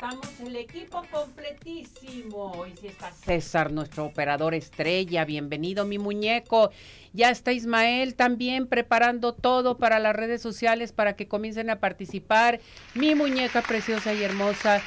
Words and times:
Estamos 0.00 0.28
el 0.46 0.54
equipo 0.54 1.02
completísimo. 1.10 2.52
Hoy 2.52 2.72
sí 2.80 2.86
está 2.86 3.10
César, 3.10 3.72
nuestro 3.72 4.04
operador 4.04 4.54
estrella. 4.54 5.24
Bienvenido, 5.24 5.84
mi 5.84 5.98
muñeco. 5.98 6.70
Ya 7.12 7.30
está 7.30 7.50
Ismael 7.50 8.14
también 8.14 8.68
preparando 8.68 9.34
todo 9.34 9.76
para 9.76 9.98
las 9.98 10.14
redes 10.14 10.40
sociales 10.40 10.92
para 10.92 11.16
que 11.16 11.26
comiencen 11.26 11.68
a 11.68 11.80
participar. 11.80 12.60
Mi 12.94 13.16
muñeca 13.16 13.60
preciosa 13.60 14.14
y 14.14 14.22
hermosa 14.22 14.80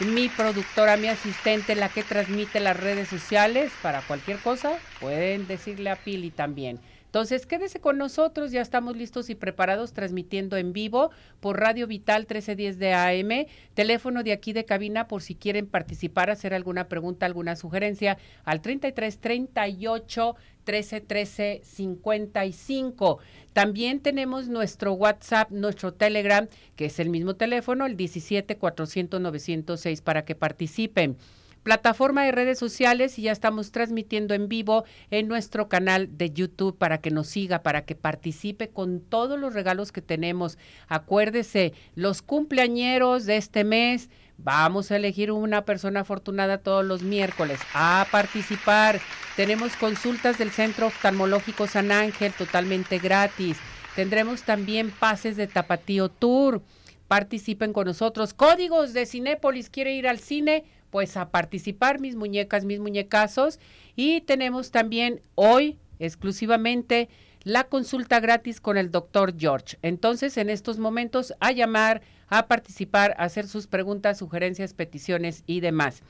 mi 0.00 0.28
productora, 0.28 0.96
mi 0.96 1.06
asistente, 1.06 1.76
la 1.76 1.88
que 1.88 2.02
transmite 2.02 2.58
las 2.58 2.76
redes 2.76 3.08
sociales 3.08 3.70
para 3.80 4.00
cualquier 4.00 4.38
cosa, 4.38 4.78
pueden 4.98 5.46
decirle 5.46 5.90
a 5.90 5.96
Pili 5.96 6.30
también. 6.30 6.80
Entonces, 7.14 7.46
quédese 7.46 7.78
con 7.78 7.96
nosotros, 7.96 8.50
ya 8.50 8.60
estamos 8.60 8.96
listos 8.96 9.30
y 9.30 9.36
preparados 9.36 9.92
transmitiendo 9.92 10.56
en 10.56 10.72
vivo 10.72 11.12
por 11.38 11.60
Radio 11.60 11.86
Vital 11.86 12.22
1310 12.22 12.80
de 12.80 12.92
AM, 12.92 13.46
teléfono 13.72 14.24
de 14.24 14.32
aquí 14.32 14.52
de 14.52 14.64
cabina 14.64 15.06
por 15.06 15.22
si 15.22 15.36
quieren 15.36 15.68
participar, 15.68 16.28
hacer 16.28 16.54
alguna 16.54 16.88
pregunta, 16.88 17.24
alguna 17.24 17.54
sugerencia 17.54 18.18
al 18.42 18.60
33 18.62 19.20
38 19.20 20.34
13 20.64 21.00
13 21.02 21.60
55. 21.62 23.20
También 23.52 24.00
tenemos 24.00 24.48
nuestro 24.48 24.94
WhatsApp, 24.94 25.52
nuestro 25.52 25.94
Telegram, 25.94 26.48
que 26.74 26.86
es 26.86 26.98
el 26.98 27.10
mismo 27.10 27.36
teléfono, 27.36 27.86
el 27.86 27.96
17 27.96 28.56
400 28.56 29.20
906 29.20 30.00
para 30.00 30.24
que 30.24 30.34
participen 30.34 31.16
plataforma 31.64 32.24
de 32.24 32.30
redes 32.30 32.58
sociales 32.58 33.18
y 33.18 33.22
ya 33.22 33.32
estamos 33.32 33.72
transmitiendo 33.72 34.34
en 34.34 34.48
vivo 34.48 34.84
en 35.10 35.26
nuestro 35.26 35.68
canal 35.68 36.16
de 36.16 36.30
YouTube 36.30 36.78
para 36.78 36.98
que 36.98 37.10
nos 37.10 37.26
siga, 37.26 37.62
para 37.62 37.84
que 37.84 37.96
participe 37.96 38.68
con 38.68 39.00
todos 39.00 39.40
los 39.40 39.54
regalos 39.54 39.90
que 39.90 40.02
tenemos. 40.02 40.58
Acuérdese, 40.86 41.72
los 41.96 42.22
cumpleañeros 42.22 43.24
de 43.24 43.38
este 43.38 43.64
mes, 43.64 44.10
vamos 44.36 44.90
a 44.90 44.96
elegir 44.96 45.32
una 45.32 45.64
persona 45.64 46.00
afortunada 46.00 46.58
todos 46.58 46.84
los 46.84 47.02
miércoles 47.02 47.58
a 47.72 48.06
participar. 48.12 49.00
Tenemos 49.34 49.74
consultas 49.76 50.38
del 50.38 50.50
Centro 50.50 50.88
Oftalmológico 50.88 51.66
San 51.66 51.90
Ángel 51.90 52.32
totalmente 52.34 52.98
gratis. 52.98 53.56
Tendremos 53.96 54.42
también 54.42 54.90
pases 54.90 55.36
de 55.36 55.46
Tapatío 55.46 56.10
Tour. 56.10 56.62
Participen 57.08 57.72
con 57.72 57.86
nosotros. 57.86 58.34
Códigos 58.34 58.92
de 58.92 59.06
Cinépolis, 59.06 59.70
quiere 59.70 59.94
ir 59.94 60.08
al 60.08 60.18
cine 60.18 60.64
pues 60.94 61.16
a 61.16 61.30
participar 61.30 61.98
mis 61.98 62.14
muñecas, 62.14 62.64
mis 62.64 62.78
muñecazos. 62.78 63.58
Y 63.96 64.20
tenemos 64.20 64.70
también 64.70 65.20
hoy 65.34 65.76
exclusivamente 65.98 67.08
la 67.42 67.64
consulta 67.64 68.20
gratis 68.20 68.60
con 68.60 68.78
el 68.78 68.92
doctor 68.92 69.34
George. 69.36 69.76
Entonces, 69.82 70.36
en 70.36 70.50
estos 70.50 70.78
momentos, 70.78 71.34
a 71.40 71.50
llamar, 71.50 72.02
a 72.28 72.46
participar, 72.46 73.16
a 73.18 73.24
hacer 73.24 73.48
sus 73.48 73.66
preguntas, 73.66 74.18
sugerencias, 74.18 74.72
peticiones 74.72 75.42
y 75.48 75.58
demás. 75.58 76.04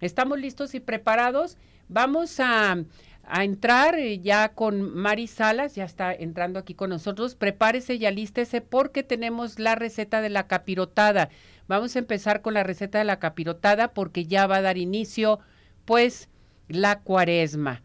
¿Estamos 0.00 0.38
listos 0.38 0.74
y 0.74 0.80
preparados? 0.80 1.58
Vamos 1.90 2.40
a, 2.40 2.78
a 3.24 3.44
entrar 3.44 3.98
eh, 3.98 4.20
ya 4.20 4.54
con 4.54 4.80
Mari 4.94 5.26
Salas, 5.26 5.74
ya 5.74 5.84
está 5.84 6.14
entrando 6.14 6.58
aquí 6.58 6.72
con 6.72 6.88
nosotros. 6.88 7.34
Prepárese 7.34 7.96
y 7.96 8.06
alístese 8.06 8.62
porque 8.62 9.02
tenemos 9.02 9.58
la 9.58 9.74
receta 9.74 10.22
de 10.22 10.30
la 10.30 10.46
capirotada. 10.46 11.28
Vamos 11.70 11.94
a 11.94 12.00
empezar 12.00 12.42
con 12.42 12.54
la 12.54 12.64
receta 12.64 12.98
de 12.98 13.04
la 13.04 13.20
capirotada 13.20 13.94
porque 13.94 14.26
ya 14.26 14.48
va 14.48 14.56
a 14.56 14.60
dar 14.60 14.76
inicio, 14.76 15.38
pues, 15.84 16.28
la 16.66 16.98
cuaresma. 16.98 17.84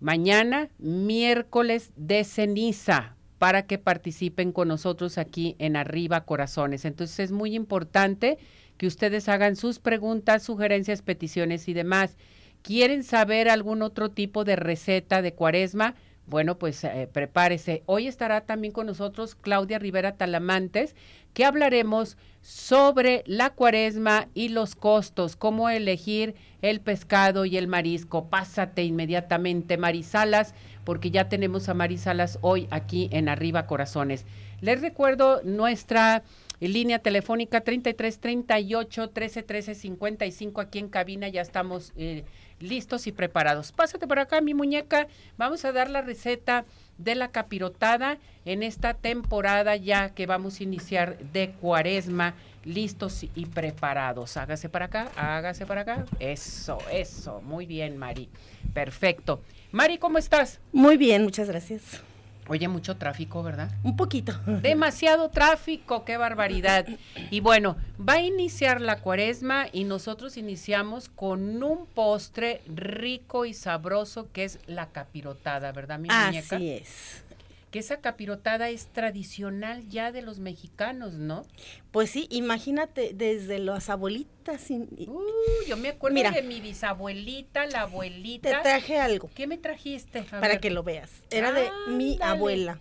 Mañana, 0.00 0.70
miércoles 0.78 1.92
de 1.96 2.24
ceniza, 2.24 3.14
para 3.36 3.66
que 3.66 3.76
participen 3.76 4.52
con 4.52 4.68
nosotros 4.68 5.18
aquí 5.18 5.54
en 5.58 5.76
Arriba 5.76 6.24
Corazones. 6.24 6.86
Entonces 6.86 7.20
es 7.20 7.30
muy 7.30 7.54
importante 7.54 8.38
que 8.78 8.86
ustedes 8.86 9.28
hagan 9.28 9.56
sus 9.56 9.80
preguntas, 9.80 10.42
sugerencias, 10.42 11.02
peticiones 11.02 11.68
y 11.68 11.74
demás. 11.74 12.16
¿Quieren 12.62 13.04
saber 13.04 13.50
algún 13.50 13.82
otro 13.82 14.12
tipo 14.12 14.44
de 14.44 14.56
receta 14.56 15.20
de 15.20 15.34
cuaresma? 15.34 15.94
Bueno, 16.26 16.58
pues 16.58 16.82
eh, 16.82 17.08
prepárese. 17.12 17.82
Hoy 17.86 18.08
estará 18.08 18.40
también 18.40 18.72
con 18.72 18.86
nosotros 18.86 19.36
Claudia 19.36 19.78
Rivera 19.78 20.16
Talamantes, 20.16 20.96
que 21.34 21.44
hablaremos 21.44 22.16
sobre 22.42 23.22
la 23.26 23.50
cuaresma 23.50 24.28
y 24.34 24.48
los 24.48 24.74
costos, 24.74 25.36
cómo 25.36 25.68
elegir 25.68 26.34
el 26.62 26.80
pescado 26.80 27.44
y 27.44 27.56
el 27.56 27.68
marisco. 27.68 28.28
Pásate 28.28 28.82
inmediatamente, 28.82 29.76
Marisalas, 29.76 30.54
porque 30.84 31.10
ya 31.10 31.28
tenemos 31.28 31.68
a 31.68 31.74
Marisalas 31.74 32.38
hoy 32.40 32.66
aquí 32.70 33.08
en 33.12 33.28
Arriba 33.28 33.66
Corazones. 33.66 34.24
Les 34.60 34.80
recuerdo 34.80 35.42
nuestra 35.44 36.24
línea 36.60 36.98
telefónica 36.98 37.60
33 37.60 38.18
38 38.18 39.10
13 39.10 39.42
13 39.42 39.74
55 39.74 40.60
aquí 40.60 40.78
en 40.78 40.88
cabina, 40.88 41.28
ya 41.28 41.42
estamos 41.42 41.92
eh, 41.96 42.24
listos 42.60 43.06
y 43.06 43.12
preparados. 43.12 43.72
Pásate 43.72 44.06
por 44.06 44.18
acá, 44.18 44.40
mi 44.40 44.54
muñeca. 44.54 45.06
Vamos 45.36 45.64
a 45.64 45.72
dar 45.72 45.90
la 45.90 46.02
receta 46.02 46.64
de 46.98 47.14
la 47.14 47.28
capirotada 47.28 48.18
en 48.44 48.62
esta 48.62 48.94
temporada 48.94 49.76
ya 49.76 50.10
que 50.10 50.26
vamos 50.26 50.60
a 50.60 50.62
iniciar 50.62 51.18
de 51.18 51.50
cuaresma, 51.50 52.34
listos 52.64 53.24
y 53.34 53.46
preparados. 53.46 54.36
Hágase 54.36 54.68
para 54.68 54.86
acá, 54.86 55.10
hágase 55.16 55.66
para 55.66 55.82
acá. 55.82 56.04
Eso, 56.18 56.78
eso. 56.90 57.40
Muy 57.42 57.66
bien, 57.66 57.96
Mari. 57.96 58.28
Perfecto. 58.72 59.40
Mari, 59.72 59.98
¿cómo 59.98 60.18
estás? 60.18 60.60
Muy 60.72 60.96
bien, 60.96 61.22
muchas 61.22 61.48
gracias. 61.48 62.02
Oye, 62.48 62.68
mucho 62.68 62.96
tráfico, 62.96 63.42
¿verdad? 63.42 63.70
Un 63.82 63.96
poquito. 63.96 64.32
Demasiado 64.62 65.30
tráfico, 65.30 66.04
qué 66.04 66.16
barbaridad. 66.16 66.86
Y 67.30 67.40
bueno, 67.40 67.76
va 67.98 68.14
a 68.14 68.20
iniciar 68.20 68.80
la 68.80 69.00
cuaresma 69.00 69.66
y 69.72 69.84
nosotros 69.84 70.36
iniciamos 70.36 71.08
con 71.08 71.62
un 71.62 71.86
postre 71.86 72.62
rico 72.66 73.44
y 73.46 73.54
sabroso 73.54 74.28
que 74.32 74.44
es 74.44 74.58
la 74.66 74.90
capirotada, 74.90 75.72
¿verdad, 75.72 75.98
mi 75.98 76.08
muñeca? 76.08 76.56
Así 76.56 76.70
es 76.70 77.25
que 77.70 77.78
esa 77.78 78.00
capirotada 78.00 78.70
es 78.70 78.86
tradicional 78.86 79.88
ya 79.88 80.12
de 80.12 80.22
los 80.22 80.38
mexicanos, 80.38 81.14
¿no? 81.14 81.44
Pues 81.90 82.10
sí, 82.10 82.26
imagínate 82.30 83.12
desde 83.14 83.58
las 83.58 83.90
abuelitas. 83.90 84.70
Uh, 84.70 85.20
yo 85.66 85.76
me 85.76 85.88
acuerdo 85.88 86.30
de 86.30 86.42
mi 86.42 86.60
bisabuelita, 86.60 87.66
la 87.66 87.82
abuelita. 87.82 88.50
Te 88.50 88.62
traje 88.62 88.98
algo. 88.98 89.30
¿Qué 89.34 89.46
me 89.46 89.58
trajiste? 89.58 90.22
Para 90.22 90.58
que 90.58 90.70
lo 90.70 90.82
veas. 90.82 91.10
Era 91.30 91.52
de 91.52 91.70
mi 91.88 92.18
abuela. 92.20 92.80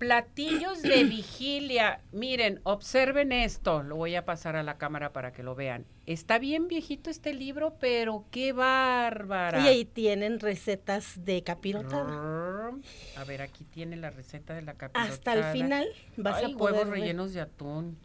Platillos 0.00 0.80
de 0.80 1.04
vigilia. 1.04 2.00
Miren, 2.10 2.60
observen 2.62 3.32
esto. 3.32 3.82
Lo 3.82 3.96
voy 3.96 4.16
a 4.16 4.24
pasar 4.24 4.56
a 4.56 4.62
la 4.62 4.78
cámara 4.78 5.12
para 5.12 5.34
que 5.34 5.42
lo 5.42 5.54
vean. 5.54 5.84
Está 6.06 6.38
bien 6.38 6.68
viejito 6.68 7.10
este 7.10 7.34
libro, 7.34 7.76
pero 7.78 8.24
qué 8.30 8.54
bárbara. 8.54 9.62
Y 9.62 9.68
ahí 9.68 9.84
tienen 9.84 10.40
recetas 10.40 11.22
de 11.26 11.42
capirotada. 11.42 12.72
A 13.14 13.24
ver, 13.24 13.42
aquí 13.42 13.64
tiene 13.64 13.96
la 13.96 14.08
receta 14.08 14.54
de 14.54 14.62
la 14.62 14.72
capirotada. 14.72 15.12
Hasta 15.12 15.34
el 15.34 15.44
final 15.52 15.86
vas 16.16 16.44
a 16.44 16.48
poder 16.48 16.56
huevos 16.56 16.88
rellenos 16.88 17.34
de 17.34 17.42
atún. 17.42 17.98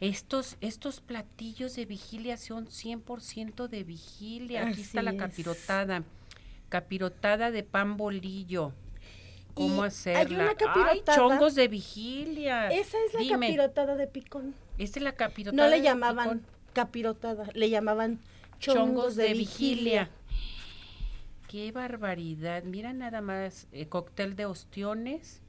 Estos, 0.00 0.56
estos 0.62 1.02
platillos 1.02 1.76
de 1.76 1.84
vigilia 1.84 2.38
son 2.38 2.66
100% 2.66 3.68
de 3.68 3.84
vigilia. 3.84 4.68
Aquí 4.68 4.80
está 4.80 5.02
la 5.02 5.14
capirotada. 5.18 6.02
Capirotada 6.70 7.50
de 7.50 7.62
pan 7.62 7.98
bolillo 7.98 8.72
cómo 9.54 9.82
hacerla. 9.82 10.20
Hay 10.20 10.34
una 10.34 10.54
capirotada. 10.54 11.16
chongos 11.16 11.54
de 11.54 11.68
vigilia. 11.68 12.68
Esa 12.68 12.96
es 13.06 13.14
la 13.14 13.38
capirotada 13.38 13.96
de 13.96 14.06
picón. 14.06 14.54
Esta 14.78 14.98
es 14.98 15.02
la 15.04 15.12
capirotada. 15.12 15.62
No 15.62 15.70
le 15.70 15.82
llamaban 15.82 16.42
capirotada, 16.72 17.48
le 17.54 17.70
llamaban 17.70 18.20
chongos, 18.58 19.16
de, 19.16 19.32
vigilia. 19.34 20.10
Qué 21.48 21.72
barbaridad. 21.72 22.62
Mira 22.62 22.92
nada 22.92 23.20
más, 23.20 23.66
eh, 23.72 23.86
cóctel 23.86 24.36
de 24.36 24.46
ostiones, 24.46 25.42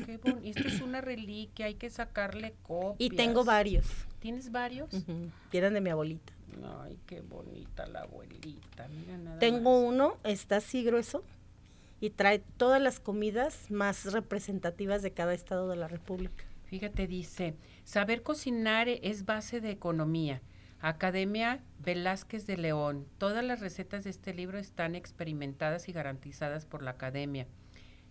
qué 0.04 0.18
bonito. 0.18 0.58
Esto 0.58 0.68
es 0.68 0.82
una 0.82 1.00
reliquia, 1.00 1.64
hay 1.64 1.74
que 1.76 1.88
sacarle 1.88 2.52
copias. 2.64 2.96
Y 2.98 3.16
tengo 3.16 3.44
varios. 3.44 3.86
¿Tienes 4.20 4.52
varios? 4.52 4.92
Uh 4.92 5.30
Tienen 5.50 5.72
de 5.72 5.80
mi 5.80 5.88
abuelita. 5.88 6.34
Ay, 6.82 6.98
qué 7.06 7.22
bonita 7.22 7.86
la 7.86 8.02
abuelita. 8.02 8.88
Mira 8.88 9.16
nada 9.16 9.38
Tengo 9.38 9.80
uno, 9.80 10.18
está 10.22 10.56
así 10.56 10.84
grueso 10.84 11.24
y 12.00 12.10
trae 12.10 12.40
todas 12.56 12.80
las 12.80 13.00
comidas 13.00 13.70
más 13.70 14.12
representativas 14.12 15.02
de 15.02 15.12
cada 15.12 15.34
estado 15.34 15.68
de 15.68 15.76
la 15.76 15.88
República. 15.88 16.44
Fíjate, 16.66 17.06
dice, 17.06 17.54
saber 17.84 18.22
cocinar 18.22 18.88
es 18.88 19.24
base 19.24 19.60
de 19.60 19.70
economía. 19.70 20.42
Academia 20.80 21.60
Velázquez 21.80 22.46
de 22.46 22.56
León. 22.56 23.06
Todas 23.18 23.42
las 23.42 23.60
recetas 23.60 24.04
de 24.04 24.10
este 24.10 24.32
libro 24.32 24.58
están 24.58 24.94
experimentadas 24.94 25.88
y 25.88 25.92
garantizadas 25.92 26.66
por 26.66 26.82
la 26.82 26.92
Academia. 26.92 27.46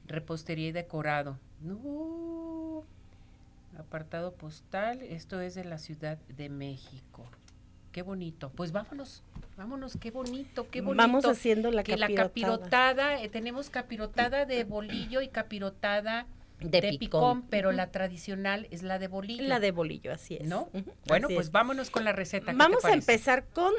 Repostería 0.06 0.68
y 0.68 0.72
decorado. 0.74 1.40
No. 1.62 2.84
Apartado 3.78 4.34
postal. 4.34 5.02
Esto 5.02 5.40
es 5.40 5.56
de 5.56 5.64
la 5.64 5.78
Ciudad 5.78 6.18
de 6.18 6.50
México. 6.50 7.26
Qué 7.94 8.02
bonito. 8.02 8.50
Pues 8.50 8.72
vámonos. 8.74 9.24
Vámonos, 9.58 9.98
qué 10.00 10.12
bonito, 10.12 10.70
qué 10.70 10.82
bonito. 10.82 11.02
Vamos 11.02 11.26
haciendo 11.26 11.72
la 11.72 11.82
que 11.82 11.98
capirotada. 11.98 12.14
la 12.16 12.30
capirotada, 12.30 13.24
eh, 13.24 13.28
tenemos 13.30 13.72
capirotada 13.72 14.46
de 14.46 14.64
bolillo 14.64 15.22
y 15.22 15.30
capirotada 15.30 16.28
de, 16.60 16.96
picón, 17.00 17.42
pero 17.50 17.72
la 17.72 17.92
tradicional 17.92 18.68
es 18.70 18.84
la 18.84 19.00
de 19.00 19.08
bolillo. 19.08 19.48
La 19.48 19.60
de 19.60 19.72
bolillo, 19.72 20.14
así 20.14 20.36
es. 20.36 20.48
¿No? 20.48 20.70
Bueno, 21.08 21.28
pues 21.28 21.52
vámonos 21.52 21.90
con 21.90 22.04
la 22.04 22.14
receta. 22.14 22.54
Vamos 22.56 22.86
a 22.86 22.94
empezar 22.94 23.46
con 23.48 23.74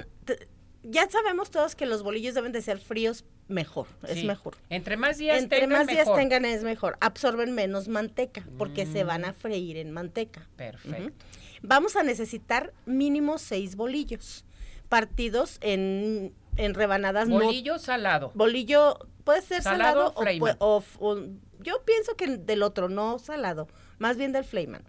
ya 0.83 1.09
sabemos 1.11 1.51
todos 1.51 1.77
que 1.77 1.87
los 1.87 2.03
bolillos 2.03 2.35
deben 2.35 2.53
de 2.53 2.63
ser 2.63 2.79
fríos 2.79 3.25
mejor, 3.47 3.87
es 4.07 4.25
mejor. 4.25 4.57
Entre 4.71 4.97
más 4.97 5.19
días 5.19 5.39
Entre 5.39 5.61
tengan, 5.61 5.79
más 5.79 5.87
días 5.87 6.09
tengan 6.15 6.45
es 6.45 6.65
mejor. 6.65 6.97
Absorben 7.01 7.53
menos 7.53 7.89
manteca 7.89 8.45
porque 8.59 8.85
se 8.87 9.05
van 9.05 9.25
a 9.25 9.33
Mm. 9.33 9.35
freír 9.35 9.77
en 9.77 9.93
manteca. 9.93 10.49
Perfecto. 10.57 11.25
Vamos 11.63 11.97
a 11.97 12.03
necesitar 12.03 12.73
mínimo 12.87 13.39
seis 13.39 13.77
bolillos 13.77 14.45
partidos 14.89 15.59
en, 15.61 16.35
en 16.57 16.75
rebanadas. 16.75 17.29
no- 17.29 17.37
Bolillo 17.37 17.79
salado. 17.79 18.33
bolillo 18.35 18.99
puede 19.25 19.43
ser 19.43 19.63
¿Salado 19.63 20.13
salado, 20.17 20.57
o 20.61 20.81
Flayman? 20.81 21.41
yo 21.61 21.83
pienso 21.85 22.17
que 22.17 22.39
del 22.39 22.63
otro, 22.63 22.89
no 22.89 23.19
salado, 23.19 23.69
más 23.99 24.17
bien 24.17 24.33
del 24.33 24.45
Flayman. 24.45 24.85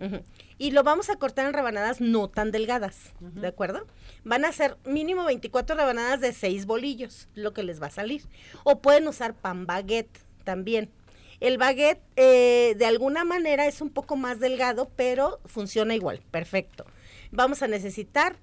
Ujú. 0.00 0.22
Y 0.58 0.70
lo 0.70 0.84
vamos 0.84 1.10
a 1.10 1.16
cortar 1.16 1.46
en 1.46 1.52
rebanadas 1.52 2.00
no 2.00 2.28
tan 2.28 2.52
delgadas, 2.52 3.12
¿de 3.18 3.48
acuerdo? 3.48 3.84
Van 4.22 4.44
a 4.44 4.52
ser 4.52 4.76
mínimo 4.84 5.24
24 5.24 5.74
rebanadas 5.74 6.20
de 6.20 6.32
6 6.32 6.66
bolillos, 6.66 7.28
lo 7.34 7.52
que 7.52 7.64
les 7.64 7.82
va 7.82 7.88
a 7.88 7.90
salir. 7.90 8.22
O 8.62 8.80
pueden 8.80 9.08
usar 9.08 9.34
pan 9.34 9.66
baguette 9.66 10.20
también. 10.44 10.92
El 11.40 11.58
baguette 11.58 12.00
eh, 12.14 12.76
de 12.78 12.86
alguna 12.86 13.24
manera 13.24 13.66
es 13.66 13.80
un 13.80 13.90
poco 13.90 14.14
más 14.14 14.38
delgado, 14.38 14.88
pero 14.94 15.40
funciona 15.46 15.96
igual, 15.96 16.22
perfecto. 16.30 16.86
Vamos 17.32 17.60
a 17.62 17.66
necesitar 17.66 18.36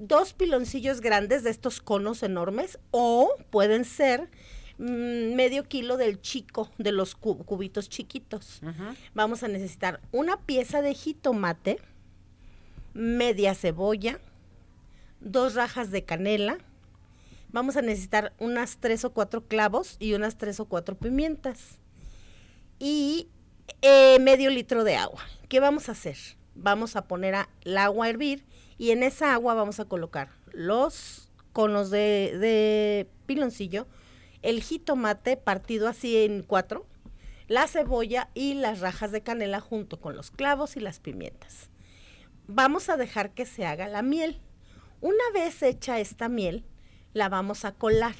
dos 0.00 0.32
piloncillos 0.32 1.00
grandes 1.00 1.44
de 1.44 1.50
estos 1.50 1.80
conos 1.80 2.22
enormes 2.22 2.78
o 2.90 3.30
pueden 3.50 3.84
ser 3.84 4.30
mm, 4.78 5.34
medio 5.36 5.68
kilo 5.68 5.96
del 5.98 6.20
chico, 6.20 6.70
de 6.78 6.90
los 6.90 7.14
cu- 7.14 7.44
cubitos 7.44 7.88
chiquitos 7.88 8.60
vamos 9.14 9.42
a 9.42 9.48
necesitar 9.48 10.00
una 10.10 10.38
pieza 10.38 10.80
de 10.82 10.94
jitomate, 10.94 11.78
media 12.94 13.54
cebolla, 13.54 14.18
dos 15.20 15.54
rajas 15.54 15.90
de 15.90 16.02
canela, 16.04 16.58
vamos 17.52 17.76
a 17.76 17.82
necesitar 17.82 18.32
unas 18.38 18.78
tres 18.78 19.04
o 19.04 19.12
cuatro 19.12 19.46
clavos 19.46 19.96
y 20.00 20.14
unas 20.14 20.38
tres 20.38 20.60
o 20.60 20.64
cuatro 20.64 20.96
pimientas 20.96 21.78
y 22.78 23.28
eh, 23.82 24.18
medio 24.20 24.50
litro 24.50 24.82
de 24.82 24.96
agua. 24.96 25.22
¿Qué 25.48 25.60
vamos 25.60 25.88
a 25.88 25.92
hacer? 25.92 26.16
Vamos 26.54 26.96
a 26.96 27.06
poner 27.06 27.34
a- 27.34 27.48
el 27.62 27.76
agua 27.76 28.06
a 28.06 28.08
hervir 28.08 28.44
y 28.80 28.92
en 28.92 29.02
esa 29.02 29.34
agua 29.34 29.52
vamos 29.52 29.78
a 29.78 29.84
colocar 29.84 30.30
los 30.52 31.28
conos 31.52 31.90
de, 31.90 32.34
de 32.38 33.06
piloncillo, 33.26 33.86
el 34.40 34.62
jitomate 34.62 35.36
partido 35.36 35.86
así 35.86 36.16
en 36.24 36.42
cuatro, 36.42 36.86
la 37.46 37.66
cebolla 37.66 38.30
y 38.32 38.54
las 38.54 38.80
rajas 38.80 39.12
de 39.12 39.20
canela 39.20 39.60
junto 39.60 40.00
con 40.00 40.16
los 40.16 40.30
clavos 40.30 40.78
y 40.78 40.80
las 40.80 40.98
pimientas. 40.98 41.68
Vamos 42.46 42.88
a 42.88 42.96
dejar 42.96 43.34
que 43.34 43.44
se 43.44 43.66
haga 43.66 43.86
la 43.86 44.00
miel. 44.00 44.40
Una 45.02 45.24
vez 45.34 45.62
hecha 45.62 46.00
esta 46.00 46.30
miel, 46.30 46.64
la 47.12 47.28
vamos 47.28 47.66
a 47.66 47.72
colar. 47.72 48.16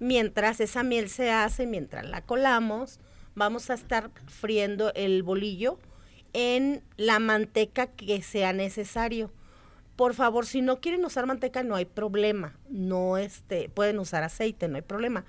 Mientras 0.00 0.58
esa 0.58 0.82
miel 0.82 1.08
se 1.08 1.30
hace, 1.30 1.64
mientras 1.64 2.04
la 2.08 2.22
colamos, 2.22 2.98
vamos 3.36 3.70
a 3.70 3.74
estar 3.74 4.10
friendo 4.26 4.92
el 4.94 5.22
bolillo 5.22 5.78
en 6.32 6.82
la 6.96 7.18
manteca 7.18 7.86
que 7.86 8.22
sea 8.22 8.52
necesario. 8.52 9.30
Por 9.96 10.14
favor, 10.14 10.46
si 10.46 10.62
no 10.62 10.80
quieren 10.80 11.04
usar 11.04 11.26
manteca, 11.26 11.62
no 11.62 11.74
hay 11.74 11.84
problema. 11.84 12.56
No 12.68 13.16
este, 13.18 13.68
pueden 13.68 13.98
usar 13.98 14.22
aceite, 14.22 14.68
no 14.68 14.76
hay 14.76 14.82
problema. 14.82 15.24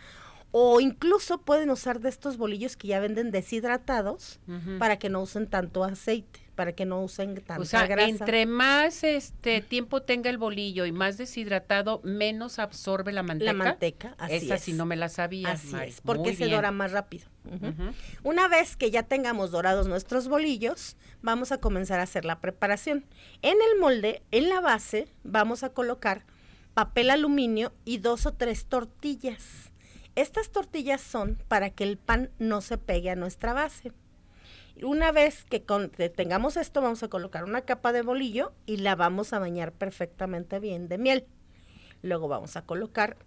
O 0.52 0.80
incluso 0.80 1.42
pueden 1.42 1.70
usar 1.70 2.00
de 2.00 2.10
estos 2.10 2.38
bolillos 2.38 2.76
que 2.76 2.88
ya 2.88 3.00
venden 3.00 3.32
deshidratados 3.32 4.40
para 4.80 4.98
que 4.98 5.10
no 5.10 5.22
usen 5.22 5.48
tanto 5.48 5.84
aceite, 5.84 6.40
para 6.60 6.74
que 6.74 6.86
no 6.86 7.02
usen 7.02 7.36
tanta 7.36 7.58
O 7.62 7.64
sea, 7.64 7.88
grasa. 7.88 8.10
entre 8.10 8.46
más 8.46 9.06
este 9.06 9.62
tiempo 9.62 10.02
tenga 10.02 10.30
el 10.30 10.38
bolillo 10.38 10.86
y 10.86 10.92
más 10.92 11.18
deshidratado, 11.18 12.02
menos 12.04 12.60
absorbe 12.60 13.14
la 13.14 13.24
manteca. 13.24 13.54
la 13.54 13.58
manteca, 13.64 14.16
así 14.18 14.34
Esa 14.36 14.56
es. 14.56 14.62
sí 14.64 14.74
no 14.74 14.86
me 14.86 14.98
la 14.98 15.08
sabía, 15.08 15.52
Así 15.52 15.70
Mari. 15.72 15.90
es, 15.92 16.02
porque 16.02 16.24
Muy 16.24 16.36
se 16.36 16.44
bien. 16.48 16.58
dora 16.58 16.72
más 16.72 16.92
rápido. 16.92 17.30
Una 18.24 18.50
vez 18.50 18.76
que 18.76 18.92
ya 18.92 19.04
tengamos 19.04 19.52
dorados 19.52 19.88
nuestros 19.88 20.28
bolillos, 20.28 20.98
vamos 21.22 21.54
a 21.54 21.60
comenzar 21.60 22.02
a 22.02 22.04
hacer 22.04 22.26
la 22.26 22.42
preparación. 22.42 23.06
En 23.42 23.56
el 23.72 23.80
molde, 23.80 24.22
en 24.32 24.50
la 24.50 24.60
base, 24.60 25.08
vamos 25.24 25.64
a 25.64 25.70
colocar 25.70 26.26
papel 26.74 27.10
aluminio 27.10 27.72
y 27.86 28.00
dos 28.00 28.26
o 28.26 28.34
tres 28.34 28.66
tortillas. 28.66 29.72
Estas 30.16 30.50
tortillas 30.52 31.00
son 31.00 31.38
para 31.48 31.70
que 31.70 31.86
el 31.86 31.96
pan 31.98 32.32
no 32.38 32.60
se 32.60 32.78
pegue 32.78 33.10
a 33.12 33.16
nuestra 33.16 33.54
base. 33.54 33.94
Una 34.84 35.12
vez 35.12 35.44
que, 35.46 35.60
tengamos 36.10 36.56
esto, 36.56 36.82
vamos 36.82 37.04
a 37.04 37.10
colocar 37.10 37.44
una 37.44 37.62
capa 37.62 37.92
de 37.92 38.02
bolillo 38.02 38.54
y 38.66 38.78
la 38.78 38.96
vamos 38.96 39.34
a 39.34 39.40
bañar 39.40 39.74
perfectamente 39.74 40.60
bien 40.60 40.88
de 40.88 40.98
miel. 40.98 41.26
Luego 42.02 42.28
vamos 42.30 42.56
a 42.56 42.62
colocar 42.62 43.18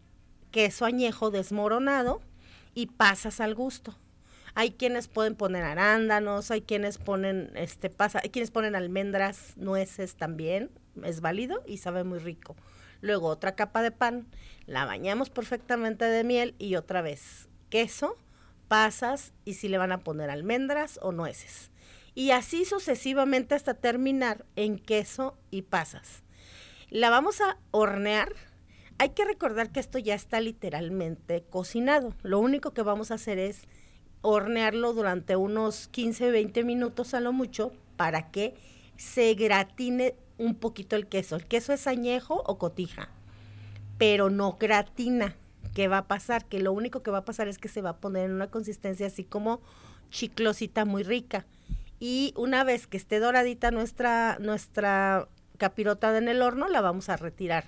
queso 0.51 0.87
añejo 0.87 1.31
desmoronado 1.31 2.23
y 2.75 2.87
pasas 2.87 3.41
al 3.41 3.55
gusto. 3.55 3.99
Hay 4.55 4.73
quienes 4.73 5.09
pueden 5.09 5.35
poner 5.35 5.65
arándanos, 5.65 6.51
hay 6.51 6.63
quienes 6.63 6.99
ponen 6.99 7.51
este 7.55 7.91
pasa, 7.91 8.21
hay 8.23 8.31
quienes 8.31 8.51
ponen 8.51 8.75
almendras, 8.75 9.55
nueces 9.57 10.17
también, 10.17 10.71
es 11.03 11.21
válido 11.21 11.63
y 11.67 11.79
sabe 11.79 12.05
muy 12.05 12.19
rico. 12.19 12.57
Luego 13.01 13.29
otra 13.29 13.57
capa 13.57 13.83
de 13.83 13.91
pan, 13.91 14.27
la 14.67 14.85
bañamos 14.85 15.29
perfectamente 15.29 16.05
de 16.05 16.25
miel 16.25 16.55
y 16.59 16.77
otra 16.77 17.03
vez 17.03 17.49
queso, 17.69 18.17
pasas 18.73 19.35
y 19.45 19.53
si 19.53 19.69
le 19.69 19.77
van 19.77 19.93
a 19.93 20.03
poner 20.03 20.31
almendras 20.31 20.99
o 21.03 21.13
nueces. 21.13 21.71
Y 22.15 22.31
así 22.31 22.65
sucesivamente 22.65 23.55
hasta 23.55 23.75
terminar 23.75 24.47
en 24.57 24.79
queso 24.79 25.37
y 25.51 25.61
pasas. 25.61 26.23
La 26.89 27.11
vamos 27.11 27.43
a 27.43 27.59
hornear. 27.71 28.33
Hay 28.97 29.11
que 29.11 29.27
recordar 29.27 29.73
que 29.73 29.81
esto 29.81 29.99
ya 29.99 30.15
está 30.15 30.41
literalmente 30.41 31.45
cocinado. 31.51 32.15
Lo 32.23 32.39
único 32.39 32.73
que 32.73 32.81
vamos 32.81 33.11
a 33.11 33.17
hacer 33.17 33.39
es 33.39 33.69
hornearlo 34.23 34.95
durante 34.95 35.37
unos 35.37 35.89
15, 35.89 36.31
20 36.31 36.65
minutos 36.65 37.13
a 37.13 37.21
lo 37.21 37.35
mucho 37.35 37.75
para 37.99 38.31
que 38.31 38.55
se 38.97 39.35
gratine 39.35 40.15
un 40.39 40.55
poquito 40.55 40.97
el 40.97 41.09
queso. 41.09 41.37
El 41.37 41.45
queso 41.45 41.75
es 41.75 41.87
añejo 41.87 42.43
o 42.47 42.57
cotija, 42.57 43.11
pero 43.99 44.31
no 44.31 44.57
gratina. 44.59 45.37
¿Qué 45.75 45.89
va 45.89 45.99
a 45.99 46.07
pasar? 46.09 46.45
Que 46.45 46.59
lo 46.59 46.73
único 46.73 47.03
que 47.03 47.11
va 47.11 47.19
a 47.19 47.25
pasar 47.25 47.49
es 47.49 47.59
que 47.59 47.69
se 47.69 47.83
va 47.83 47.91
a 47.91 47.97
poner 47.97 48.27
en 48.27 48.33
una 48.33 48.49
consistencia 48.51 49.07
así 49.07 49.25
como 49.25 49.61
chiclosita 50.11 50.85
muy 50.85 51.03
rica. 51.03 51.47
Y 51.99 52.35
una 52.37 52.65
vez 52.65 52.87
que 52.87 52.97
esté 52.97 53.21
doradita 53.21 53.71
nuestra, 53.71 54.37
nuestra 54.41 55.29
capirotada 55.57 56.19
en 56.19 56.29
el 56.29 56.43
horno, 56.43 56.69
la 56.69 56.81
vamos 56.81 57.09
a 57.09 57.17
retirar. 57.17 57.65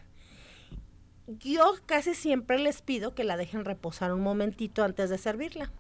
Yo 1.26 1.74
casi 1.86 2.14
siempre 2.14 2.58
les 2.58 2.82
pido 2.82 3.14
que 3.14 3.24
la 3.24 3.36
dejen 3.36 3.64
reposar 3.64 4.12
un 4.12 4.20
momentito 4.20 4.84
antes 4.84 5.08
de 5.08 5.16
servirla 5.16 5.70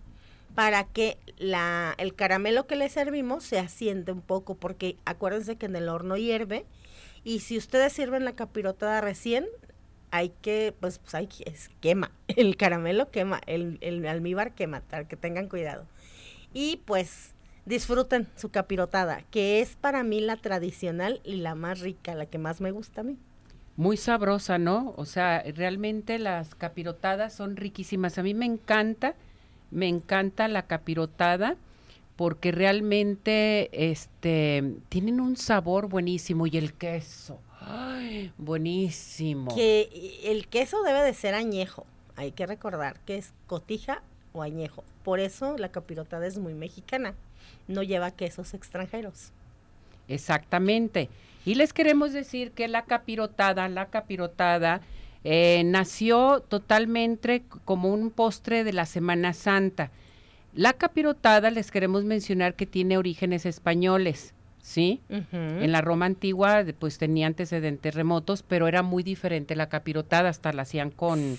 para 0.54 0.84
que 0.84 1.18
la, 1.36 1.94
el 1.98 2.14
caramelo 2.14 2.66
que 2.66 2.76
le 2.76 2.88
servimos 2.88 3.44
se 3.44 3.58
asiente 3.58 4.12
un 4.12 4.22
poco, 4.22 4.54
porque 4.54 4.96
acuérdense 5.04 5.56
que 5.56 5.66
en 5.66 5.76
el 5.76 5.88
horno 5.88 6.16
hierve 6.16 6.64
y 7.24 7.40
si 7.40 7.58
ustedes 7.58 7.92
sirven 7.92 8.24
la 8.24 8.36
capirotada 8.36 9.00
recién, 9.00 9.46
hay 10.14 10.28
que, 10.42 10.72
pues, 10.78 11.00
pues 11.00 11.12
hay 11.16 11.26
que, 11.26 11.52
quema, 11.80 12.12
el 12.28 12.56
caramelo 12.56 13.10
quema, 13.10 13.40
el, 13.46 13.78
el 13.80 14.06
almíbar 14.06 14.54
quema, 14.54 14.80
para 14.82 15.08
que 15.08 15.16
tengan 15.16 15.48
cuidado. 15.48 15.86
Y 16.52 16.80
pues 16.84 17.34
disfruten 17.66 18.28
su 18.36 18.50
capirotada, 18.50 19.22
que 19.32 19.60
es 19.60 19.74
para 19.74 20.04
mí 20.04 20.20
la 20.20 20.36
tradicional 20.36 21.20
y 21.24 21.36
la 21.38 21.56
más 21.56 21.80
rica, 21.80 22.14
la 22.14 22.26
que 22.26 22.38
más 22.38 22.60
me 22.60 22.70
gusta 22.70 23.00
a 23.00 23.04
mí. 23.04 23.18
Muy 23.76 23.96
sabrosa, 23.96 24.56
¿no? 24.56 24.94
O 24.96 25.04
sea, 25.04 25.42
realmente 25.56 26.20
las 26.20 26.54
capirotadas 26.54 27.32
son 27.32 27.56
riquísimas. 27.56 28.16
A 28.16 28.22
mí 28.22 28.34
me 28.34 28.46
encanta, 28.46 29.16
me 29.72 29.88
encanta 29.88 30.46
la 30.46 30.68
capirotada 30.68 31.56
porque 32.14 32.52
realmente 32.52 33.90
este 33.90 34.76
tienen 34.88 35.18
un 35.18 35.36
sabor 35.36 35.88
buenísimo 35.88 36.46
y 36.46 36.56
el 36.56 36.74
queso. 36.74 37.40
Ay, 37.66 38.32
buenísimo. 38.38 39.54
Que 39.54 40.20
el 40.24 40.46
queso 40.48 40.82
debe 40.82 41.02
de 41.02 41.14
ser 41.14 41.34
añejo. 41.34 41.86
Hay 42.16 42.32
que 42.32 42.46
recordar 42.46 43.00
que 43.00 43.16
es 43.16 43.32
cotija 43.46 44.02
o 44.32 44.42
añejo. 44.42 44.84
Por 45.02 45.20
eso 45.20 45.56
la 45.58 45.70
capirotada 45.70 46.26
es 46.26 46.38
muy 46.38 46.54
mexicana. 46.54 47.14
No 47.68 47.82
lleva 47.82 48.10
quesos 48.10 48.54
extranjeros. 48.54 49.32
Exactamente. 50.08 51.08
Y 51.44 51.54
les 51.54 51.72
queremos 51.72 52.12
decir 52.12 52.52
que 52.52 52.68
la 52.68 52.84
capirotada, 52.84 53.68
la 53.68 53.86
capirotada 53.86 54.80
eh, 55.24 55.62
nació 55.64 56.40
totalmente 56.40 57.42
como 57.64 57.92
un 57.92 58.10
postre 58.10 58.64
de 58.64 58.72
la 58.72 58.86
Semana 58.86 59.32
Santa. 59.32 59.90
La 60.54 60.72
capirotada 60.72 61.50
les 61.50 61.70
queremos 61.70 62.04
mencionar 62.04 62.54
que 62.54 62.66
tiene 62.66 62.96
orígenes 62.96 63.44
españoles. 63.46 64.34
¿Sí? 64.64 65.02
En 65.30 65.70
la 65.72 65.82
Roma 65.82 66.06
antigua 66.06 66.64
pues 66.78 66.96
tenía 66.96 67.26
antecedentes 67.26 67.94
remotos, 67.94 68.42
pero 68.42 68.66
era 68.66 68.82
muy 68.82 69.02
diferente 69.02 69.54
la 69.54 69.68
capirotada, 69.68 70.30
hasta 70.30 70.54
la 70.54 70.62
hacían 70.62 70.90
con, 70.90 71.36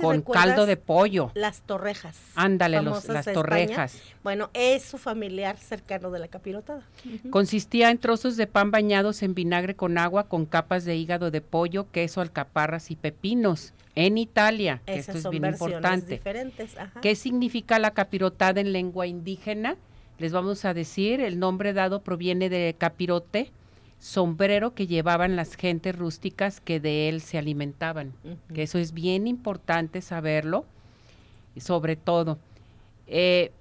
con 0.00 0.22
caldo 0.22 0.66
de 0.66 0.76
pollo. 0.76 1.30
Las 1.34 1.62
torrejas. 1.62 2.18
Ándale, 2.34 2.82
las 2.82 3.32
torrejas. 3.32 4.02
Bueno, 4.24 4.50
es 4.52 4.82
su 4.82 4.98
familiar 4.98 5.56
cercano 5.58 6.10
de 6.10 6.18
la 6.18 6.26
capirotada. 6.26 6.82
Consistía 7.30 7.90
en 7.90 7.98
trozos 7.98 8.36
de 8.36 8.48
pan 8.48 8.72
bañados 8.72 9.22
en 9.22 9.34
vinagre 9.34 9.76
con 9.76 9.96
agua, 9.96 10.24
con 10.24 10.44
capas 10.44 10.84
de 10.84 10.96
hígado 10.96 11.30
de 11.30 11.40
pollo, 11.40 11.86
queso, 11.92 12.20
alcaparras 12.20 12.90
y 12.90 12.96
pepinos. 12.96 13.74
En 13.94 14.18
Italia, 14.18 14.82
esto 14.86 15.16
es 15.16 15.30
bien 15.30 15.44
importante. 15.44 16.20
¿Qué 17.00 17.14
significa 17.14 17.78
la 17.78 17.92
capirotada 17.92 18.60
en 18.60 18.72
lengua 18.72 19.06
indígena? 19.06 19.76
Les 20.18 20.32
vamos 20.32 20.64
a 20.64 20.74
decir, 20.74 21.20
el 21.20 21.38
nombre 21.38 21.72
dado 21.72 22.02
proviene 22.02 22.48
de 22.48 22.74
capirote, 22.78 23.50
sombrero 23.98 24.74
que 24.74 24.86
llevaban 24.86 25.36
las 25.36 25.54
gentes 25.54 25.96
rústicas 25.96 26.60
que 26.60 26.80
de 26.80 27.08
él 27.08 27.20
se 27.20 27.38
alimentaban. 27.38 28.12
Que 28.54 28.62
eso 28.62 28.78
es 28.78 28.92
bien 28.92 29.26
importante 29.26 30.00
saberlo, 30.00 30.64
sobre 31.58 31.96
todo. 31.96 32.38
Eh, 33.06 33.52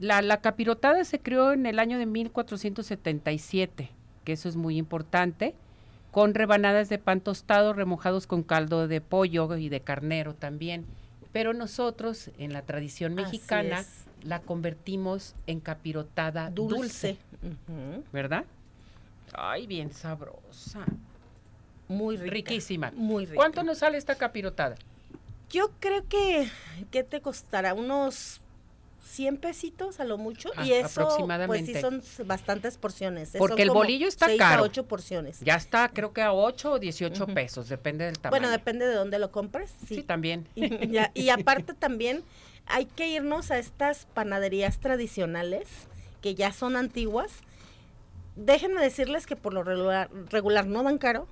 la, 0.00 0.22
la, 0.22 0.40
capirotada 0.40 1.04
se 1.04 1.20
creó 1.20 1.52
en 1.52 1.66
el 1.66 1.78
año 1.78 1.98
de 1.98 2.06
1477, 2.06 3.90
que 4.24 4.32
eso 4.32 4.48
es 4.48 4.56
muy 4.56 4.76
importante, 4.76 5.54
con 6.10 6.34
rebanadas 6.34 6.88
de 6.88 6.98
pan 6.98 7.20
tostado 7.20 7.72
remojados 7.72 8.26
con 8.26 8.42
caldo 8.42 8.88
de 8.88 9.00
pollo 9.00 9.56
y 9.56 9.68
de 9.68 9.80
carnero 9.80 10.34
también. 10.34 10.84
Pero 11.32 11.54
nosotros, 11.54 12.30
en 12.38 12.52
la 12.52 12.62
tradición 12.62 13.14
mexicana, 13.14 13.84
la 14.22 14.40
convertimos 14.40 15.34
en 15.46 15.60
capirotada 15.60 16.50
dulce, 16.50 17.16
¿verdad? 18.12 18.44
Ay, 19.32 19.66
bien 19.66 19.92
sabrosa. 19.92 20.84
Muy 21.88 22.16
rica. 22.16 22.32
Riquísima. 22.32 22.92
Muy 22.94 23.26
rica. 23.26 23.36
¿Cuánto 23.36 23.62
nos 23.62 23.78
sale 23.78 23.98
esta 23.98 24.14
capirotada? 24.14 24.76
Yo 25.50 25.70
creo 25.80 26.06
que, 26.08 26.48
¿qué 26.90 27.02
te 27.02 27.20
costará? 27.20 27.74
Unos 27.74 28.40
100 29.04 29.36
pesitos 29.38 30.00
a 30.00 30.04
lo 30.04 30.16
mucho. 30.16 30.50
Ah, 30.56 30.64
y 30.64 30.72
eso, 30.72 31.08
pues 31.46 31.66
sí 31.66 31.74
son 31.80 32.02
bastantes 32.26 32.78
porciones. 32.78 33.32
Porque 33.36 33.62
el 33.62 33.70
bolillo 33.70 34.08
está 34.08 34.34
caro. 34.36 34.62
A 34.62 34.66
8 34.66 34.86
porciones. 34.86 35.40
Ya 35.40 35.56
está, 35.56 35.88
creo 35.88 36.12
que 36.12 36.22
a 36.22 36.32
8 36.32 36.72
o 36.72 36.78
18 36.78 37.26
pesos, 37.28 37.68
depende 37.68 38.06
del 38.06 38.18
tamaño. 38.18 38.40
Bueno, 38.40 38.50
depende 38.50 38.86
de 38.86 38.94
dónde 38.94 39.18
lo 39.18 39.30
compres. 39.30 39.74
Sí, 39.86 40.02
también. 40.02 40.46
y 40.54 41.28
aparte 41.28 41.74
también 41.74 42.22
hay 42.66 42.86
que 42.86 43.08
irnos 43.08 43.50
a 43.50 43.58
estas 43.58 44.06
panaderías 44.06 44.78
tradicionales 44.78 45.68
que 46.20 46.34
ya 46.34 46.52
son 46.52 46.76
antiguas. 46.76 47.32
Déjenme 48.36 48.80
decirles 48.80 49.26
que 49.26 49.36
por 49.36 49.52
lo 49.52 49.62
regular, 49.62 50.10
regular 50.30 50.66
no 50.66 50.82
dan 50.82 50.98
caro, 50.98 51.26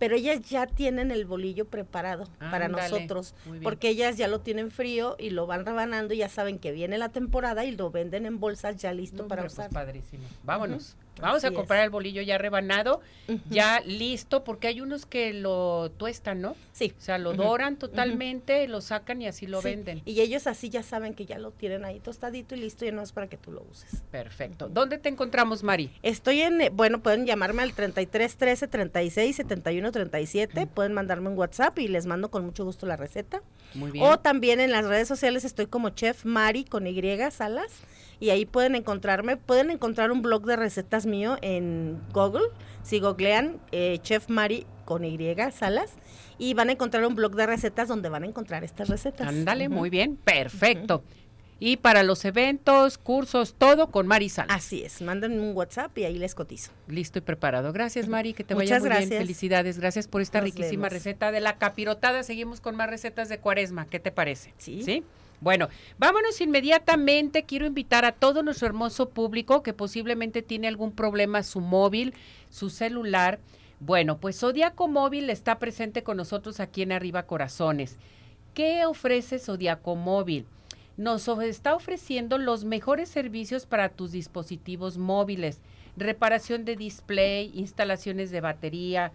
pero 0.00 0.16
ellas 0.16 0.40
ya 0.48 0.66
tienen 0.66 1.10
el 1.10 1.26
bolillo 1.26 1.66
preparado 1.66 2.26
para 2.38 2.68
nosotros, 2.68 3.34
porque 3.62 3.90
ellas 3.90 4.16
ya 4.16 4.28
lo 4.28 4.40
tienen 4.40 4.70
frío 4.70 5.14
y 5.18 5.28
lo 5.28 5.46
van 5.46 5.66
rebanando 5.66 6.14
y 6.14 6.18
ya 6.18 6.30
saben 6.30 6.58
que 6.58 6.72
viene 6.72 6.96
la 6.96 7.10
temporada 7.10 7.66
y 7.66 7.76
lo 7.76 7.90
venden 7.90 8.24
en 8.24 8.40
bolsas 8.40 8.76
ya 8.78 8.94
listo 8.94 9.28
para 9.28 9.42
pues, 9.42 9.52
usar. 9.52 9.70
padrísimo. 9.70 10.24
Vámonos. 10.42 10.96
Vamos 11.20 11.44
a 11.44 11.50
comprar 11.50 11.84
el 11.84 11.90
bolillo 11.90 12.22
ya 12.22 12.38
rebanado, 12.38 13.00
ya 13.48 13.80
listo, 13.80 14.44
porque 14.44 14.68
hay 14.68 14.80
unos 14.80 15.06
que 15.06 15.32
lo 15.32 15.90
tuestan, 15.96 16.40
¿no? 16.40 16.56
Sí. 16.72 16.92
O 16.96 17.00
sea, 17.00 17.18
lo 17.18 17.34
doran 17.34 17.76
totalmente, 17.76 18.66
lo 18.68 18.80
sacan 18.80 19.22
y 19.22 19.26
así 19.26 19.46
lo 19.46 19.62
venden. 19.62 20.02
Y 20.04 20.20
ellos 20.20 20.46
así 20.46 20.70
ya 20.70 20.82
saben 20.82 21.14
que 21.14 21.26
ya 21.26 21.38
lo 21.38 21.50
tienen 21.50 21.84
ahí 21.84 22.00
tostadito 22.00 22.54
y 22.54 22.60
listo, 22.60 22.84
y 22.84 22.92
no 22.92 23.02
es 23.02 23.12
para 23.12 23.28
que 23.28 23.36
tú 23.36 23.52
lo 23.52 23.62
uses. 23.70 24.02
Perfecto. 24.10 24.68
¿Dónde 24.68 24.98
te 24.98 25.08
encontramos, 25.08 25.62
Mari? 25.62 25.90
Estoy 26.02 26.40
en, 26.40 26.60
eh, 26.60 26.70
bueno, 26.70 27.02
pueden 27.02 27.26
llamarme 27.26 27.62
al 27.62 27.72
33 27.72 28.36
13 28.36 28.68
36 28.68 29.36
71 29.36 29.92
37, 29.92 30.66
pueden 30.66 30.92
mandarme 30.92 31.28
un 31.28 31.38
WhatsApp 31.38 31.78
y 31.78 31.88
les 31.88 32.06
mando 32.06 32.30
con 32.30 32.44
mucho 32.44 32.64
gusto 32.64 32.86
la 32.86 32.96
receta. 32.96 33.42
Muy 33.74 33.90
bien. 33.90 34.04
O 34.04 34.18
también 34.18 34.60
en 34.60 34.70
las 34.70 34.84
redes 34.86 35.08
sociales 35.08 35.44
estoy 35.44 35.66
como 35.66 35.90
Chef 35.90 36.24
Mari 36.24 36.64
con 36.64 36.86
Y 36.86 37.00
Salas 37.30 37.70
y 38.20 38.30
ahí 38.30 38.44
pueden 38.44 38.74
encontrarme, 38.74 39.38
pueden 39.38 39.70
encontrar 39.70 40.12
un 40.12 40.20
blog 40.22 40.44
de 40.44 40.56
recetas 40.56 41.06
mío 41.06 41.38
en 41.40 41.98
Google, 42.12 42.44
si 42.82 43.00
googlean 43.00 43.58
eh, 43.72 43.98
Chef 44.02 44.28
Mari 44.28 44.66
con 44.84 45.04
Y 45.04 45.18
Salas 45.52 45.92
y 46.38 46.54
van 46.54 46.68
a 46.68 46.72
encontrar 46.72 47.04
un 47.06 47.14
blog 47.14 47.34
de 47.34 47.46
recetas 47.46 47.88
donde 47.88 48.08
van 48.08 48.24
a 48.24 48.26
encontrar 48.26 48.62
estas 48.62 48.88
recetas. 48.88 49.26
Ándale, 49.26 49.68
muy 49.68 49.88
bien, 49.88 50.16
perfecto. 50.16 51.02
Y 51.62 51.76
para 51.76 52.02
los 52.02 52.24
eventos, 52.24 52.96
cursos, 52.96 53.54
todo 53.56 53.90
con 53.90 54.06
Mari 54.06 54.30
Salas. 54.30 54.56
Así 54.56 54.82
es, 54.82 55.02
mándenme 55.02 55.40
un 55.40 55.54
WhatsApp 55.54 55.96
y 55.98 56.04
ahí 56.04 56.18
les 56.18 56.34
cotizo. 56.34 56.72
Listo 56.88 57.18
y 57.18 57.22
preparado. 57.22 57.72
Gracias, 57.72 58.08
Mari, 58.08 58.32
que 58.32 58.44
te 58.44 58.54
vaya 58.54 58.80
muy 58.80 58.88
bien. 58.88 59.08
Felicidades, 59.08 59.78
gracias 59.78 60.08
por 60.08 60.22
esta 60.22 60.40
riquísima 60.40 60.88
receta 60.88 61.30
de 61.32 61.40
la 61.40 61.58
capirotada. 61.58 62.22
Seguimos 62.22 62.60
con 62.60 62.76
más 62.76 62.88
recetas 62.88 63.28
de 63.28 63.38
cuaresma. 63.38 63.86
¿Qué 63.86 64.00
te 64.00 64.10
parece? 64.10 64.54
Sí. 64.56 64.82
¿Sí? 64.82 65.04
Bueno, 65.40 65.68
vámonos 65.98 66.40
inmediatamente. 66.40 67.44
Quiero 67.44 67.66
invitar 67.66 68.04
a 68.04 68.12
todo 68.12 68.42
nuestro 68.42 68.66
hermoso 68.66 69.08
público 69.08 69.62
que 69.62 69.72
posiblemente 69.72 70.42
tiene 70.42 70.68
algún 70.68 70.92
problema 70.92 71.42
su 71.42 71.60
móvil, 71.60 72.14
su 72.50 72.68
celular. 72.68 73.40
Bueno, 73.80 74.18
pues 74.18 74.38
Zodiaco 74.38 74.88
Móvil 74.88 75.30
está 75.30 75.58
presente 75.58 76.02
con 76.02 76.18
nosotros 76.18 76.60
aquí 76.60 76.82
en 76.82 76.92
Arriba 76.92 77.22
Corazones. 77.22 77.96
¿Qué 78.52 78.84
ofrece 78.84 79.38
Zodiaco 79.38 79.96
Móvil? 79.96 80.44
Nos 80.98 81.26
está 81.28 81.74
ofreciendo 81.74 82.36
los 82.36 82.64
mejores 82.64 83.08
servicios 83.08 83.64
para 83.64 83.88
tus 83.88 84.12
dispositivos 84.12 84.98
móviles, 84.98 85.62
reparación 85.96 86.66
de 86.66 86.76
display, 86.76 87.50
instalaciones 87.54 88.30
de 88.30 88.42
batería, 88.42 89.12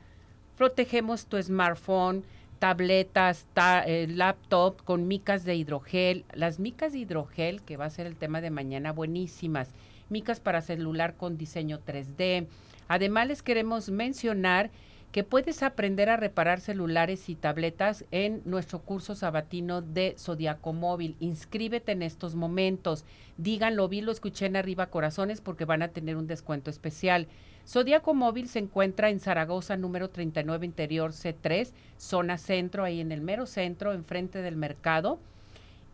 protegemos 0.58 1.28
tu 1.28 1.40
smartphone, 1.40 2.24
tabletas, 2.60 3.46
eh, 3.86 4.08
laptop 4.10 4.84
con 4.84 5.08
micas 5.08 5.44
de 5.44 5.56
hidrogel. 5.56 6.26
Las 6.34 6.60
micas 6.60 6.94
de 6.94 7.00
hidrogel, 7.00 7.62
que 7.62 7.78
va 7.78 7.86
a 7.86 7.90
ser 7.90 8.08
el 8.08 8.16
tema 8.16 8.42
de 8.42 8.50
mañana, 8.50 8.92
buenísimas. 8.92 9.70
Micas 10.10 10.40
para 10.40 10.62
celular 10.62 11.16
con 11.16 11.38
diseño 11.38 11.80
3D. 11.86 12.48
Además, 12.88 13.28
les 13.28 13.42
queremos 13.42 13.90
mencionar 13.90 14.70
que 15.16 15.24
puedes 15.24 15.64
aprender 15.64 16.10
a 16.10 16.18
reparar 16.18 16.60
celulares 16.60 17.30
y 17.30 17.36
tabletas 17.36 18.04
en 18.12 18.42
nuestro 18.44 18.82
curso 18.82 19.16
sabatino 19.16 19.82
de 19.82 20.16
Zodiaco 20.18 20.74
Móvil. 20.74 21.16
Inscríbete 21.22 21.94
en 21.94 22.02
estos 22.02 22.36
momentos. 22.36 23.06
Díganlo, 23.38 23.88
vi, 23.88 24.02
lo 24.02 24.12
escuché 24.12 24.46
en 24.48 24.58
Arriba 24.58 24.88
Corazones 24.88 25.40
porque 25.40 25.64
van 25.64 25.84
a 25.84 25.88
tener 25.88 26.18
un 26.18 26.28
descuento 26.28 26.70
especial. 26.70 27.28
Zodíaco 27.68 28.14
Móvil 28.14 28.48
se 28.48 28.60
encuentra 28.60 29.10
en 29.10 29.20
Zaragoza, 29.20 29.76
número 29.76 30.10
39 30.10 30.66
Interior 30.66 31.12
C3, 31.12 31.72
zona 31.98 32.38
centro, 32.38 32.84
ahí 32.84 33.02
en 33.02 33.12
el 33.12 33.22
mero 33.22 33.48
centro, 33.48 33.94
enfrente 33.94 34.42
del 34.42 34.56
mercado. 34.56 35.20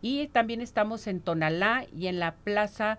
Y 0.02 0.26
también 0.28 0.60
estamos 0.60 1.06
en 1.06 1.20
Tonalá 1.20 1.86
y 1.96 2.08
en 2.08 2.18
la 2.18 2.34
Plaza 2.34 2.98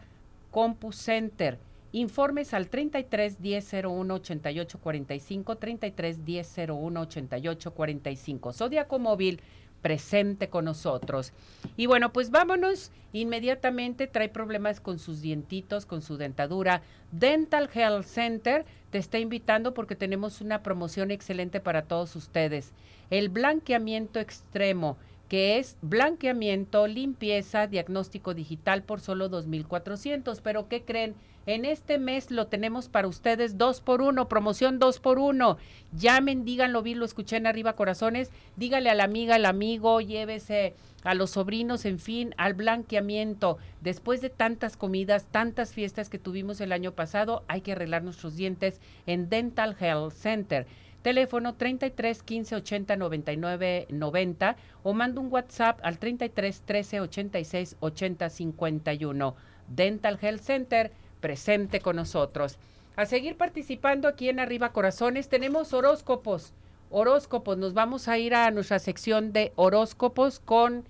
Compus 0.50 0.96
Center. 0.96 1.60
Informes 1.92 2.56
al 2.56 2.70
33 2.70 3.40
10 3.40 3.74
01 3.86 4.14
88 4.16 4.80
45, 4.80 5.56
33 5.58 6.26
10 6.26 6.58
01 6.70 7.02
88 7.02 7.72
45. 7.72 8.54
Zodíaco 8.54 8.98
Móvil, 8.98 9.42
presente 9.84 10.50
con 10.50 10.66
nosotros. 10.66 11.34
Y 11.78 11.86
bueno, 11.86 12.12
pues 12.12 12.32
vámonos 12.32 12.92
inmediatamente, 13.12 14.08
trae 14.08 14.30
problemas 14.30 14.80
con 14.80 14.98
sus 14.98 15.22
dientitos, 15.22 15.86
con 15.86 16.02
su 16.02 16.18
dentadura. 16.18 16.82
Dental 17.12 17.70
Health 17.72 18.06
Center 18.06 18.66
te 18.90 18.98
está 18.98 19.20
invitando 19.20 19.76
porque 19.76 19.96
tenemos 19.96 20.42
una 20.42 20.64
promoción 20.64 21.12
excelente 21.12 21.60
para 21.60 21.84
todos 21.84 22.16
ustedes. 22.16 22.72
El 23.12 23.30
blanqueamiento 23.30 24.20
extremo 24.20 24.98
que 25.34 25.58
es 25.58 25.78
blanqueamiento, 25.82 26.86
limpieza, 26.86 27.66
diagnóstico 27.66 28.36
digital 28.36 28.84
por 28.84 29.02
solo 29.02 29.32
2.400. 29.32 30.40
Pero 30.44 30.68
¿qué 30.68 30.84
creen? 30.84 31.16
En 31.46 31.66
este 31.66 31.98
mes 31.98 32.32
lo 32.32 32.48
tenemos 32.48 32.88
para 32.88 33.08
ustedes 33.08 33.58
dos 33.58 33.82
por 33.82 34.02
uno, 34.02 34.30
promoción 34.30 34.80
dos 34.80 35.00
por 35.00 35.20
uno. 35.20 35.58
Llamen, 35.92 36.46
díganlo, 36.46 36.82
vi, 36.82 36.96
lo 36.96 37.04
escuché 37.04 37.36
en 37.36 37.48
arriba, 37.48 37.74
corazones. 37.74 38.32
Dígale 38.56 38.90
a 38.90 38.96
la 38.96 39.04
amiga, 39.04 39.36
al 39.36 39.46
amigo, 39.46 40.00
llévese 40.00 40.74
a 41.04 41.16
los 41.16 41.32
sobrinos, 41.32 41.84
en 41.84 42.00
fin, 42.00 42.34
al 42.38 42.54
blanqueamiento. 42.54 43.58
Después 43.82 44.22
de 44.22 44.30
tantas 44.30 44.78
comidas, 44.78 45.26
tantas 45.32 45.74
fiestas 45.74 46.10
que 46.10 46.18
tuvimos 46.18 46.62
el 46.62 46.72
año 46.72 46.94
pasado, 46.94 47.44
hay 47.50 47.60
que 47.60 47.74
arreglar 47.74 48.04
nuestros 48.04 48.38
dientes 48.38 48.80
en 49.06 49.28
Dental 49.28 49.76
Health 49.78 50.14
Center. 50.14 50.66
Teléfono 51.02 51.56
33 51.56 52.24
15 52.24 52.56
80 52.56 52.96
99 52.96 53.88
90 53.90 54.56
o 54.84 54.94
manda 54.94 55.20
un 55.20 55.30
WhatsApp 55.30 55.82
al 55.84 56.00
33 56.00 56.62
13 56.62 57.02
86 57.02 57.76
80 57.82 58.30
51. 58.30 59.36
Dental 59.68 60.20
Health 60.22 60.42
Center 60.42 60.92
presente 61.24 61.80
con 61.80 61.96
nosotros. 61.96 62.58
A 62.98 63.06
seguir 63.06 63.38
participando 63.38 64.10
aquí 64.10 64.28
en 64.28 64.42
Arriba 64.42 64.74
Corazones 64.74 65.30
tenemos 65.30 65.74
horóscopos. 65.74 66.52
Horóscopos, 66.92 67.58
nos 67.58 67.74
vamos 67.74 68.10
a 68.10 68.18
ir 68.18 68.36
a 68.36 68.52
nuestra 68.52 68.78
sección 68.78 69.32
de 69.32 69.54
horóscopos 69.56 70.42
con 70.42 70.84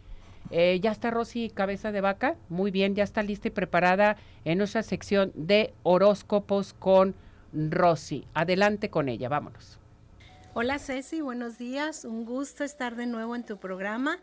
eh, 0.50 0.80
ya 0.82 0.92
está 0.92 1.12
Rosy 1.12 1.52
Cabeza 1.52 1.92
de 1.92 2.02
Vaca. 2.02 2.36
Muy 2.50 2.72
bien, 2.72 2.96
ya 2.96 3.04
está 3.04 3.22
lista 3.22 3.50
y 3.50 3.52
preparada 3.52 4.18
en 4.44 4.58
nuestra 4.58 4.82
sección 4.82 5.32
de 5.36 5.72
horóscopos 5.84 6.74
con 6.74 7.14
Rosy. 7.54 8.26
Adelante 8.34 8.90
con 8.90 9.10
ella, 9.10 9.30
vámonos. 9.30 9.78
Hola 10.56 10.80
Ceci, 10.80 11.22
buenos 11.22 11.60
días. 11.60 12.06
Un 12.06 12.26
gusto 12.26 12.64
estar 12.64 12.96
de 12.96 13.06
nuevo 13.06 13.36
en 13.36 13.44
tu 13.44 13.58
programa 13.58 14.18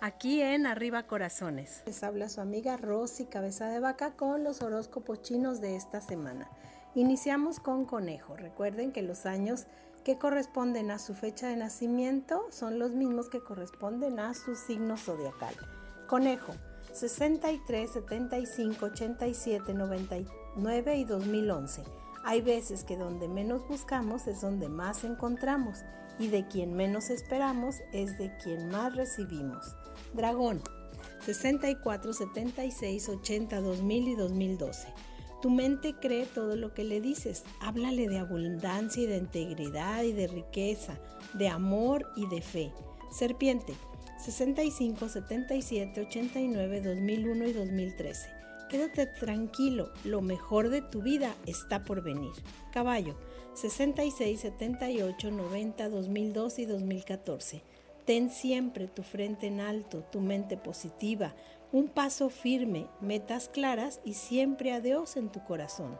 aquí 0.00 0.40
en 0.40 0.66
Arriba 0.66 1.04
Corazones. 1.04 1.82
Les 1.86 2.02
habla 2.02 2.28
su 2.28 2.40
amiga 2.40 2.76
Rosy 2.76 3.26
Cabeza 3.26 3.68
de 3.68 3.80
Vaca 3.80 4.12
con 4.12 4.44
los 4.44 4.62
horóscopos 4.62 5.22
chinos 5.22 5.60
de 5.60 5.76
esta 5.76 6.00
semana. 6.00 6.48
Iniciamos 6.94 7.60
con 7.60 7.84
conejo. 7.84 8.36
Recuerden 8.36 8.92
que 8.92 9.02
los 9.02 9.26
años 9.26 9.66
que 10.04 10.18
corresponden 10.18 10.90
a 10.90 10.98
su 10.98 11.14
fecha 11.14 11.48
de 11.48 11.56
nacimiento 11.56 12.46
son 12.50 12.78
los 12.78 12.92
mismos 12.92 13.28
que 13.28 13.42
corresponden 13.42 14.20
a 14.20 14.34
su 14.34 14.54
signo 14.54 14.96
zodiacal. 14.96 15.54
Conejo, 16.06 16.52
63, 16.92 17.90
75, 17.90 18.86
87, 18.86 19.74
99 19.74 20.96
y 20.96 21.04
2011 21.04 21.82
hay 22.24 22.40
veces 22.40 22.84
que 22.84 22.96
donde 22.96 23.28
menos 23.28 23.68
buscamos 23.68 24.26
es 24.26 24.40
donde 24.40 24.70
más 24.70 25.04
encontramos 25.04 25.84
y 26.18 26.28
de 26.28 26.46
quien 26.46 26.74
menos 26.74 27.10
esperamos 27.10 27.76
es 27.92 28.16
de 28.16 28.34
quien 28.38 28.68
más 28.68 28.96
recibimos. 28.96 29.76
Dragón 30.12 30.62
64, 31.24 32.12
76, 32.12 33.08
80, 33.08 33.60
2000 33.60 34.08
y 34.08 34.14
2012. 34.14 34.88
Tu 35.40 35.50
mente 35.50 35.94
cree 36.00 36.26
todo 36.26 36.56
lo 36.56 36.72
que 36.72 36.84
le 36.84 37.00
dices. 37.00 37.44
Háblale 37.60 38.08
de 38.08 38.18
abundancia 38.18 39.02
y 39.02 39.06
de 39.06 39.18
integridad 39.18 40.02
y 40.02 40.12
de 40.12 40.26
riqueza, 40.26 40.98
de 41.34 41.48
amor 41.48 42.06
y 42.16 42.26
de 42.28 42.40
fe. 42.40 42.72
Serpiente 43.10 43.74
65, 44.24 45.08
77, 45.08 46.00
89, 46.00 46.80
2001 46.80 47.46
y 47.46 47.52
2013. 47.52 48.30
Quédate 48.70 49.06
tranquilo, 49.06 49.92
lo 50.04 50.22
mejor 50.22 50.70
de 50.70 50.80
tu 50.80 51.02
vida 51.02 51.34
está 51.46 51.84
por 51.84 52.02
venir. 52.02 52.32
Caballo, 52.72 53.16
66, 53.54 54.40
78, 54.40 55.30
90, 55.30 55.88
2002 55.90 56.58
y 56.58 56.64
2014. 56.64 57.62
Ten 58.04 58.30
siempre 58.30 58.86
tu 58.86 59.02
frente 59.02 59.46
en 59.46 59.60
alto, 59.60 60.02
tu 60.02 60.20
mente 60.20 60.56
positiva, 60.56 61.34
un 61.72 61.88
paso 61.88 62.28
firme, 62.28 62.86
metas 63.00 63.48
claras 63.48 64.00
y 64.04 64.14
siempre 64.14 64.72
a 64.72 64.80
Dios 64.80 65.16
en 65.16 65.30
tu 65.30 65.42
corazón. 65.44 65.98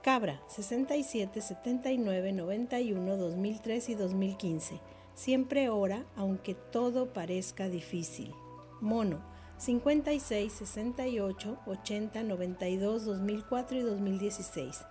Cabra, 0.00 0.42
67, 0.48 1.40
79, 1.40 2.32
91, 2.32 3.16
2003 3.16 3.88
y 3.88 3.94
2015. 3.94 4.80
Siempre 5.14 5.68
ora 5.70 6.04
aunque 6.14 6.54
todo 6.54 7.12
parezca 7.12 7.68
difícil. 7.68 8.32
Mono, 8.80 9.22
56, 9.58 10.52
68, 10.52 11.58
80, 11.66 12.22
92, 12.22 13.04
2004 13.04 13.78
y 13.78 13.80
2016. 13.82 14.84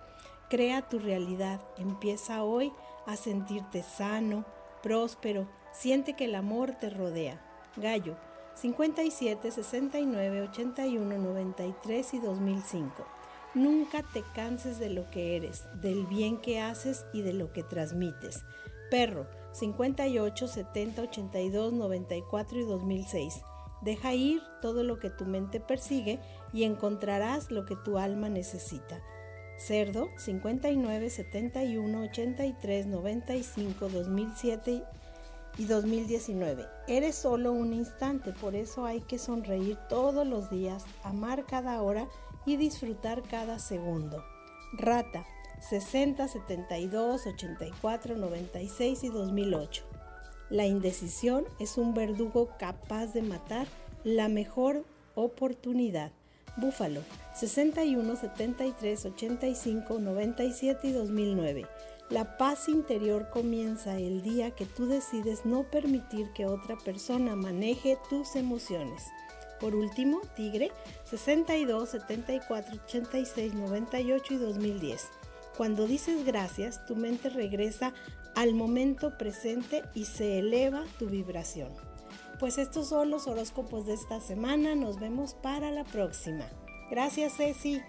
Crea 0.50 0.88
tu 0.88 0.98
realidad. 0.98 1.60
Empieza 1.78 2.42
hoy 2.42 2.72
a 3.06 3.16
sentirte 3.16 3.82
sano, 3.82 4.44
próspero. 4.82 5.46
Siente 5.74 6.14
que 6.14 6.26
el 6.26 6.36
amor 6.36 6.76
te 6.76 6.88
rodea. 6.88 7.40
Gallo, 7.76 8.16
57, 8.54 9.50
69, 9.50 10.42
81, 10.42 11.18
93 11.18 12.14
y 12.14 12.20
2005. 12.20 13.04
Nunca 13.54 14.02
te 14.12 14.22
canses 14.34 14.78
de 14.78 14.88
lo 14.88 15.10
que 15.10 15.36
eres, 15.36 15.64
del 15.80 16.06
bien 16.06 16.40
que 16.40 16.60
haces 16.60 17.04
y 17.12 17.22
de 17.22 17.32
lo 17.32 17.52
que 17.52 17.64
transmites. 17.64 18.44
Perro, 18.88 19.26
58, 19.52 20.46
70, 20.46 21.02
82, 21.02 21.72
94 21.72 22.60
y 22.60 22.64
2006. 22.64 23.42
Deja 23.82 24.14
ir 24.14 24.42
todo 24.62 24.84
lo 24.84 25.00
que 25.00 25.10
tu 25.10 25.24
mente 25.24 25.58
persigue 25.58 26.20
y 26.52 26.62
encontrarás 26.62 27.50
lo 27.50 27.66
que 27.66 27.76
tu 27.76 27.98
alma 27.98 28.28
necesita. 28.28 29.02
Cerdo 29.58 30.08
59 30.18 31.10
71 31.10 32.00
83 32.02 32.86
95 32.86 33.88
2007 33.88 34.84
y 35.58 35.66
2019. 35.66 36.66
Eres 36.88 37.14
solo 37.14 37.52
un 37.52 37.72
instante, 37.72 38.32
por 38.32 38.54
eso 38.54 38.84
hay 38.84 39.00
que 39.00 39.18
sonreír 39.18 39.76
todos 39.88 40.26
los 40.26 40.50
días, 40.50 40.84
amar 41.02 41.44
cada 41.46 41.80
hora 41.82 42.08
y 42.46 42.56
disfrutar 42.56 43.22
cada 43.22 43.58
segundo. 43.58 44.24
Rata 44.72 45.24
60 45.68 46.28
72 46.28 47.26
84 47.26 48.16
96 48.16 49.04
y 49.04 49.08
2008. 49.08 49.84
La 50.50 50.66
indecisión 50.66 51.44
es 51.58 51.78
un 51.78 51.94
verdugo 51.94 52.50
capaz 52.58 53.06
de 53.08 53.22
matar 53.22 53.66
la 54.02 54.28
mejor 54.28 54.84
oportunidad. 55.14 56.12
Búfalo 56.56 57.00
61 57.34 58.16
73 58.16 59.06
85 59.06 59.98
97 59.98 60.86
y 60.86 60.92
2009. 60.92 61.66
La 62.10 62.36
paz 62.36 62.68
interior 62.68 63.30
comienza 63.30 63.96
el 63.96 64.22
día 64.22 64.50
que 64.50 64.66
tú 64.66 64.86
decides 64.86 65.46
no 65.46 65.64
permitir 65.64 66.30
que 66.32 66.44
otra 66.46 66.76
persona 66.76 67.34
maneje 67.34 67.96
tus 68.10 68.36
emociones. 68.36 69.04
Por 69.58 69.74
último, 69.74 70.20
Tigre 70.36 70.70
62 71.04 71.88
74 71.88 72.74
86 72.84 73.54
98 73.54 74.34
y 74.34 74.36
2010. 74.36 75.08
Cuando 75.56 75.86
dices 75.86 76.26
gracias, 76.26 76.84
tu 76.84 76.94
mente 76.94 77.30
regresa 77.30 77.94
al 78.34 78.54
momento 78.54 79.16
presente 79.16 79.82
y 79.94 80.04
se 80.04 80.40
eleva 80.40 80.84
tu 80.98 81.06
vibración. 81.06 81.72
Pues 82.38 82.58
estos 82.58 82.88
son 82.88 83.10
los 83.10 83.26
horóscopos 83.26 83.86
de 83.86 83.94
esta 83.94 84.20
semana. 84.20 84.74
Nos 84.74 85.00
vemos 85.00 85.34
para 85.34 85.70
la 85.70 85.84
próxima. 85.84 86.44
Gracias, 86.90 87.36
Ceci. 87.36 87.80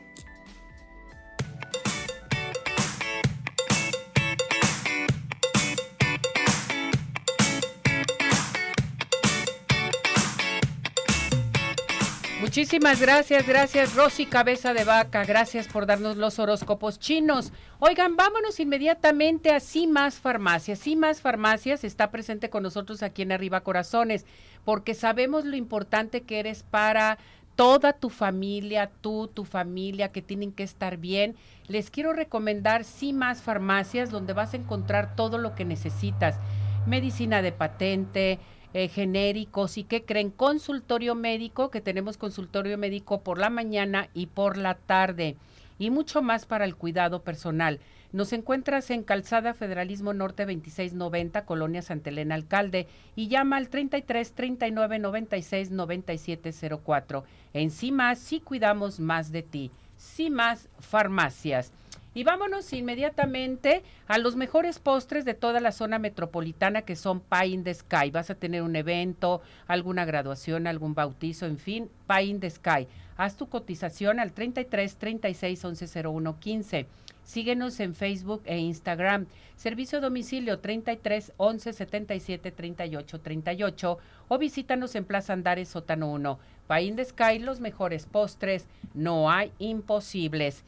Muchísimas 12.56 13.02
gracias, 13.02 13.46
gracias 13.46 13.96
Rosy 13.96 14.28
Cabeza 14.28 14.74
de 14.74 14.86
Vaca, 14.86 15.26
gracias 15.26 15.68
por 15.68 15.86
darnos 15.86 16.16
los 16.16 16.40
horóscopos 16.40 17.00
chinos. 17.00 17.52
Oigan, 17.80 18.16
vámonos 18.16 18.62
inmediatamente 18.62 19.52
a 19.52 19.60
Cimas 19.60 20.20
Farmacias. 20.20 20.80
Cimas 20.80 21.20
Farmacias 21.20 21.84
está 21.84 22.12
presente 22.12 22.50
con 22.50 22.64
nosotros 22.64 23.04
aquí 23.04 23.24
en 23.24 23.34
Arriba 23.34 23.60
Corazones, 23.60 24.26
porque 24.64 24.94
sabemos 24.94 25.44
lo 25.44 25.58
importante 25.58 26.22
que 26.22 26.40
eres 26.40 26.64
para 26.64 27.18
toda 27.58 27.92
tu 27.92 28.10
familia, 28.10 28.90
tú, 29.02 29.28
tu 29.28 29.44
familia, 29.44 30.14
que 30.14 30.22
tienen 30.22 30.54
que 30.54 30.64
estar 30.64 30.96
bien. 30.96 31.36
Les 31.68 31.90
quiero 31.90 32.14
recomendar 32.14 32.86
Cimas 32.86 33.42
Farmacias, 33.42 34.12
donde 34.12 34.32
vas 34.32 34.54
a 34.54 34.58
encontrar 34.58 35.18
todo 35.18 35.38
lo 35.38 35.56
que 35.56 35.66
necesitas. 35.66 36.40
Medicina 36.86 37.42
de 37.42 37.52
patente, 37.52 38.40
eh, 38.78 38.90
genéricos 38.90 39.78
y 39.78 39.86
que 39.86 40.04
creen 40.04 40.32
consultorio 40.32 41.16
médico, 41.16 41.72
que 41.72 41.80
tenemos 41.80 42.18
consultorio 42.18 42.78
médico 42.78 43.22
por 43.22 43.38
la 43.38 43.50
mañana 43.50 44.10
y 44.14 44.26
por 44.26 44.58
la 44.58 44.76
tarde 44.76 45.38
y 45.80 45.92
mucho 45.92 46.22
más 46.22 46.46
para 46.46 46.66
el 46.66 46.76
cuidado 46.76 47.24
personal. 47.24 47.80
Nos 48.12 48.34
encuentras 48.34 48.92
en 48.92 49.04
Calzada 49.04 49.54
Federalismo 49.54 50.14
Norte 50.14 50.44
2690, 50.44 51.46
Colonia 51.46 51.82
Santa 51.82 52.10
Elena 52.10 52.36
Alcalde, 52.36 52.88
y 53.16 53.30
llama 53.30 53.56
al 53.56 53.70
33 53.70 54.34
39 54.34 55.00
96 55.00 55.72
97 55.72 56.52
04. 56.84 57.24
En 57.54 57.72
CIMAS 57.72 58.20
sí 58.20 58.42
cuidamos 58.42 59.00
más 59.00 59.32
de 59.32 59.42
ti. 59.44 59.72
CIMAS 59.98 60.68
Farmacias. 60.80 61.72
Y 62.16 62.24
vámonos 62.24 62.72
inmediatamente 62.72 63.84
a 64.08 64.18
los 64.18 64.38
mejores 64.38 64.80
postres 64.80 65.26
de 65.26 65.34
toda 65.34 65.60
la 65.60 65.74
zona 65.74 66.00
metropolitana 66.00 66.84
que 66.84 66.96
son 66.96 67.20
Pie 67.20 67.48
in 67.48 67.66
the 67.66 67.74
Sky. 67.74 68.10
Vas 68.10 68.30
a 68.30 68.36
tener 68.36 68.62
un 68.62 68.78
evento, 68.78 69.42
alguna 69.68 70.06
graduación, 70.06 70.66
algún 70.66 70.96
bautizo, 70.96 71.46
en 71.46 71.58
fin, 71.58 71.90
Pie 72.08 72.24
in 72.24 72.40
the 72.40 72.50
Sky. 72.50 72.88
Haz 73.18 73.36
tu 73.36 73.50
cotización 73.50 74.22
al 74.22 74.32
33 74.32 74.96
36 74.96 75.66
11 75.66 76.08
01 76.08 76.40
15. 76.40 76.88
Síguenos 77.26 77.82
en 77.82 77.94
Facebook 77.94 78.44
e 78.46 78.60
Instagram. 78.60 79.26
Servicio 79.58 79.98
a 79.98 80.02
domicilio 80.02 80.60
33 80.60 81.34
11 81.36 81.74
77 81.74 82.52
38 82.52 83.20
38 83.20 83.98
o 84.30 84.38
visítanos 84.38 84.96
en 84.96 85.04
Plaza 85.04 85.34
Andares 85.34 85.68
Sótano 85.68 86.10
1. 86.14 86.40
Pie 86.70 86.82
in 86.84 86.96
the 86.96 87.04
Sky, 87.04 87.40
los 87.40 87.60
mejores 87.60 88.06
postres, 88.06 88.68
no 88.94 89.30
hay 89.30 89.52
imposibles. 89.60 90.64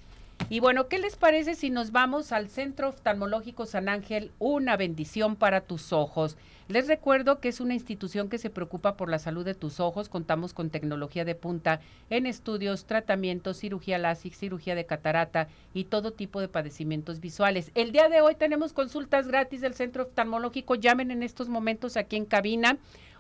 Y 0.50 0.62
bueno, 0.62 0.88
¿qué 0.88 0.97
les 0.97 1.17
parece 1.17 1.56
si 1.56 1.69
nos 1.69 1.91
vamos 1.91 2.32
al 2.32 2.47
Centro 2.47 2.89
Oftalmológico 2.89 3.65
San 3.65 3.89
Ángel? 3.89 4.32
Una 4.39 4.78
bendición 4.78 5.36
para 5.36 5.62
tus 5.62 5.91
ojos. 5.91 6.38
Les 6.69 6.88
recuerdo 6.88 7.39
que 7.39 7.50
es 7.50 7.60
una 7.60 7.73
institución 7.73 8.30
que 8.30 8.38
se 8.38 8.50
preocupa 8.50 8.95
por 8.95 9.10
la 9.10 9.19
salud 9.19 9.43
de 9.43 9.56
tus 9.56 9.82
ojos. 9.82 10.08
Contamos 10.08 10.54
con 10.54 10.69
tecnología 10.69 11.26
de 11.26 11.36
punta 11.36 11.82
en 12.10 12.26
estudios, 12.26 12.86
tratamientos, 12.86 13.58
cirugía 13.58 13.97
láser, 13.97 14.34
cirugía 14.34 14.76
de 14.76 14.86
catarata 14.86 15.50
y 15.73 15.86
todo 15.86 16.12
tipo 16.12 16.39
de 16.39 16.47
padecimientos 16.47 17.19
visuales. 17.19 17.71
El 17.76 17.91
día 17.91 18.08
de 18.08 18.21
hoy 18.21 18.36
tenemos 18.36 18.71
consultas 18.71 19.28
gratis 19.28 19.60
del 19.60 19.73
Centro 19.73 20.04
Oftalmológico. 20.04 20.76
Llamen 20.76 21.12
en 21.12 21.23
estos 21.23 21.50
momentos 21.50 21.97
aquí 21.97 22.15
en 22.15 22.26
cabina 22.26 22.78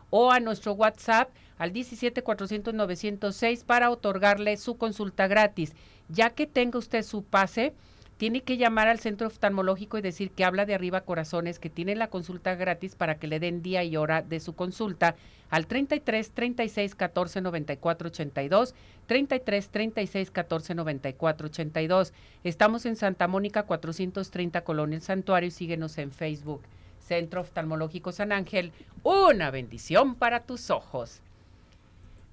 o 0.09 0.31
a 0.31 0.39
nuestro 0.39 0.73
WhatsApp 0.73 1.29
al 1.57 1.73
17 1.73 2.23
400 2.23 2.73
906 2.73 3.63
para 3.63 3.89
otorgarle 3.89 4.57
su 4.57 4.77
consulta 4.77 5.27
gratis. 5.27 5.73
Ya 6.09 6.29
que 6.31 6.47
tenga 6.47 6.79
usted 6.79 7.03
su 7.03 7.23
pase, 7.23 7.73
tiene 8.17 8.41
que 8.41 8.57
llamar 8.57 8.87
al 8.87 8.99
centro 8.99 9.27
oftalmológico 9.27 9.97
y 9.97 10.01
decir 10.01 10.31
que 10.31 10.43
habla 10.43 10.65
de 10.65 10.73
arriba 10.73 11.01
corazones, 11.01 11.59
que 11.59 11.69
tiene 11.69 11.95
la 11.95 12.09
consulta 12.09 12.55
gratis 12.55 12.95
para 12.95 13.19
que 13.19 13.27
le 13.27 13.39
den 13.39 13.61
día 13.61 13.83
y 13.83 13.95
hora 13.95 14.23
de 14.23 14.39
su 14.39 14.53
consulta 14.53 15.15
al 15.49 15.67
33 15.67 16.31
36 16.31 16.95
14 16.95 17.41
94 17.41 18.07
82, 18.07 18.75
33 19.05 19.69
36 19.69 20.31
14 20.31 20.75
94 20.75 21.47
82. 21.47 22.13
Estamos 22.43 22.85
en 22.85 22.95
Santa 22.95 23.27
Mónica 23.27 23.63
430 23.63 24.63
Colonia 24.63 24.95
El 24.95 25.03
Santuario 25.03 25.51
síguenos 25.51 25.97
en 25.99 26.11
Facebook. 26.11 26.63
Centro 26.99 27.41
Oftalmológico 27.41 28.11
San 28.11 28.31
Ángel, 28.31 28.73
una 29.03 29.51
bendición 29.51 30.15
para 30.15 30.41
tus 30.41 30.71
ojos. 30.71 31.21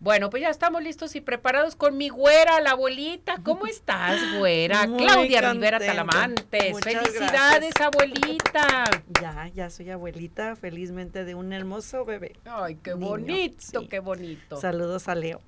Bueno, 0.04 0.28
pues 0.28 0.42
ya 0.42 0.50
estamos 0.50 0.82
listos 0.82 1.16
y 1.16 1.22
preparados 1.22 1.76
con 1.76 1.96
mi 1.96 2.10
güera, 2.10 2.60
la 2.60 2.72
abuelita. 2.72 3.38
¿Cómo 3.42 3.66
estás, 3.66 4.20
güera? 4.36 4.86
Claudia 4.86 5.50
Rivera 5.50 5.78
Talamantes. 5.78 6.78
Felicidades, 6.78 7.72
abuelita. 7.80 8.84
Ya, 9.22 9.50
ya 9.54 9.70
soy 9.70 9.88
abuelita, 9.88 10.56
felizmente 10.56 11.24
de 11.24 11.34
un 11.34 11.54
hermoso 11.54 12.04
bebé. 12.04 12.36
Ay, 12.44 12.76
qué 12.82 12.92
bonito, 12.92 13.88
qué 13.88 14.00
bonito. 14.00 14.60
Saludos 14.60 15.08
a 15.08 15.14
Leo. 15.14 15.40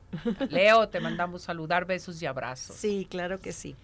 Leo, 0.48 0.88
te 0.88 1.00
mandamos 1.00 1.42
saludar, 1.42 1.84
besos 1.84 2.22
y 2.22 2.24
abrazos. 2.24 2.76
Sí, 2.76 3.06
claro 3.10 3.38
que 3.38 3.52
sí. 3.52 3.76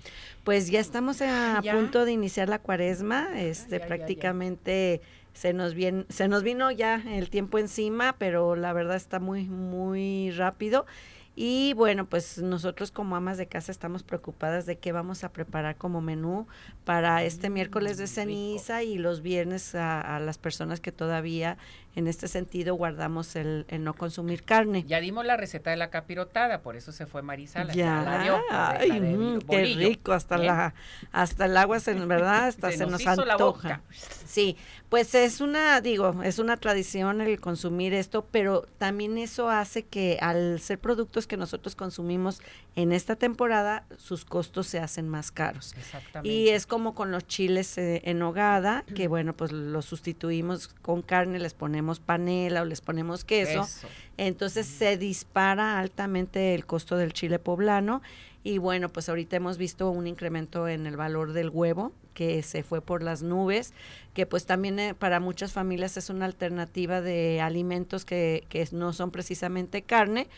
Pues 0.42 0.70
ya 0.70 0.80
estamos 0.80 1.20
a 1.20 1.60
punto 1.70 2.06
de 2.06 2.12
iniciar 2.12 2.48
la 2.48 2.58
cuaresma, 2.58 3.38
este 3.38 3.78
prácticamente 3.78 5.02
se 5.32 5.52
nos 5.52 5.74
viene, 5.74 6.04
se 6.08 6.28
nos 6.28 6.42
vino 6.42 6.70
ya 6.70 7.02
el 7.06 7.30
tiempo 7.30 7.58
encima, 7.58 8.16
pero 8.18 8.56
la 8.56 8.72
verdad 8.72 8.96
está 8.96 9.20
muy 9.20 9.48
muy 9.48 10.30
rápido. 10.32 10.86
Y 11.34 11.72
bueno, 11.74 12.06
pues 12.06 12.38
nosotros 12.38 12.90
como 12.90 13.16
amas 13.16 13.38
de 13.38 13.46
casa 13.46 13.72
estamos 13.72 14.02
preocupadas 14.02 14.66
de 14.66 14.76
qué 14.76 14.92
vamos 14.92 15.24
a 15.24 15.32
preparar 15.32 15.76
como 15.76 16.02
menú 16.02 16.46
para 16.84 17.24
este 17.24 17.48
mm, 17.48 17.52
miércoles 17.54 17.96
de 17.96 18.06
ceniza 18.06 18.82
y 18.82 18.98
los 18.98 19.22
viernes 19.22 19.74
a, 19.74 20.20
las 20.20 20.36
personas 20.36 20.80
que 20.80 20.92
todavía 20.92 21.56
en 21.94 22.06
este 22.06 22.28
sentido 22.28 22.74
guardamos 22.74 23.36
el, 23.36 23.66
no 23.80 23.94
consumir 23.94 24.44
carne. 24.44 24.84
Ya 24.86 25.00
dimos 25.00 25.26
la 25.26 25.36
receta 25.36 25.70
de 25.70 25.76
la 25.76 25.90
capirotada, 25.90 26.62
por 26.62 26.76
eso 26.76 26.92
se 26.92 27.06
fue 27.06 27.22
Marisala. 27.22 27.74
Ya, 27.74 28.40
ay, 28.50 29.00
mm, 29.00 29.40
qué 29.40 29.64
rico, 29.64 30.12
hasta 30.12 30.38
la 30.38 30.74
hasta 31.12 31.44
el 31.46 31.56
agua 31.56 31.80
se, 31.80 31.94
¿verdad? 31.94 32.46
Hasta 32.52 32.72
se, 32.72 32.86
nos, 32.86 33.06
antoja. 33.06 33.82
Sí, 34.24 34.56
pues 34.88 35.14
es 35.14 35.40
una, 35.40 35.80
digo, 35.80 36.22
es 36.22 36.38
una 36.38 36.56
tradición 36.56 37.20
el 37.20 37.40
consumir 37.40 37.94
esto, 37.94 38.26
pero 38.30 38.66
también 38.78 39.18
eso 39.18 39.50
hace 39.50 39.84
que 39.84 40.18
al 40.20 40.60
ser 40.60 40.78
productos 40.78 41.26
que 41.26 41.36
nosotros 41.36 41.76
consumimos 41.76 42.40
en 42.76 42.92
esta 42.92 43.16
temporada, 43.16 43.84
sus 43.98 44.24
costos 44.24 44.66
se 44.66 44.78
hacen 44.78 45.08
más 45.08 45.30
caros. 45.30 45.74
Exactamente. 45.78 46.34
Y 46.34 46.48
es 46.48 46.66
como 46.66 46.94
con 46.94 47.10
los 47.10 47.26
chiles 47.26 47.76
eh, 47.78 48.02
en 48.04 48.22
hogada, 48.22 48.84
que 48.94 49.08
bueno, 49.08 49.34
pues 49.34 49.52
los 49.52 49.84
sustituimos 49.84 50.68
con 50.68 51.02
carne, 51.02 51.38
les 51.38 51.54
ponemos 51.54 51.81
panela 52.00 52.62
o 52.62 52.64
les 52.64 52.80
ponemos 52.80 53.24
queso. 53.24 53.68
Entonces 54.16 54.66
se 54.66 54.96
dispara 54.96 55.78
altamente 55.78 56.54
el 56.54 56.66
costo 56.66 56.96
del 56.96 57.12
chile 57.12 57.38
poblano. 57.38 58.02
Y 58.44 58.58
bueno, 58.58 58.88
pues 58.88 59.08
ahorita 59.08 59.36
hemos 59.36 59.56
visto 59.56 59.90
un 59.90 60.06
incremento 60.06 60.66
en 60.66 60.86
el 60.86 60.96
valor 60.96 61.32
del 61.32 61.48
huevo 61.48 61.92
que 62.12 62.42
se 62.42 62.62
fue 62.62 62.80
por 62.80 63.02
las 63.02 63.22
nubes, 63.22 63.72
que 64.14 64.26
pues 64.26 64.46
también 64.46 64.78
eh, 64.78 64.94
para 64.94 65.20
muchas 65.20 65.52
familias 65.52 65.96
es 65.96 66.10
una 66.10 66.26
alternativa 66.26 67.00
de 67.00 67.40
alimentos 67.40 68.04
que, 68.04 68.44
que 68.48 68.68
no 68.72 68.92
son 68.92 69.10
precisamente 69.10 69.82
carne, 69.82 70.28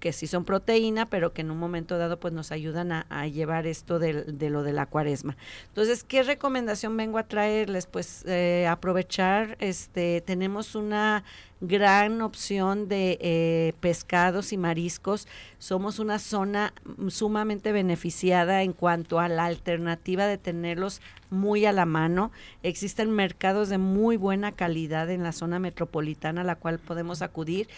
que 0.00 0.12
sí 0.12 0.26
son 0.26 0.44
proteína, 0.44 1.06
pero 1.06 1.32
que 1.32 1.42
en 1.42 1.50
un 1.50 1.58
momento 1.58 1.98
dado 1.98 2.18
pues 2.18 2.34
nos 2.34 2.50
ayudan 2.50 2.90
a, 2.90 3.26
llevar 3.28 3.66
esto 3.66 3.98
de, 3.98 4.24
lo 4.50 4.62
de 4.62 4.72
la 4.72 4.86
cuaresma. 4.86 5.36
Entonces, 5.68 6.02
¿qué 6.02 6.22
recomendación 6.22 6.96
vengo 6.96 7.18
a 7.18 7.24
traerles? 7.24 7.86
Pues 7.86 8.24
eh, 8.26 8.66
aprovechar, 8.68 9.56
este, 9.60 10.22
tenemos 10.22 10.74
una 10.74 11.22
gran 11.60 12.22
opción 12.22 12.88
de 12.88 13.18
eh, 13.20 13.74
pescados 13.80 14.52
y 14.52 14.56
mariscos. 14.56 15.28
Somos 15.58 15.98
una 15.98 16.18
zona 16.18 16.72
sumamente 17.08 17.72
beneficiada 17.72 18.62
en 18.62 18.72
cuanto 18.72 19.20
a 19.20 19.28
la 19.28 19.44
alternativa 19.44 20.26
de 20.26 20.38
tenerlos 20.38 21.02
muy 21.28 21.66
a 21.66 21.72
la 21.72 21.84
mano. 21.84 22.32
Existen 22.62 23.10
mercados 23.10 23.68
de 23.68 23.78
muy 23.78 24.16
buena 24.16 24.52
calidad 24.52 25.10
en 25.10 25.22
la 25.22 25.32
zona 25.32 25.58
metropolitana 25.58 26.40
a 26.40 26.44
la 26.44 26.56
cual 26.56 26.78
podemos 26.78 27.20
acudir, 27.20 27.68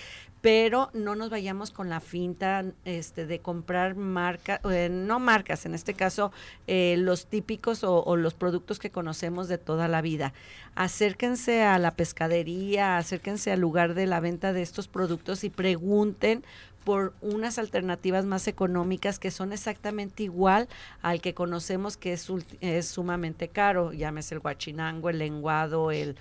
pero 0.43 0.91
no 0.93 1.15
nos 1.15 1.31
vayamos 1.31 1.71
con 1.71 1.89
la 1.89 2.01
finta 2.01 2.65
este, 2.85 3.27
de 3.27 3.39
comprar 3.39 3.95
marcas, 3.95 4.61
eh, 4.71 4.89
no 4.91 5.21
marcas, 5.21 5.65
en 5.67 5.75
este 5.75 5.95
caso 5.95 6.33
eh, 6.67 6.97
los 6.99 7.27
típicos 7.27 7.85
o, 7.85 8.17
los 8.17 8.35
productos 8.35 8.81
que 8.81 8.91
conocemos 8.91 9.47
de 9.47 9.57
toda 9.57 9.87
la 9.87 10.03
vida. 10.03 10.35
Acérquense 10.75 11.63
a 11.63 11.79
la 11.79 11.93
pescadería, 11.93 12.99
acérquense 12.99 13.53
al 13.53 13.61
lugar 13.61 13.95
de 13.95 14.07
la 14.07 14.19
venta 14.19 14.53
de 14.53 14.63
estos 14.63 14.89
productos 14.89 15.45
y 15.45 15.51
pregunten 15.51 16.45
por 16.85 17.15
unas 17.21 17.59
alternativas 17.59 18.25
más 18.25 18.49
económicas 18.49 19.21
que 19.21 19.31
son 19.31 19.53
exactamente 19.53 20.25
igual 20.25 20.69
al 21.01 21.21
que 21.21 21.33
conocemos 21.33 21.97
que 21.97 22.13
es, 22.13 22.87
sumamente 22.89 23.47
caro, 23.47 23.93
llámese 23.93 24.35
el 24.35 24.41
guachinango, 24.41 25.09
el 25.09 25.19
lenguado, 25.19 25.93
el 25.93 26.17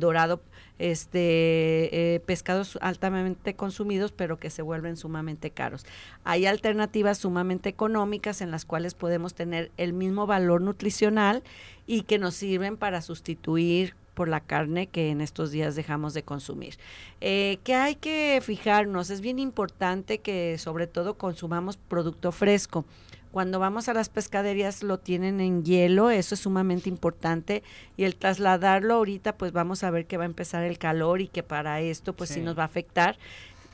dorado, 0.00 0.40
este 0.78 2.14
eh, 2.14 2.20
pescados 2.20 2.78
altamente 2.80 3.54
consumidos 3.54 4.12
pero 4.12 4.38
que 4.38 4.50
se 4.50 4.62
vuelven 4.62 4.96
sumamente 4.96 5.50
caros. 5.50 5.86
Hay 6.24 6.46
alternativas 6.46 7.18
sumamente 7.18 7.68
económicas 7.68 8.40
en 8.40 8.50
las 8.50 8.64
cuales 8.64 8.94
podemos 8.94 9.34
tener 9.34 9.70
el 9.76 9.92
mismo 9.92 10.26
valor 10.26 10.60
nutricional 10.60 11.42
y 11.86 12.02
que 12.02 12.18
nos 12.18 12.34
sirven 12.34 12.76
para 12.76 13.02
sustituir 13.02 13.94
por 14.16 14.28
la 14.28 14.40
carne 14.40 14.86
que 14.86 15.10
en 15.10 15.20
estos 15.20 15.50
días 15.50 15.76
dejamos 15.76 16.14
de 16.14 16.22
consumir. 16.22 16.78
Eh, 17.20 17.58
que 17.64 17.74
hay 17.74 17.96
que 17.96 18.40
fijarnos, 18.42 19.10
es 19.10 19.20
bien 19.20 19.38
importante 19.38 20.18
que 20.18 20.56
sobre 20.58 20.86
todo 20.86 21.18
consumamos 21.18 21.76
producto 21.76 22.32
fresco. 22.32 22.86
Cuando 23.36 23.58
vamos 23.58 23.90
a 23.90 23.92
las 23.92 24.08
pescaderías 24.08 24.82
lo 24.82 24.98
tienen 24.98 25.42
en 25.42 25.62
hielo, 25.62 26.08
eso 26.08 26.34
es 26.34 26.40
sumamente 26.40 26.88
importante 26.88 27.62
y 27.94 28.04
el 28.04 28.16
trasladarlo 28.16 28.94
ahorita 28.94 29.36
pues 29.36 29.52
vamos 29.52 29.84
a 29.84 29.90
ver 29.90 30.06
que 30.06 30.16
va 30.16 30.22
a 30.22 30.26
empezar 30.26 30.64
el 30.64 30.78
calor 30.78 31.20
y 31.20 31.28
que 31.28 31.42
para 31.42 31.82
esto 31.82 32.14
pues 32.14 32.30
sí 32.30 32.40
nos 32.40 32.56
va 32.56 32.62
a 32.62 32.64
afectar 32.64 33.18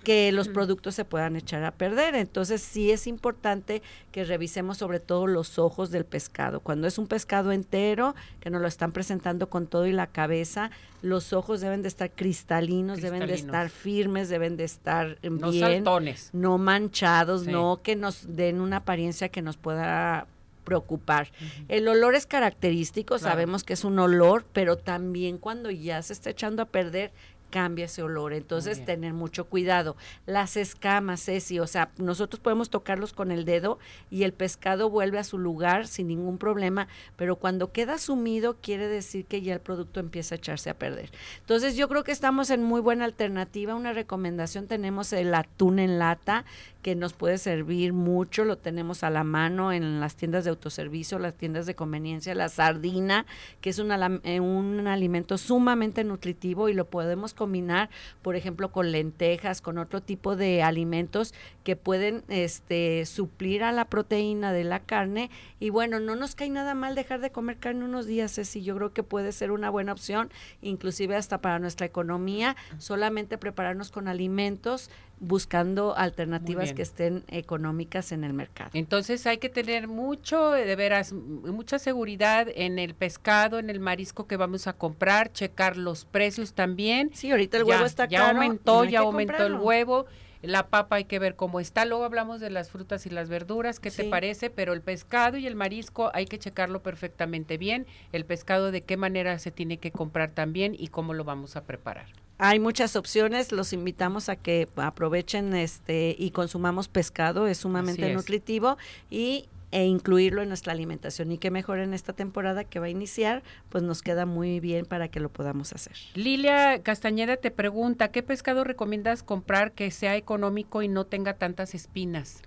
que 0.03 0.33
los 0.33 0.49
productos 0.49 0.95
se 0.95 1.05
puedan 1.05 1.37
echar 1.37 1.65
a 1.65 1.71
perder. 1.71 2.15
Entonces 2.15 2.61
sí 2.63 2.91
es 2.91 3.07
importante 3.07 3.83
que 4.11 4.25
revisemos 4.25 4.79
sobre 4.79 5.01
todo 5.01 5.27
los 5.27 5.59
ojos 5.59 5.91
del 5.91 6.05
pescado. 6.05 6.61
Cuando 6.61 6.87
es 6.87 6.99
un 6.99 7.07
pescado 7.07 7.53
entero, 7.53 8.15
que 8.41 8.51
nos 8.51 8.61
lo 8.61 8.69
están 8.69 8.93
presentando 8.93 9.49
con 9.49 9.67
todo 9.67 9.87
y 9.87 9.93
la 9.93 10.07
cabeza, 10.07 10.71
los 11.03 11.33
ojos 11.33 11.61
deben 11.61 11.83
de 11.83 11.89
estar 11.89 12.11
cristalinos, 12.11 13.01
deben 13.01 13.27
de 13.27 13.35
estar 13.35 13.71
firmes, 13.71 14.29
deben 14.29 14.57
de 14.57 14.65
estar 14.65 15.19
no 15.23 15.51
bien, 15.51 15.85
saltones. 15.85 16.31
no 16.33 16.59
manchados, 16.59 17.47
no 17.47 17.81
que 17.83 17.97
nos 17.97 18.37
den 18.37 18.61
una 18.61 18.79
apariencia 18.79 19.29
que 19.29 19.43
nos 19.43 19.57
pueda 19.57 20.27
preocupar. 20.65 21.29
El 21.69 21.89
olor 21.89 22.15
es 22.15 22.27
característico, 22.27 23.19
sabemos 23.19 23.65
que 23.65 23.73
es 23.73 23.85
un 23.85 23.99
olor, 23.99 24.45
pero 24.53 24.77
también 24.77 25.39
cuando 25.39 25.71
ya 25.71 26.01
se 26.03 26.13
está 26.13 26.31
echando 26.31 26.63
a 26.63 26.67
perder, 26.67 27.11
cambia 27.53 27.85
ese 27.85 28.03
olor. 28.03 28.33
Entonces, 28.33 28.85
tener 28.85 29.13
mucho 29.13 29.45
cuidado. 29.45 29.95
Las 30.27 30.57
escamas, 30.57 31.23
Ceci, 31.23 31.61
o 31.61 31.67
sea, 31.67 31.91
nosotros 31.99 32.41
podemos 32.41 32.71
tocarlos 32.71 33.13
con 33.13 33.31
el 33.31 33.45
dedo 33.45 33.79
y 34.11 34.25
el 34.25 34.33
pescado 34.33 34.89
vuelve 34.91 35.19
a 35.19 35.25
su 35.25 35.39
lugar 35.39 35.87
sin 35.87 36.09
ningún 36.09 36.39
problema, 36.39 36.89
pero 37.17 37.37
cuando 37.37 37.71
queda 37.71 37.99
sumido 37.99 38.57
quiere 38.61 38.89
decir 38.89 39.27
que 39.27 39.43
ya 39.43 39.53
el 39.53 39.61
producto 39.61 40.01
empieza 40.01 40.35
a 40.35 40.39
echarse 40.39 40.71
a 40.71 40.79
perder. 40.79 41.11
Entonces, 41.41 41.77
yo 41.77 41.89
creo 41.89 42.03
que 42.03 42.13
estamos 42.13 42.51
en 42.51 42.65
muy 42.65 42.81
buena 42.81 43.05
alternativa. 43.05 43.75
Una 43.75 43.93
recomendación 43.93 44.67
tenemos 44.67 45.13
el 45.13 45.35
atún 45.35 45.79
en 45.79 45.99
lata 45.99 46.47
que 46.83 46.97
nos 46.97 47.13
puede 47.13 47.39
servir 47.39 47.93
mucho, 47.93 48.45
lo 48.45 48.59
tenemos 48.59 49.05
a 49.05 49.11
la 49.11 49.23
mano 49.25 49.73
en 49.73 50.01
las 50.01 50.17
tiendas 50.17 50.45
de 50.45 50.51
autoservicio, 50.51 51.19
las 51.19 51.35
tiendas 51.35 51.65
de 51.67 51.77
conveniencia, 51.77 52.35
la 52.35 52.49
sardina, 52.49 53.25
que 53.61 53.71
es 53.71 53.79
un, 53.79 53.93
eh, 54.25 54.41
un 54.41 54.87
alimento 54.89 55.39
sumamente 55.39 56.03
nutritivo 56.03 56.69
y 56.69 56.75
lo 56.75 56.87
podemos 56.87 57.35
combinar, 57.35 57.89
por 58.21 58.35
ejemplo, 58.35 58.73
con 58.73 58.91
lentejas, 58.91 59.61
con 59.61 59.79
otro 59.79 60.01
tipo 60.01 60.35
de 60.35 60.63
alimentos 60.63 61.35
que 61.63 61.77
pueden 61.77 62.25
este, 62.29 63.07
suplir 63.07 63.63
a 63.63 63.71
la 63.71 63.85
proteína 63.85 64.53
de 64.53 64.65
la 64.65 64.81
carne. 64.81 65.31
Y 65.61 65.71
bueno, 65.71 66.01
no 66.01 66.17
nos 66.17 66.35
cae 66.35 66.51
nada 66.51 66.75
mal 66.75 66.97
dejar 66.97 67.21
de 67.21 67.31
comer 67.31 67.59
carne 67.59 67.85
unos 67.85 68.07
días, 68.07 68.35
Ceci, 68.35 68.63
yo 68.63 68.77
creo 68.77 68.93
que 68.93 69.05
puede 69.05 69.31
ser 69.31 69.53
una 69.53 69.71
buena 69.71 69.93
opción, 69.93 70.31
inclusive 70.61 71.15
hasta 71.15 71.41
para 71.41 71.61
nuestra 71.61 71.87
economía, 71.87 72.57
solamente 72.79 73.39
prepararnos 73.39 73.93
con 73.93 74.09
alimentos 74.09 74.91
buscando 75.23 75.97
alternativas 75.97 76.73
que 76.73 76.83
estén 76.83 77.23
económicas 77.29 78.11
en 78.11 78.25
el 78.25 78.33
mercado. 78.33 78.71
Entonces 78.75 79.25
hay 79.29 79.39
que 79.39 79.49
tener 79.49 79.87
mucho, 79.87 80.51
de 80.51 80.75
veras, 80.75 81.13
mucha 81.13 81.79
seguridad 81.79 82.49
en 82.53 82.81
el 82.81 82.95
pescado, 82.95 83.61
en 83.61 83.71
el 83.71 83.79
marisco 83.79 84.27
que 84.27 84.37
vamos 84.37 84.67
a 84.67 84.73
comprar, 84.73 85.33
checar 85.33 85.77
los 85.77 86.05
precios 86.05 86.55
también. 86.55 87.11
Sí, 87.15 87.31
ahorita 87.31 87.59
el 87.59 87.65
huevo 87.65 87.85
está 87.85 88.07
ya 88.07 88.31
Aumentó, 88.31 88.85
ya 88.85 89.01
aumentó 89.01 89.47
el 89.47 89.55
huevo. 89.55 90.07
La 90.43 90.67
papa 90.67 90.97
hay 90.97 91.05
que 91.05 91.21
ver 91.21 91.37
cómo 91.37 91.61
está. 91.61 91.85
Luego 91.85 92.05
hablamos 92.05 92.41
de 92.41 92.51
las 92.51 92.71
frutas 92.71 93.07
y 93.07 93.11
las 93.11 93.29
verduras, 93.29 93.79
¿qué 93.79 93.93
te 93.93 94.03
parece? 94.03 94.51
Pero 94.51 94.73
el 94.73 94.81
pescado 94.81 95.37
y 95.37 95.47
el 95.47 95.55
marisco 95.55 96.11
hay 96.15 96.27
que 96.27 96.41
checarlo 96.41 96.83
perfectamente 96.83 97.59
bien. 97.59 97.87
El 98.11 98.25
pescado 98.25 98.73
de 98.73 98.83
qué 98.83 98.97
manera 98.97 99.39
se 99.39 99.53
tiene 99.53 99.79
que 99.79 99.93
comprar 99.93 100.33
también 100.33 100.75
y 100.77 100.89
cómo 100.89 101.15
lo 101.15 101.23
vamos 101.23 101.55
a 101.55 101.63
preparar. 101.63 102.07
Hay 102.45 102.59
muchas 102.59 102.97
opciones, 102.97 103.53
los 103.53 103.73
invitamos 103.73 104.29
a 104.29 104.35
que 104.35 104.67
aprovechen 104.75 105.55
este 105.55 106.17
y 106.19 106.33
consumamos 106.33 106.89
pescado, 106.89 107.47
es 107.47 107.59
sumamente 107.59 108.13
nutritivo 108.13 108.79
y 109.11 109.49
e 109.71 109.85
incluirlo 109.87 110.43
en 110.43 110.49
nuestra 110.49 110.73
alimentación 110.73 111.31
y 111.31 111.39
que 111.39 111.53
mejor 111.53 111.79
en 111.79 111.95
esta 111.95 112.13
temporada 112.13 112.65
que 112.65 112.81
va 112.81 112.87
a 112.87 112.91
iniciar, 112.91 113.45
pues 113.69 113.85
nos 113.85 114.03
queda 114.03 114.27
muy 114.27 114.59
bien 114.59 114.87
para 114.87 115.07
que 115.07 115.21
lo 115.21 115.31
podamos 115.31 115.73
hacer. 115.73 115.97
Lilia 116.15 116.83
Castañeda 116.83 117.37
te 117.37 117.53
pregunta, 117.53 118.09
¿qué 118.09 118.25
pescado 118.25 118.65
recomiendas 118.65 119.23
comprar 119.23 119.71
que 119.71 119.91
sea 119.93 120.17
económico 120.17 120.83
y 120.83 120.89
no 120.89 121.07
tenga 121.07 121.35
tantas 121.35 121.75
espinas? 121.75 122.43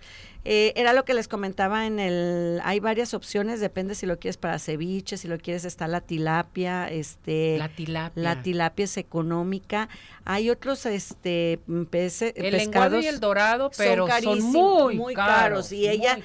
Eh, 0.47 0.73
era 0.75 0.93
lo 0.93 1.05
que 1.05 1.15
les 1.15 1.27
comentaba 1.27 1.88
en 1.88 1.99
el, 1.99 2.62
hay 2.63 2.79
varias 2.79 3.15
opciones, 3.15 3.60
depende 3.60 3.95
si 3.95 4.05
lo 4.05 4.19
quieres 4.19 4.38
para 4.38 4.60
ceviche, 4.60 5.17
si 5.17 5.27
lo 5.27 5.39
quieres 5.39 5.65
está 5.65 5.88
la 5.88 6.01
tilapia, 6.01 6.88
este, 6.88 7.58
la 7.58 7.69
tilapia, 7.69 8.23
la 8.23 8.43
tilapia 8.43 8.86
es 8.86 8.97
económica. 8.97 9.89
Hay 10.23 10.51
otros, 10.51 10.86
este, 10.86 11.60
peces, 11.89 12.34
el 12.36 12.51
pescados 12.51 13.03
y 13.03 13.08
el 13.08 13.19
dorado, 13.19 13.71
pero 13.75 14.08
son, 14.21 14.41
muy, 14.41 14.95
muy 14.95 15.13
caros, 15.15 15.71
y 15.71 15.88
ella, 15.88 16.19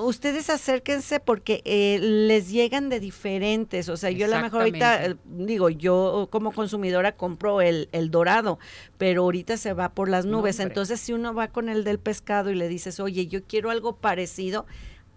ustedes 0.00 0.48
acérquense 0.48 1.18
porque 1.18 1.62
eh, 1.64 1.98
les 2.00 2.50
llegan 2.50 2.88
de 2.88 3.00
diferentes, 3.00 3.88
o 3.88 3.96
sea, 3.96 4.10
yo 4.10 4.26
a 4.26 4.28
lo 4.28 4.40
mejor 4.40 4.60
ahorita 4.62 5.06
eh, 5.06 5.16
digo, 5.24 5.70
yo 5.70 6.28
como 6.30 6.52
consumidora 6.52 7.16
compro 7.16 7.60
el, 7.60 7.88
el 7.90 8.12
dorado, 8.12 8.60
pero 8.96 9.22
ahorita 9.22 9.56
se 9.56 9.72
va 9.72 9.88
por 9.88 10.08
las 10.08 10.24
nubes, 10.24 10.60
entonces 10.60 11.00
si 11.00 11.12
uno 11.12 11.34
va 11.34 11.48
con 11.48 11.68
el 11.68 11.82
del 11.82 11.98
pescado 11.98 12.50
y 12.50 12.54
le 12.54 12.68
dices, 12.68 13.00
oye, 13.00 13.26
yo 13.26 13.42
quiero 13.44 13.55
quiero 13.56 13.70
algo 13.70 13.96
parecido, 13.96 14.66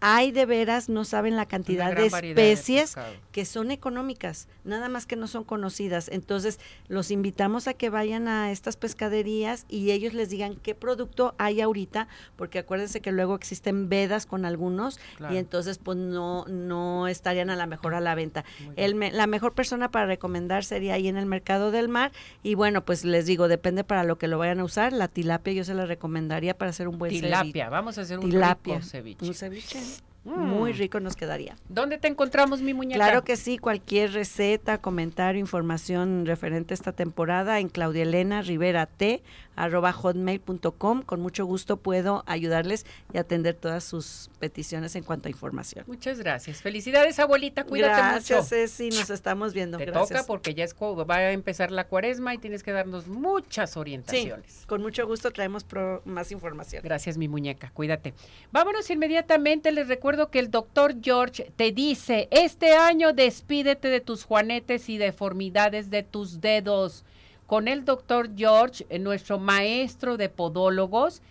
hay 0.02 0.32
de 0.32 0.46
veras, 0.46 0.90
no 0.90 1.04
saben 1.04 1.36
la 1.36 1.46
cantidad 1.46 1.96
de 1.96 2.06
especies 2.06 2.96
que 3.32 3.46
son 3.46 3.72
económicas, 3.72 4.48
nada 4.64 4.90
más 4.90 5.06
que 5.06 5.16
no 5.16 5.28
son 5.28 5.44
conocidas. 5.44 6.10
Entonces, 6.10 6.60
los 6.88 7.12
invitamos 7.12 7.68
a 7.68 7.74
que 7.74 7.90
vayan 7.90 8.28
a 8.28 8.52
estas 8.52 8.78
pescaderías 8.78 9.66
y 9.70 9.92
ellos 9.92 10.14
les 10.14 10.30
digan 10.30 10.56
qué 10.56 10.76
producto 10.76 11.36
hay 11.38 11.62
ahorita, 11.62 12.08
porque 12.36 12.60
acuérdense 12.60 13.02
que 13.02 13.12
luego 13.12 13.36
existen 13.36 13.90
vedas 13.90 14.26
con 14.26 14.46
algunos 14.46 15.00
y 15.32 15.38
entonces 15.38 15.78
pues 15.78 15.98
no 15.98 16.46
no 16.48 17.08
estarían 17.08 17.50
a 17.50 17.56
la 17.56 17.66
mejor 17.66 17.94
a 17.94 18.00
la 18.00 18.16
venta. 18.16 18.46
El, 18.76 19.00
la 19.00 19.28
mejor 19.28 19.54
persona 19.54 19.92
para 19.92 20.06
recomendar 20.06 20.64
sería 20.64 20.94
ahí 20.94 21.08
en 21.08 21.18
el 21.18 21.26
mercado 21.26 21.72
del 21.72 21.90
mar 21.90 22.12
y 22.44 22.56
bueno, 22.56 22.86
pues 22.86 23.04
les 23.06 23.26
digo, 23.26 23.48
depende 23.48 23.84
para 23.84 24.04
lo 24.04 24.18
que 24.18 24.28
lo 24.28 24.38
vayan 24.38 24.60
a 24.60 24.64
usar, 24.64 24.94
la 24.94 25.08
tilapia 25.08 25.54
yo 25.54 25.64
se 25.64 25.74
la 25.74 25.86
recomendaría 25.86 26.58
para 26.58 26.70
hacer 26.70 26.88
un 26.88 26.98
buen 26.98 27.12
tilapia, 27.12 27.70
vamos 27.70 27.98
a 27.98 28.02
hacer 28.02 28.20
un 28.20 28.30
tilapia, 28.30 28.82
ceviche. 28.82 29.26
Un 29.26 29.34
ceviche. 29.34 29.80
Muy 30.26 30.74
mm. 30.74 30.78
rico 30.78 31.00
nos 31.00 31.16
quedaría. 31.16 31.56
¿Dónde 31.70 31.98
te 31.98 32.08
encontramos, 32.08 32.62
mi 32.62 32.74
muñeca? 32.74 33.04
Claro 33.04 33.24
que 33.24 33.38
sí, 33.38 33.58
cualquier 33.58 34.12
receta, 34.12 34.80
comentario, 34.80 35.40
información 35.40 36.26
referente 36.26 36.74
a 36.74 36.76
esta 36.76 36.92
temporada 36.92 37.60
en 37.60 37.70
Claudia 37.70 38.04
Elena 38.04 38.42
Rivera 38.42 38.86
T 38.86 39.24
arroba 39.56 39.92
hotmail.com. 39.92 41.04
Con 41.04 41.22
mucho 41.22 41.46
gusto 41.46 41.78
puedo 41.78 42.24
ayudarles 42.26 42.86
y 43.14 43.18
atender 43.18 43.56
todas 43.56 43.84
sus 43.84 44.30
peticiones 44.40 44.96
en 44.96 45.04
cuanto 45.04 45.28
a 45.28 45.32
información. 45.32 45.86
Muchas 45.88 46.20
gracias. 46.20 46.62
Felicidades, 46.62 47.20
abuelita. 47.20 47.64
Cuídate 47.64 47.94
gracias, 47.94 48.40
mucho. 48.40 48.50
Ceci, 48.50 48.90
nos 48.90 49.10
estamos 49.10 49.54
viendo. 49.54 49.78
Te 49.78 49.88
toca 49.88 50.24
porque 50.26 50.54
ya 50.54 50.64
es, 50.64 50.76
va 50.76 51.16
a 51.16 51.32
empezar 51.32 51.72
la 51.72 51.88
cuaresma 51.88 52.34
y 52.34 52.38
tienes 52.38 52.64
que 52.64 52.72
darnos 52.72 53.08
muchas 53.08 53.78
orientaciones. 53.78 54.64
con 54.66 54.82
mucho 54.82 55.06
gusto 55.06 55.32
traemos 55.32 55.66
más 56.06 56.32
información. 56.32 56.82
Gracias, 56.84 57.18
mi 57.18 57.28
muñeca. 57.28 57.72
Cuídate. 57.74 58.14
Vámonos 58.52 58.90
inmediatamente. 58.90 59.72
Les 59.72 59.88
recuerdo 59.88 60.30
que 60.30 60.40
el 60.40 60.52
doctor 60.52 60.96
George 61.02 61.52
te 61.56 61.72
dice, 61.72 62.28
este 62.32 62.74
año 62.74 63.14
despídete 63.14 63.90
de 63.90 64.02
tus 64.02 64.24
juanetes 64.24 64.90
y 64.90 64.98
deformidades 64.98 65.90
de 65.90 66.04
tus 66.04 66.42
dedos 66.42 67.04
con 67.50 67.68
el 67.68 67.84
doctor 67.84 68.30
George, 68.38 68.86
eh, 68.90 69.00
nuestro 69.00 69.40
maestro 69.40 70.18
de 70.18 70.30
podólogos. 70.30 71.24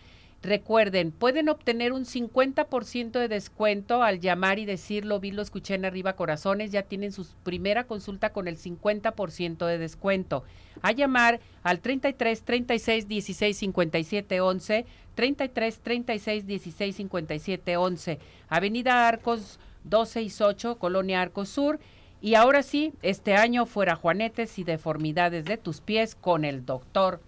Recuerden, 0.43 1.13
pueden 1.13 1.49
obtener 1.49 1.93
un 1.93 2.05
50% 2.05 3.13
de 3.13 3.29
descuento 3.29 4.03
al 4.03 4.19
llamar 4.19 4.59
y 4.59 4.65
decirlo, 4.65 5.21
vi, 5.21 5.31
lo 5.31 5.43
escuché 5.43 5.75
en 5.75 5.85
arriba 5.85 6.17
corazones, 6.17 6.73
ya 6.73 6.83
tienen 6.83 7.13
su 7.13 7.25
primera 7.45 7.85
consulta 7.85 8.31
con 8.31 8.49
el 8.49 8.57
50% 8.59 9.65
de 9.65 9.79
descuento. 9.79 10.43
A 10.83 10.91
llamar 10.91 11.39
al 11.63 11.79
33 11.79 12.43
36 12.43 13.07
16 13.07 13.57
57 13.57 14.41
11, 14.41 14.87
33 15.15 15.79
36 15.79 16.47
16 16.47 16.97
57 16.97 17.77
11, 17.77 18.19
Avenida 18.49 19.07
Arcos 19.07 19.61
268, 19.85 20.79
Colonia 20.79 21.23
Arcos 21.23 21.49
Sur 21.49 21.79
y 22.21 22.35
ahora 22.35 22.63
sí, 22.63 22.93
este 23.03 23.35
año 23.35 23.67
fuera 23.67 23.97
juanetes 23.97 24.59
y 24.59 24.65
deformidades 24.65 25.45
de 25.45 25.57
tus 25.57 25.81
pies 25.81 26.15
con 26.15 26.45
el 26.45 26.67
doctor 26.67 27.21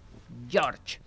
George. 0.49 0.99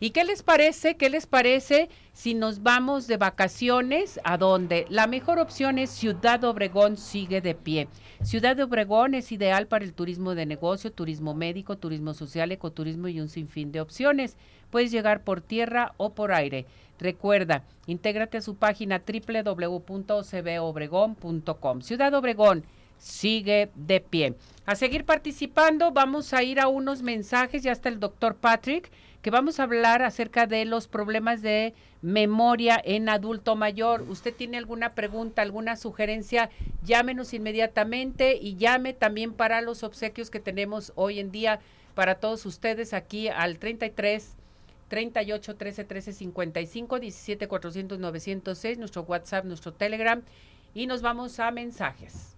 ¿Y 0.00 0.10
qué 0.10 0.22
les 0.22 0.44
parece? 0.44 0.96
¿Qué 0.96 1.10
les 1.10 1.26
parece 1.26 1.88
si 2.12 2.34
nos 2.34 2.62
vamos 2.62 3.08
de 3.08 3.16
vacaciones 3.16 4.20
a 4.22 4.38
donde 4.38 4.86
la 4.90 5.08
mejor 5.08 5.40
opción 5.40 5.76
es 5.78 5.90
Ciudad 5.90 6.44
Obregón 6.44 6.96
sigue 6.96 7.40
de 7.40 7.56
pie? 7.56 7.88
Ciudad 8.22 8.60
Obregón 8.60 9.14
es 9.14 9.32
ideal 9.32 9.66
para 9.66 9.84
el 9.84 9.92
turismo 9.92 10.36
de 10.36 10.46
negocio, 10.46 10.92
turismo 10.92 11.34
médico, 11.34 11.78
turismo 11.78 12.14
social, 12.14 12.52
ecoturismo 12.52 13.08
y 13.08 13.20
un 13.20 13.28
sinfín 13.28 13.72
de 13.72 13.80
opciones. 13.80 14.36
Puedes 14.70 14.92
llegar 14.92 15.24
por 15.24 15.40
tierra 15.40 15.94
o 15.96 16.14
por 16.14 16.32
aire. 16.32 16.66
Recuerda, 17.00 17.64
intégrate 17.86 18.38
a 18.38 18.42
su 18.42 18.54
página 18.54 19.02
www.cbobregón.com. 19.04 21.80
Ciudad 21.80 22.14
Obregón 22.14 22.64
sigue 22.98 23.70
de 23.74 24.00
pie. 24.00 24.34
A 24.66 24.74
seguir 24.74 25.04
participando, 25.04 25.92
vamos 25.92 26.34
a 26.34 26.42
ir 26.42 26.60
a 26.60 26.68
unos 26.68 27.02
mensajes, 27.02 27.62
ya 27.62 27.72
está 27.72 27.88
el 27.88 28.00
doctor 28.00 28.36
Patrick, 28.36 28.90
que 29.22 29.30
vamos 29.30 29.58
a 29.58 29.64
hablar 29.64 30.02
acerca 30.02 30.46
de 30.46 30.64
los 30.64 30.88
problemas 30.88 31.42
de 31.42 31.74
memoria 32.02 32.80
en 32.84 33.08
adulto 33.08 33.56
mayor. 33.56 34.02
Usted 34.02 34.34
tiene 34.34 34.58
alguna 34.58 34.94
pregunta, 34.94 35.42
alguna 35.42 35.76
sugerencia, 35.76 36.50
llámenos 36.84 37.34
inmediatamente 37.34 38.38
y 38.40 38.56
llame 38.56 38.92
también 38.92 39.32
para 39.32 39.60
los 39.60 39.82
obsequios 39.82 40.30
que 40.30 40.40
tenemos 40.40 40.92
hoy 40.94 41.18
en 41.18 41.32
día 41.32 41.60
para 41.94 42.14
todos 42.14 42.46
ustedes 42.46 42.94
aquí 42.94 43.28
al 43.28 43.58
33 43.58 44.36
38 44.88 45.56
13 45.56 45.84
13 45.84 46.12
55 46.12 47.00
17 47.00 47.48
400 47.48 47.98
906, 47.98 48.78
nuestro 48.78 49.02
WhatsApp, 49.02 49.44
nuestro 49.44 49.72
Telegram 49.72 50.22
y 50.74 50.86
nos 50.86 51.02
vamos 51.02 51.40
a 51.40 51.50
mensajes. 51.50 52.37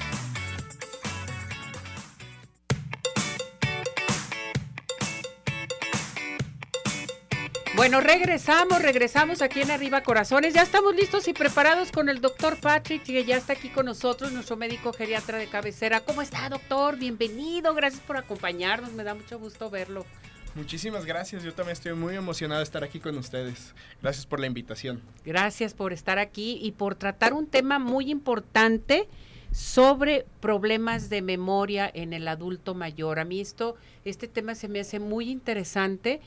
Bueno, 7.81 7.99
regresamos, 7.99 8.79
regresamos 8.79 9.41
aquí 9.41 9.61
en 9.61 9.71
Arriba 9.71 10.03
Corazones. 10.03 10.53
Ya 10.53 10.61
estamos 10.61 10.95
listos 10.95 11.27
y 11.27 11.33
preparados 11.33 11.91
con 11.91 12.09
el 12.09 12.21
doctor 12.21 12.57
Patrick, 12.57 13.01
que 13.01 13.25
ya 13.25 13.37
está 13.37 13.53
aquí 13.53 13.69
con 13.69 13.87
nosotros, 13.87 14.31
nuestro 14.31 14.55
médico 14.55 14.93
geriatra 14.93 15.39
de 15.39 15.47
cabecera. 15.47 16.01
¿Cómo 16.01 16.21
está, 16.21 16.47
doctor? 16.47 16.95
Bienvenido, 16.99 17.73
gracias 17.73 18.03
por 18.03 18.17
acompañarnos, 18.17 18.91
me 18.91 19.03
da 19.03 19.15
mucho 19.15 19.39
gusto 19.39 19.71
verlo. 19.71 20.05
Muchísimas 20.53 21.05
gracias, 21.05 21.41
yo 21.41 21.55
también 21.55 21.73
estoy 21.73 21.93
muy 21.93 22.15
emocionado 22.15 22.59
de 22.59 22.65
estar 22.65 22.83
aquí 22.83 22.99
con 22.99 23.17
ustedes. 23.17 23.73
Gracias 23.99 24.27
por 24.27 24.39
la 24.39 24.45
invitación. 24.45 25.01
Gracias 25.25 25.73
por 25.73 25.91
estar 25.91 26.19
aquí 26.19 26.59
y 26.61 26.73
por 26.73 26.93
tratar 26.93 27.33
un 27.33 27.47
tema 27.47 27.79
muy 27.79 28.11
importante 28.11 29.07
sobre 29.51 30.27
problemas 30.39 31.09
de 31.09 31.23
memoria 31.23 31.89
en 31.91 32.13
el 32.13 32.27
adulto 32.27 32.75
mayor. 32.75 33.17
A 33.17 33.25
mí 33.25 33.41
esto, 33.41 33.75
este 34.05 34.27
tema 34.27 34.53
se 34.53 34.67
me 34.67 34.81
hace 34.81 34.99
muy 34.99 35.31
interesante 35.31 36.21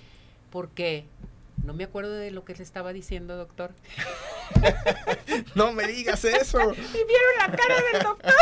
porque 0.51 1.05
no 1.65 1.73
me 1.75 1.85
acuerdo 1.85 2.13
de 2.13 2.31
lo 2.31 2.45
que 2.45 2.55
le 2.55 2.63
estaba 2.63 2.93
diciendo, 2.93 3.37
doctor. 3.37 3.73
no 5.55 5.73
me 5.73 5.87
digas 5.87 6.25
eso. 6.25 6.59
y 6.73 6.93
vieron 6.93 7.35
la 7.39 7.51
cara 7.51 7.77
del 7.93 8.03
doctor 8.03 8.35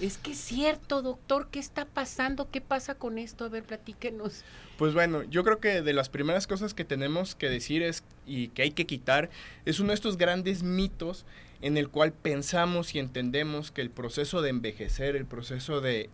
Es 0.00 0.18
que 0.18 0.32
es 0.32 0.38
cierto, 0.38 1.02
doctor, 1.02 1.48
¿qué 1.50 1.58
está 1.58 1.84
pasando? 1.84 2.50
¿Qué 2.50 2.60
pasa 2.60 2.94
con 2.94 3.18
esto? 3.18 3.44
A 3.44 3.48
ver, 3.48 3.64
platíquenos. 3.64 4.44
Pues 4.78 4.94
bueno, 4.94 5.22
yo 5.24 5.44
creo 5.44 5.60
que 5.60 5.82
de 5.82 5.92
las 5.92 6.08
primeras 6.08 6.46
cosas 6.46 6.74
que 6.74 6.84
tenemos 6.84 7.34
que 7.34 7.48
decir 7.48 7.82
es 7.82 8.02
y 8.26 8.48
que 8.48 8.62
hay 8.62 8.70
que 8.72 8.86
quitar 8.86 9.30
es 9.64 9.80
uno 9.80 9.90
de 9.90 9.94
estos 9.94 10.16
grandes 10.16 10.62
mitos 10.62 11.26
en 11.64 11.78
el 11.78 11.88
cual 11.88 12.12
pensamos 12.12 12.94
y 12.94 12.98
entendemos 12.98 13.72
que 13.72 13.80
el 13.80 13.88
proceso 13.88 14.42
de 14.42 14.50
envejecer, 14.50 15.16
el 15.16 15.24
proceso 15.24 15.80
de, 15.80 16.10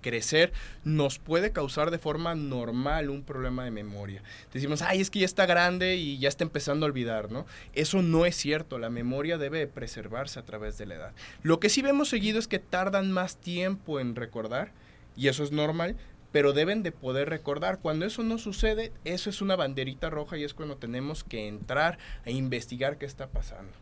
crecer, 0.00 0.52
nos 0.82 1.20
puede 1.20 1.52
causar 1.52 1.92
de 1.92 2.00
forma 2.00 2.34
normal 2.34 3.08
un 3.08 3.22
problema 3.22 3.62
de 3.62 3.70
memoria. 3.70 4.24
Decimos, 4.52 4.82
ay, 4.82 5.00
es 5.00 5.08
que 5.08 5.20
ya 5.20 5.24
está 5.24 5.46
grande 5.46 5.94
y 5.94 6.18
ya 6.18 6.28
está 6.28 6.42
empezando 6.42 6.84
a 6.84 6.88
olvidar, 6.88 7.30
¿no? 7.30 7.46
Eso 7.74 8.02
no 8.02 8.26
es 8.26 8.34
cierto, 8.34 8.80
la 8.80 8.90
memoria 8.90 9.38
debe 9.38 9.68
preservarse 9.68 10.40
a 10.40 10.44
través 10.44 10.78
de 10.78 10.86
la 10.86 10.96
edad. 10.96 11.12
Lo 11.44 11.60
que 11.60 11.68
sí 11.68 11.80
vemos 11.80 12.08
seguido 12.08 12.40
es 12.40 12.48
que 12.48 12.58
tardan 12.58 13.12
más 13.12 13.36
tiempo 13.36 14.00
en 14.00 14.16
recordar, 14.16 14.72
y 15.16 15.28
eso 15.28 15.44
es 15.44 15.52
normal, 15.52 15.94
pero 16.32 16.52
deben 16.52 16.82
de 16.82 16.92
poder 16.92 17.28
recordar. 17.28 17.78
Cuando 17.78 18.06
eso 18.06 18.22
no 18.22 18.38
sucede, 18.38 18.92
eso 19.04 19.30
es 19.30 19.40
una 19.42 19.54
banderita 19.54 20.10
roja 20.10 20.38
y 20.38 20.44
es 20.44 20.54
cuando 20.54 20.76
tenemos 20.76 21.22
que 21.22 21.46
entrar 21.46 21.98
a 22.24 22.30
investigar 22.30 22.98
qué 22.98 23.06
está 23.06 23.28
pasando. 23.28 23.72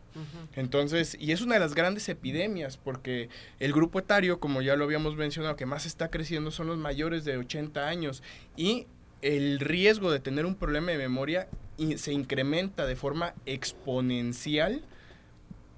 Entonces, 0.55 1.15
y 1.19 1.31
es 1.31 1.41
una 1.41 1.53
de 1.53 1.61
las 1.61 1.73
grandes 1.73 2.09
epidemias, 2.09 2.75
porque 2.75 3.29
el 3.59 3.71
grupo 3.71 3.99
etario, 3.99 4.41
como 4.41 4.61
ya 4.61 4.75
lo 4.75 4.83
habíamos 4.83 5.15
mencionado, 5.15 5.55
que 5.55 5.65
más 5.65 5.85
está 5.85 6.09
creciendo 6.09 6.51
son 6.51 6.67
los 6.67 6.77
mayores 6.77 7.23
de 7.23 7.37
80 7.37 7.87
años 7.87 8.21
y 8.57 8.87
el 9.21 9.59
riesgo 9.59 10.11
de 10.11 10.19
tener 10.19 10.45
un 10.45 10.55
problema 10.55 10.91
de 10.91 10.97
memoria 10.97 11.47
se 11.95 12.11
incrementa 12.11 12.85
de 12.85 12.95
forma 12.95 13.33
exponencial 13.45 14.83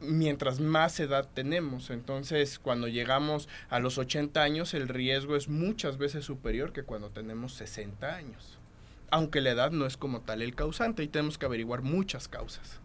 mientras 0.04 0.60
más 0.60 1.00
edad 1.00 1.28
tenemos. 1.34 1.90
Entonces, 1.90 2.60
cuando 2.60 2.88
llegamos 2.88 3.50
a 3.70 3.80
los 3.80 3.98
80 3.98 4.42
años, 4.42 4.74
el 4.74 4.88
riesgo 4.88 5.36
es 5.36 5.50
muchas 5.50 5.98
veces 5.98 6.26
superior 6.26 6.74
que 6.74 6.84
cuando 6.84 7.10
tenemos 7.10 7.54
60 7.54 8.16
años. 8.16 8.60
Aunque 9.10 9.42
la 9.42 9.52
edad 9.52 9.72
no 9.72 9.86
es 9.86 9.98
como 9.98 10.22
tal 10.22 10.42
el 10.42 10.56
causante 10.56 11.04
y 11.04 11.08
tenemos 11.08 11.38
que 11.38 11.46
averiguar 11.46 11.82
muchas 11.82 12.28
causas. 12.28 12.80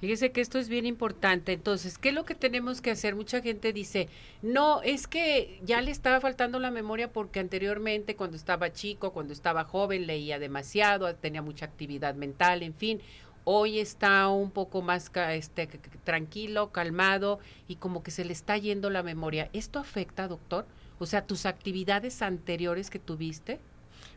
Fíjese 0.00 0.32
que 0.32 0.42
esto 0.42 0.58
es 0.58 0.68
bien 0.68 0.84
importante. 0.86 1.52
Entonces, 1.52 1.96
¿qué 1.96 2.10
es 2.10 2.14
lo 2.14 2.26
que 2.26 2.34
tenemos 2.34 2.82
que 2.82 2.90
hacer? 2.90 3.14
Mucha 3.14 3.40
gente 3.40 3.72
dice, 3.72 4.08
no, 4.42 4.82
es 4.82 5.06
que 5.06 5.60
ya 5.64 5.80
le 5.80 5.90
estaba 5.90 6.20
faltando 6.20 6.58
la 6.58 6.70
memoria 6.70 7.12
porque 7.12 7.40
anteriormente, 7.40 8.16
cuando 8.16 8.36
estaba 8.36 8.72
chico, 8.72 9.12
cuando 9.12 9.32
estaba 9.32 9.64
joven, 9.64 10.06
leía 10.06 10.38
demasiado, 10.38 11.14
tenía 11.14 11.42
mucha 11.42 11.64
actividad 11.64 12.16
mental, 12.16 12.62
en 12.62 12.74
fin. 12.74 13.00
Hoy 13.44 13.78
está 13.78 14.28
un 14.28 14.50
poco 14.50 14.80
más 14.80 15.10
este, 15.30 15.66
tranquilo, 16.02 16.72
calmado 16.72 17.40
y 17.68 17.76
como 17.76 18.02
que 18.02 18.10
se 18.10 18.24
le 18.24 18.32
está 18.32 18.56
yendo 18.56 18.88
la 18.88 19.02
memoria. 19.02 19.50
¿Esto 19.52 19.78
afecta, 19.78 20.28
doctor? 20.28 20.66
O 20.98 21.06
sea, 21.06 21.26
tus 21.26 21.44
actividades 21.44 22.22
anteriores 22.22 22.88
que 22.88 22.98
tuviste. 22.98 23.60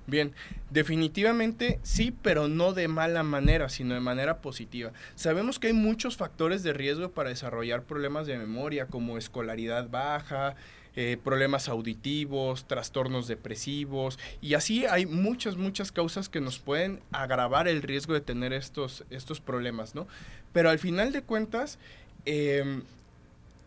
Bien, 0.06 0.34
definitivamente 0.70 1.80
sí, 1.84 2.16
pero 2.22 2.48
no 2.48 2.72
de 2.72 2.88
mala 2.88 3.24
manera, 3.24 3.68
sino 3.68 3.94
de 3.94 4.00
manera 4.00 4.38
positiva. 4.38 4.94
Sabemos 5.16 5.60
que 5.60 5.68
hay 5.68 5.74
muchos 5.74 6.16
factores 6.16 6.64
de 6.64 6.72
riesgo 6.72 7.12
para 7.12 7.30
desarrollar 7.30 7.84
problemas 7.84 8.26
de 8.26 8.38
memoria, 8.38 8.86
como 8.86 9.18
escolaridad 9.18 9.90
baja, 9.90 10.56
eh, 11.00 11.16
problemas 11.24 11.70
auditivos, 11.70 12.68
trastornos 12.68 13.28
depresivos, 13.28 14.18
y 14.42 14.56
así 14.56 14.88
hay 14.88 15.06
muchas, 15.06 15.56
muchas 15.56 15.92
causas 15.92 16.28
que 16.28 16.42
nos 16.42 16.58
pueden 16.58 17.02
agravar 17.12 17.68
el 17.68 17.84
riesgo 17.84 18.16
de 18.16 18.22
tener 18.22 18.52
estos, 18.52 19.06
estos 19.12 19.40
problemas, 19.40 19.94
¿no? 19.94 20.08
Pero 20.54 20.72
al 20.72 20.80
final 20.80 21.12
de 21.12 21.22
cuentas, 21.22 21.78
eh, 22.26 22.82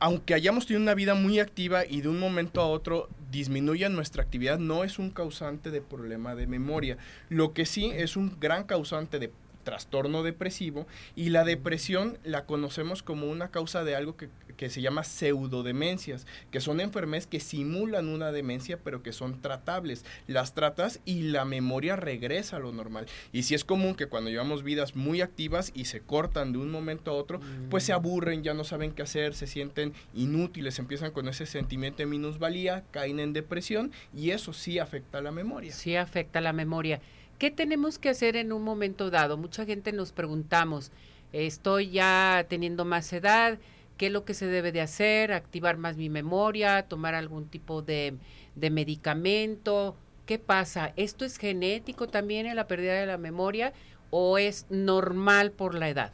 aunque 0.01 0.35
hayamos 0.35 0.67
tenido 0.67 0.83
una 0.83 0.95
vida 0.95 1.15
muy 1.15 1.39
activa 1.39 1.87
y 1.87 2.01
de 2.01 2.09
un 2.09 2.19
momento 2.19 2.61
a 2.63 2.67
otro 2.67 3.09
disminuya 3.31 3.89
nuestra 3.89 4.25
actividad, 4.25 4.59
no 4.59 4.83
es 4.83 4.99
un 4.99 5.11
causante 5.11 5.71
de 5.71 5.83
problema 5.83 6.35
de 6.35 6.49
memoria. 6.49 6.99
Lo 7.29 7.53
que 7.53 7.65
sí 7.65 7.93
es 7.95 8.17
un 8.17 8.41
gran 8.41 8.65
causante 8.65 9.21
de 9.21 9.31
trastorno 9.65 10.23
depresivo 10.23 10.87
y 11.17 11.31
la 11.31 11.45
depresión 11.45 12.19
la 12.25 12.45
conocemos 12.45 13.03
como 13.03 13.27
una 13.27 13.51
causa 13.51 13.85
de 13.85 13.95
algo 13.95 14.17
que, 14.17 14.29
se 14.69 14.83
llama 14.83 15.05
pseudodemencias, 15.05 16.27
que 16.51 16.61
son 16.61 16.81
enfermedades 16.81 17.27
que 17.27 17.41
simulan 17.41 18.09
una 18.09 18.31
demencia 18.31 18.79
pero 18.79 19.03
que 19.03 19.13
son 19.13 19.41
tratables. 19.41 20.05
Las 20.27 20.53
tratas 20.53 21.01
y 21.07 21.23
la 21.23 21.47
memoria 21.47 21.97
regresa 21.97 22.57
a 22.57 22.61
lo 22.61 22.71
normal. 22.71 23.07
Y 23.33 23.45
si 23.45 23.55
es 23.55 23.65
común 23.65 23.95
que 23.95 24.07
cuando 24.07 24.29
llevamos 24.29 24.63
vidas 24.63 24.97
muy 24.97 25.23
activas 25.23 25.73
y 25.75 25.87
se 25.87 26.01
cortan 26.01 26.53
de 26.53 26.59
un 26.59 26.71
momento 26.71 27.11
a 27.11 27.15
otro, 27.15 27.41
pues 27.71 27.85
se 27.85 27.93
mm. 27.93 27.97
aburren, 27.97 28.43
ya 28.43 28.53
no 28.53 28.65
saben 28.65 28.93
qué 28.93 29.03
hacer, 29.03 29.35
se 29.35 29.47
sienten 29.47 29.95
inútiles, 30.15 30.79
empiezan 30.79 31.13
con 31.13 31.29
ese 31.29 31.47
sentimiento 31.47 31.99
de 31.99 32.07
minusvalía, 32.07 32.85
caen 32.91 33.19
en 33.19 33.33
depresión 33.33 33.93
y 34.15 34.31
eso 34.31 34.53
sí 34.53 34.79
afecta 34.79 35.19
a 35.19 35.23
la 35.23 35.33
memoria. 35.33 35.73
Sí 35.73 35.97
afecta 35.97 36.39
a 36.39 36.43
la 36.43 36.53
memoria. 36.53 37.01
¿Qué 37.41 37.51
tenemos 37.51 37.99
que 37.99 38.11
hacer 38.11 38.37
en 38.37 38.53
un 38.53 38.63
momento 38.63 39.09
dado? 39.09 39.39
Mucha 39.39 39.65
gente 39.65 39.93
nos 39.93 40.13
preguntamos, 40.13 40.93
estoy 41.33 41.89
ya 41.89 42.45
teniendo 42.51 42.85
más 42.85 43.11
edad, 43.15 43.59
¿qué 43.97 44.09
es 44.09 44.13
lo 44.13 44.27
que 44.27 44.35
se 44.35 44.47
debe 44.47 44.73
de 44.73 44.83
hacer? 44.83 45.33
¿Activar 45.33 45.79
más 45.79 45.97
mi 45.97 46.11
memoria? 46.11 46.83
¿Tomar 46.83 47.15
algún 47.15 47.49
tipo 47.49 47.81
de, 47.81 48.19
de 48.57 48.69
medicamento? 48.69 49.97
¿Qué 50.27 50.39
pasa? 50.39 50.93
¿Esto 50.97 51.25
es 51.25 51.39
genético 51.39 52.09
también 52.09 52.45
en 52.45 52.57
la 52.57 52.67
pérdida 52.67 52.93
de 52.93 53.07
la 53.07 53.17
memoria 53.17 53.73
o 54.11 54.37
es 54.37 54.67
normal 54.69 55.51
por 55.51 55.75
la 55.75 55.89
edad? 55.89 56.13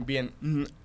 Bien, 0.00 0.30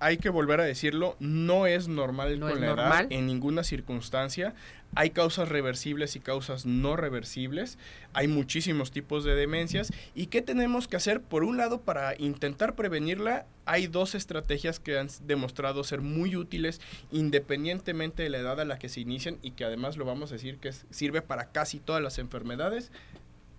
hay 0.00 0.16
que 0.16 0.28
volver 0.28 0.60
a 0.60 0.64
decirlo, 0.64 1.14
no 1.20 1.68
es 1.68 1.86
normal 1.86 2.40
con 2.40 2.60
la 2.60 2.72
edad 2.72 3.06
en 3.10 3.26
ninguna 3.26 3.62
circunstancia. 3.62 4.54
Hay 4.96 5.10
causas 5.10 5.48
reversibles 5.48 6.16
y 6.16 6.20
causas 6.20 6.66
no 6.66 6.96
reversibles. 6.96 7.78
Hay 8.12 8.26
muchísimos 8.26 8.90
tipos 8.90 9.22
de 9.22 9.36
demencias. 9.36 9.92
¿Y 10.16 10.26
qué 10.26 10.42
tenemos 10.42 10.88
que 10.88 10.96
hacer? 10.96 11.20
Por 11.20 11.44
un 11.44 11.56
lado, 11.56 11.80
para 11.80 12.16
intentar 12.18 12.74
prevenirla, 12.74 13.46
hay 13.66 13.86
dos 13.86 14.16
estrategias 14.16 14.80
que 14.80 14.98
han 14.98 15.08
demostrado 15.22 15.84
ser 15.84 16.00
muy 16.00 16.34
útiles 16.34 16.80
independientemente 17.12 18.24
de 18.24 18.30
la 18.30 18.38
edad 18.38 18.60
a 18.60 18.64
la 18.64 18.80
que 18.80 18.88
se 18.88 19.00
inician 19.00 19.38
y 19.42 19.52
que 19.52 19.64
además 19.64 19.96
lo 19.96 20.04
vamos 20.04 20.32
a 20.32 20.34
decir 20.34 20.58
que 20.58 20.72
sirve 20.90 21.22
para 21.22 21.52
casi 21.52 21.78
todas 21.78 22.02
las 22.02 22.18
enfermedades 22.18 22.90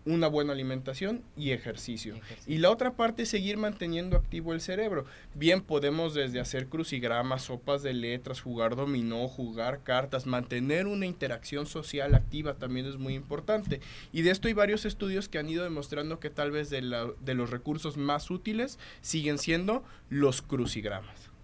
una 0.05 0.27
buena 0.27 0.53
alimentación 0.53 1.23
y 1.35 1.51
ejercicio. 1.51 2.15
Y 2.45 2.59
la 2.59 2.69
otra 2.69 2.93
parte 2.93 3.23
es 3.23 3.29
seguir 3.29 3.57
manteniendo 3.57 4.17
activo 4.17 4.53
el 4.53 4.61
cerebro. 4.61 5.05
Bien 5.33 5.61
podemos 5.61 6.13
desde 6.13 6.39
hacer 6.39 6.67
crucigramas, 6.67 7.43
sopas 7.43 7.81
de 7.81 7.93
letras, 7.93 8.41
jugar 8.41 8.75
dominó, 8.75 9.27
jugar 9.27 9.81
cartas, 9.83 10.25
mantener 10.25 10.87
una 10.87 11.05
interacción 11.05 11.65
social 11.65 12.13
activa 12.13 12.53
también 12.53 12.85
es 12.85 12.97
muy 12.97 13.15
importante. 13.15 13.81
Y 14.13 14.21
de 14.21 14.31
esto 14.31 14.47
hay 14.47 14.53
varios 14.53 14.85
estudios 14.85 15.27
que 15.27 15.39
han 15.39 15.49
ido 15.49 15.63
demostrando 15.63 16.19
que 16.19 16.29
tal 16.29 16.51
vez 16.51 16.69
de, 16.69 16.81
de 17.19 17.33
los 17.33 17.49
recursos 17.49 17.97
más 17.97 18.29
útiles 18.29 18.77
siguen 19.01 19.37
siendo 19.37 19.83
los 20.09 20.41
crucigramas 20.41 21.34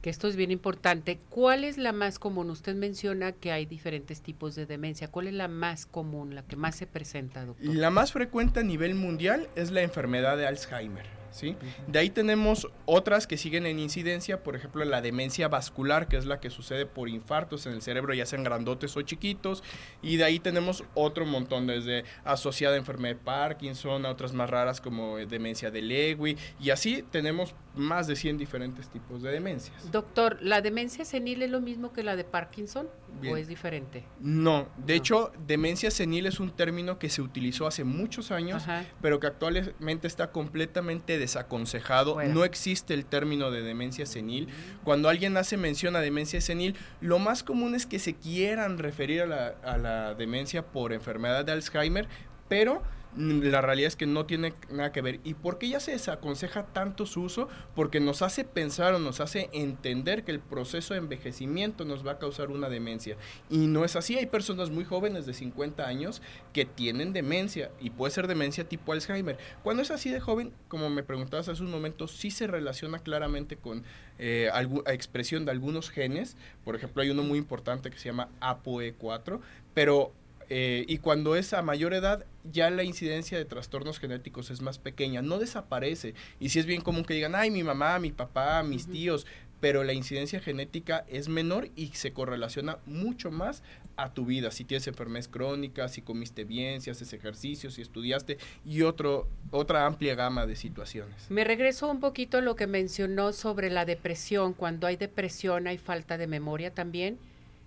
que 0.00 0.10
esto 0.10 0.28
es 0.28 0.36
bien 0.36 0.50
importante. 0.50 1.18
¿Cuál 1.28 1.64
es 1.64 1.78
la 1.78 1.92
más 1.92 2.18
común? 2.18 2.50
Usted 2.50 2.74
menciona 2.74 3.32
que 3.32 3.52
hay 3.52 3.66
diferentes 3.66 4.20
tipos 4.22 4.54
de 4.54 4.66
demencia. 4.66 5.08
¿Cuál 5.08 5.28
es 5.28 5.34
la 5.34 5.48
más 5.48 5.86
común, 5.86 6.34
la 6.34 6.42
que 6.42 6.56
más 6.56 6.76
se 6.76 6.86
presenta, 6.86 7.44
doctor? 7.44 7.74
La 7.74 7.90
más 7.90 8.12
frecuente 8.12 8.60
a 8.60 8.62
nivel 8.62 8.94
mundial 8.94 9.48
es 9.56 9.70
la 9.70 9.82
enfermedad 9.82 10.36
de 10.36 10.46
Alzheimer. 10.46 11.17
¿Sí? 11.30 11.56
De 11.86 11.98
ahí 11.98 12.10
tenemos 12.10 12.68
otras 12.84 13.26
que 13.26 13.36
siguen 13.36 13.66
en 13.66 13.78
incidencia, 13.78 14.42
por 14.42 14.56
ejemplo 14.56 14.84
la 14.84 15.00
demencia 15.00 15.48
vascular, 15.48 16.08
que 16.08 16.16
es 16.16 16.26
la 16.26 16.40
que 16.40 16.50
sucede 16.50 16.86
por 16.86 17.08
infartos 17.08 17.66
en 17.66 17.72
el 17.72 17.82
cerebro, 17.82 18.14
ya 18.14 18.26
sean 18.26 18.44
grandotes 18.44 18.96
o 18.96 19.02
chiquitos, 19.02 19.62
y 20.02 20.16
de 20.16 20.24
ahí 20.24 20.38
tenemos 20.38 20.84
otro 20.94 21.26
montón, 21.26 21.66
desde 21.66 22.04
asociada 22.24 22.74
a 22.74 22.78
enfermedad 22.78 23.16
de 23.16 23.20
Parkinson, 23.22 24.06
a 24.06 24.10
otras 24.10 24.32
más 24.32 24.48
raras 24.50 24.80
como 24.80 25.16
demencia 25.18 25.70
de 25.70 25.82
Lewy, 25.82 26.36
y 26.60 26.70
así 26.70 27.04
tenemos 27.10 27.54
más 27.74 28.06
de 28.06 28.16
100 28.16 28.38
diferentes 28.38 28.88
tipos 28.88 29.22
de 29.22 29.30
demencias. 29.30 29.90
Doctor, 29.92 30.38
¿la 30.40 30.60
demencia 30.60 31.04
senil 31.04 31.42
es 31.42 31.50
lo 31.50 31.60
mismo 31.60 31.92
que 31.92 32.02
la 32.02 32.16
de 32.16 32.24
Parkinson 32.24 32.88
o 33.28 33.36
es 33.36 33.48
diferente? 33.48 34.04
No, 34.20 34.68
de 34.76 34.94
hecho, 34.94 35.32
demencia 35.46 35.90
senil 35.90 36.26
es 36.26 36.40
un 36.40 36.50
término 36.50 36.98
que 36.98 37.08
se 37.08 37.22
utilizó 37.22 37.66
hace 37.66 37.84
muchos 37.84 38.30
años, 38.30 38.64
pero 39.00 39.20
que 39.20 39.28
actualmente 39.28 40.06
está 40.06 40.32
completamente 40.32 41.17
desaconsejado. 41.18 42.22
No 42.22 42.44
existe 42.44 42.94
el 42.94 43.04
término 43.04 43.50
de 43.50 43.62
demencia 43.62 44.06
senil. 44.06 44.48
Cuando 44.84 45.08
alguien 45.08 45.36
hace 45.36 45.56
mención 45.56 45.96
a 45.96 46.00
demencia 46.00 46.40
senil, 46.40 46.76
lo 47.00 47.18
más 47.18 47.42
común 47.42 47.74
es 47.74 47.86
que 47.86 47.98
se 47.98 48.14
quieran 48.14 48.78
referir 48.78 49.22
a 49.22 49.26
la, 49.26 49.54
a 49.64 49.78
la 49.78 50.14
demencia 50.14 50.66
por 50.66 50.92
enfermedad 50.92 51.44
de 51.44 51.52
Alzheimer, 51.52 52.08
pero 52.48 52.82
la 53.16 53.60
realidad 53.60 53.88
es 53.88 53.96
que 53.96 54.06
no 54.06 54.26
tiene 54.26 54.54
nada 54.70 54.92
que 54.92 55.00
ver. 55.00 55.20
¿Y 55.24 55.34
por 55.34 55.58
qué 55.58 55.68
ya 55.68 55.80
se 55.80 55.92
desaconseja 55.92 56.66
tanto 56.66 57.06
su 57.06 57.22
uso? 57.22 57.48
Porque 57.74 58.00
nos 58.00 58.22
hace 58.22 58.44
pensar 58.44 58.94
o 58.94 58.98
nos 58.98 59.20
hace 59.20 59.48
entender 59.52 60.24
que 60.24 60.30
el 60.30 60.40
proceso 60.40 60.94
de 60.94 61.00
envejecimiento 61.00 61.84
nos 61.84 62.06
va 62.06 62.12
a 62.12 62.18
causar 62.18 62.50
una 62.50 62.68
demencia. 62.68 63.16
Y 63.50 63.66
no 63.66 63.84
es 63.84 63.96
así. 63.96 64.16
Hay 64.16 64.26
personas 64.26 64.70
muy 64.70 64.84
jóvenes 64.84 65.26
de 65.26 65.34
50 65.34 65.86
años 65.86 66.22
que 66.52 66.64
tienen 66.64 67.12
demencia 67.12 67.70
y 67.80 67.90
puede 67.90 68.12
ser 68.12 68.26
demencia 68.26 68.68
tipo 68.68 68.92
Alzheimer. 68.92 69.38
Cuando 69.62 69.82
es 69.82 69.90
así 69.90 70.10
de 70.10 70.20
joven, 70.20 70.52
como 70.68 70.90
me 70.90 71.02
preguntabas 71.02 71.48
hace 71.48 71.62
un 71.62 71.70
momento, 71.70 72.08
sí 72.08 72.30
se 72.30 72.46
relaciona 72.46 72.98
claramente 72.98 73.56
con 73.56 73.84
eh, 74.18 74.50
expresión 74.86 75.44
de 75.44 75.50
algunos 75.50 75.90
genes. 75.90 76.36
Por 76.64 76.76
ejemplo, 76.76 77.02
hay 77.02 77.10
uno 77.10 77.22
muy 77.22 77.38
importante 77.38 77.90
que 77.90 77.98
se 77.98 78.06
llama 78.06 78.28
ApoE4, 78.40 79.40
pero 79.74 80.12
eh, 80.50 80.84
y 80.88 80.98
cuando 80.98 81.36
es 81.36 81.52
a 81.52 81.62
mayor 81.62 81.92
edad, 81.92 82.24
ya 82.50 82.70
la 82.70 82.82
incidencia 82.82 83.36
de 83.36 83.44
trastornos 83.44 83.98
genéticos 83.98 84.50
es 84.50 84.62
más 84.62 84.78
pequeña, 84.78 85.22
no 85.22 85.38
desaparece. 85.38 86.14
Y 86.40 86.48
si 86.48 86.58
es 86.58 86.66
bien 86.66 86.80
común 86.80 87.04
que 87.04 87.14
digan, 87.14 87.34
ay, 87.34 87.50
mi 87.50 87.62
mamá, 87.62 87.98
mi 87.98 88.12
papá, 88.12 88.62
mis 88.62 88.86
tíos, 88.86 89.26
pero 89.60 89.84
la 89.84 89.92
incidencia 89.92 90.40
genética 90.40 91.04
es 91.08 91.28
menor 91.28 91.68
y 91.74 91.88
se 91.88 92.12
correlaciona 92.12 92.78
mucho 92.86 93.30
más 93.30 93.62
a 93.96 94.14
tu 94.14 94.24
vida. 94.24 94.50
Si 94.52 94.64
tienes 94.64 94.86
enfermedades 94.86 95.28
crónicas, 95.28 95.92
si 95.92 96.02
comiste 96.02 96.44
bien, 96.44 96.80
si 96.80 96.90
haces 96.90 97.12
ejercicio, 97.12 97.70
si 97.70 97.82
estudiaste 97.82 98.38
y 98.64 98.82
otro, 98.82 99.28
otra 99.50 99.84
amplia 99.84 100.14
gama 100.14 100.46
de 100.46 100.54
situaciones. 100.54 101.28
Me 101.30 101.44
regreso 101.44 101.90
un 101.90 101.98
poquito 101.98 102.38
a 102.38 102.40
lo 102.40 102.54
que 102.54 102.68
mencionó 102.68 103.32
sobre 103.32 103.70
la 103.70 103.84
depresión. 103.84 104.54
Cuando 104.54 104.86
hay 104.86 104.96
depresión 104.96 105.66
hay 105.66 105.78
falta 105.78 106.16
de 106.16 106.28
memoria 106.28 106.72
también. 106.72 107.18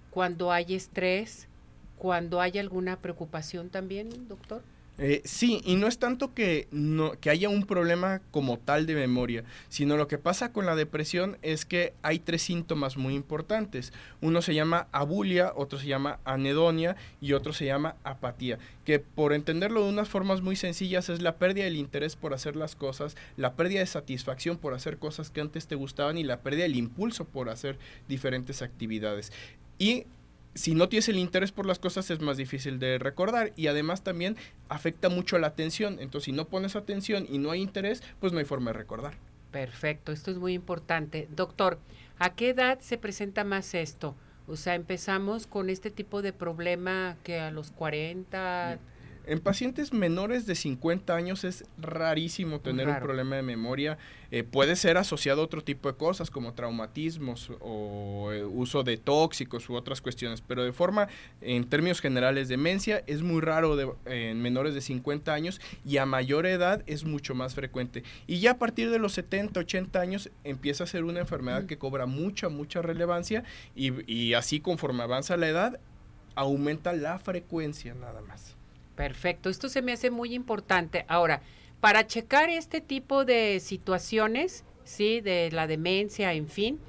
Cuando 0.09 0.51
hay 0.51 0.73
estrés, 0.73 1.49
cuando 2.01 2.41
hay 2.41 2.57
alguna 2.57 2.97
preocupación 2.97 3.69
también, 3.69 4.09
doctor? 4.27 4.63
Eh, 4.97 5.21
sí, 5.23 5.61
y 5.63 5.75
no 5.75 5.85
es 5.85 5.99
tanto 5.99 6.33
que, 6.33 6.67
no, 6.71 7.11
que 7.11 7.29
haya 7.29 7.47
un 7.47 7.67
problema 7.67 8.21
como 8.31 8.57
tal 8.57 8.87
de 8.87 8.95
memoria, 8.95 9.43
sino 9.69 9.97
lo 9.97 10.07
que 10.07 10.17
pasa 10.17 10.51
con 10.51 10.65
la 10.65 10.75
depresión 10.75 11.37
es 11.43 11.63
que 11.63 11.93
hay 12.01 12.17
tres 12.17 12.41
síntomas 12.41 12.97
muy 12.97 13.13
importantes. 13.13 13.93
Uno 14.19 14.41
se 14.41 14.55
llama 14.55 14.87
abulia, 14.91 15.53
otro 15.55 15.77
se 15.77 15.85
llama 15.85 16.17
anedonia 16.25 16.95
y 17.21 17.33
otro 17.33 17.53
se 17.53 17.65
llama 17.65 17.93
apatía, 18.03 18.57
que 18.83 18.97
por 18.97 19.31
entenderlo 19.33 19.83
de 19.83 19.89
unas 19.91 20.09
formas 20.09 20.41
muy 20.41 20.55
sencillas 20.55 21.07
es 21.07 21.21
la 21.21 21.35
pérdida 21.35 21.65
del 21.65 21.75
interés 21.75 22.15
por 22.15 22.33
hacer 22.33 22.55
las 22.55 22.75
cosas, 22.75 23.15
la 23.37 23.53
pérdida 23.53 23.81
de 23.81 23.85
satisfacción 23.85 24.57
por 24.57 24.73
hacer 24.73 24.97
cosas 24.97 25.29
que 25.29 25.41
antes 25.41 25.67
te 25.67 25.75
gustaban 25.75 26.17
y 26.17 26.23
la 26.23 26.39
pérdida 26.41 26.63
del 26.63 26.77
impulso 26.77 27.25
por 27.25 27.49
hacer 27.49 27.77
diferentes 28.07 28.63
actividades. 28.63 29.31
Y 29.77 30.05
si 30.53 30.75
no 30.75 30.89
tienes 30.89 31.09
el 31.09 31.17
interés 31.17 31.51
por 31.51 31.65
las 31.65 31.79
cosas 31.79 32.09
es 32.11 32.19
más 32.19 32.37
difícil 32.37 32.79
de 32.79 32.97
recordar 32.97 33.53
y 33.55 33.67
además 33.67 34.03
también 34.03 34.35
afecta 34.69 35.09
mucho 35.09 35.37
la 35.37 35.47
atención. 35.47 35.97
Entonces, 35.99 36.25
si 36.25 36.31
no 36.31 36.47
pones 36.47 36.75
atención 36.75 37.25
y 37.29 37.37
no 37.37 37.51
hay 37.51 37.61
interés, 37.61 38.03
pues 38.19 38.33
no 38.33 38.39
hay 38.39 38.45
forma 38.45 38.71
de 38.71 38.77
recordar. 38.77 39.13
Perfecto, 39.51 40.11
esto 40.11 40.31
es 40.31 40.37
muy 40.37 40.53
importante. 40.53 41.27
Doctor, 41.35 41.79
¿a 42.19 42.33
qué 42.33 42.49
edad 42.49 42.79
se 42.79 42.97
presenta 42.97 43.43
más 43.43 43.73
esto? 43.73 44.15
O 44.47 44.55
sea, 44.55 44.75
empezamos 44.75 45.47
con 45.47 45.69
este 45.69 45.91
tipo 45.91 46.21
de 46.21 46.33
problema 46.33 47.15
que 47.23 47.39
a 47.39 47.51
los 47.51 47.71
40, 47.71 48.79
en 49.25 49.39
pacientes 49.39 49.93
menores 49.93 50.45
de 50.45 50.55
50 50.55 51.15
años 51.15 51.43
es 51.43 51.65
rarísimo 51.77 52.59
tener 52.59 52.87
un 52.87 52.99
problema 52.99 53.35
de 53.35 53.41
memoria. 53.41 53.97
Eh, 54.31 54.43
puede 54.43 54.75
ser 54.75 54.97
asociado 54.97 55.41
a 55.41 55.45
otro 55.45 55.61
tipo 55.61 55.91
de 55.91 55.97
cosas 55.97 56.29
como 56.29 56.53
traumatismos 56.53 57.51
o 57.59 58.31
eh, 58.31 58.43
uso 58.45 58.83
de 58.83 58.97
tóxicos 58.97 59.69
u 59.69 59.75
otras 59.75 60.01
cuestiones, 60.01 60.41
pero 60.41 60.63
de 60.63 60.71
forma, 60.71 61.07
en 61.41 61.65
términos 61.65 61.99
generales, 61.99 62.47
demencia 62.47 63.03
es 63.07 63.21
muy 63.21 63.41
raro 63.41 63.97
en 64.05 64.41
menores 64.41 64.73
de 64.73 64.81
50 64.81 65.33
años 65.33 65.59
y 65.85 65.97
a 65.97 66.05
mayor 66.05 66.45
edad 66.45 66.83
es 66.87 67.03
mucho 67.03 67.35
más 67.35 67.55
frecuente. 67.55 68.03
Y 68.27 68.39
ya 68.39 68.51
a 68.51 68.57
partir 68.57 68.89
de 68.89 68.99
los 68.99 69.13
70, 69.13 69.59
80 69.59 69.99
años 69.99 70.31
empieza 70.43 70.85
a 70.85 70.87
ser 70.87 71.03
una 71.03 71.19
enfermedad 71.19 71.65
que 71.65 71.77
cobra 71.77 72.05
mucha, 72.05 72.49
mucha 72.49 72.81
relevancia 72.81 73.43
y, 73.75 74.11
y 74.11 74.33
así 74.33 74.61
conforme 74.61 75.03
avanza 75.03 75.35
la 75.37 75.49
edad, 75.49 75.79
aumenta 76.35 76.93
la 76.93 77.19
frecuencia 77.19 77.93
nada 77.93 78.21
más. 78.21 78.55
Perfecto, 78.95 79.49
esto 79.49 79.69
se 79.69 79.81
me 79.81 79.93
hace 79.93 80.11
muy 80.11 80.33
importante. 80.33 81.05
Ahora, 81.07 81.41
para 81.79 82.05
checar 82.07 82.49
este 82.49 82.81
tipo 82.81 83.25
de 83.25 83.59
situaciones, 83.59 84.63
sí, 84.83 85.21
de 85.21 85.49
la 85.51 85.67
demencia, 85.67 86.33
en 86.33 86.47
fin, 86.47 86.79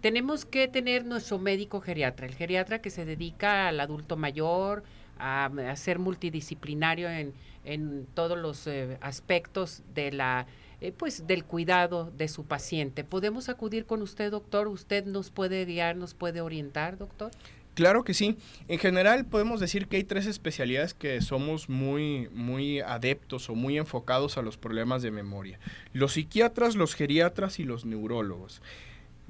tenemos 0.00 0.44
que 0.44 0.68
tener 0.68 1.04
nuestro 1.04 1.38
médico 1.38 1.80
geriatra, 1.80 2.26
el 2.26 2.34
geriatra 2.34 2.80
que 2.80 2.90
se 2.90 3.04
dedica 3.04 3.68
al 3.68 3.80
adulto 3.80 4.16
mayor, 4.16 4.82
a, 5.18 5.50
ser 5.76 5.98
multidisciplinario 5.98 7.10
en, 7.10 7.34
en 7.64 8.06
todos 8.14 8.38
los 8.38 8.66
eh, 8.66 8.96
aspectos 9.02 9.82
de 9.94 10.12
la 10.12 10.46
eh, 10.80 10.92
pues 10.92 11.26
del 11.26 11.44
cuidado 11.44 12.10
de 12.16 12.26
su 12.26 12.44
paciente. 12.44 13.04
¿Podemos 13.04 13.50
acudir 13.50 13.84
con 13.84 14.00
usted, 14.00 14.30
doctor? 14.30 14.66
¿Usted 14.66 15.04
nos 15.04 15.30
puede 15.30 15.66
guiar, 15.66 15.96
nos 15.96 16.14
puede 16.14 16.40
orientar, 16.40 16.96
doctor? 16.96 17.32
Claro 17.74 18.04
que 18.04 18.14
sí. 18.14 18.36
En 18.68 18.78
general 18.78 19.26
podemos 19.26 19.60
decir 19.60 19.86
que 19.86 19.96
hay 19.96 20.04
tres 20.04 20.26
especialidades 20.26 20.92
que 20.92 21.20
somos 21.20 21.68
muy, 21.68 22.28
muy 22.32 22.80
adeptos 22.80 23.48
o 23.48 23.54
muy 23.54 23.78
enfocados 23.78 24.36
a 24.36 24.42
los 24.42 24.56
problemas 24.56 25.02
de 25.02 25.10
memoria. 25.10 25.60
Los 25.92 26.14
psiquiatras, 26.14 26.74
los 26.74 26.94
geriatras 26.94 27.58
y 27.58 27.64
los 27.64 27.84
neurólogos. 27.84 28.60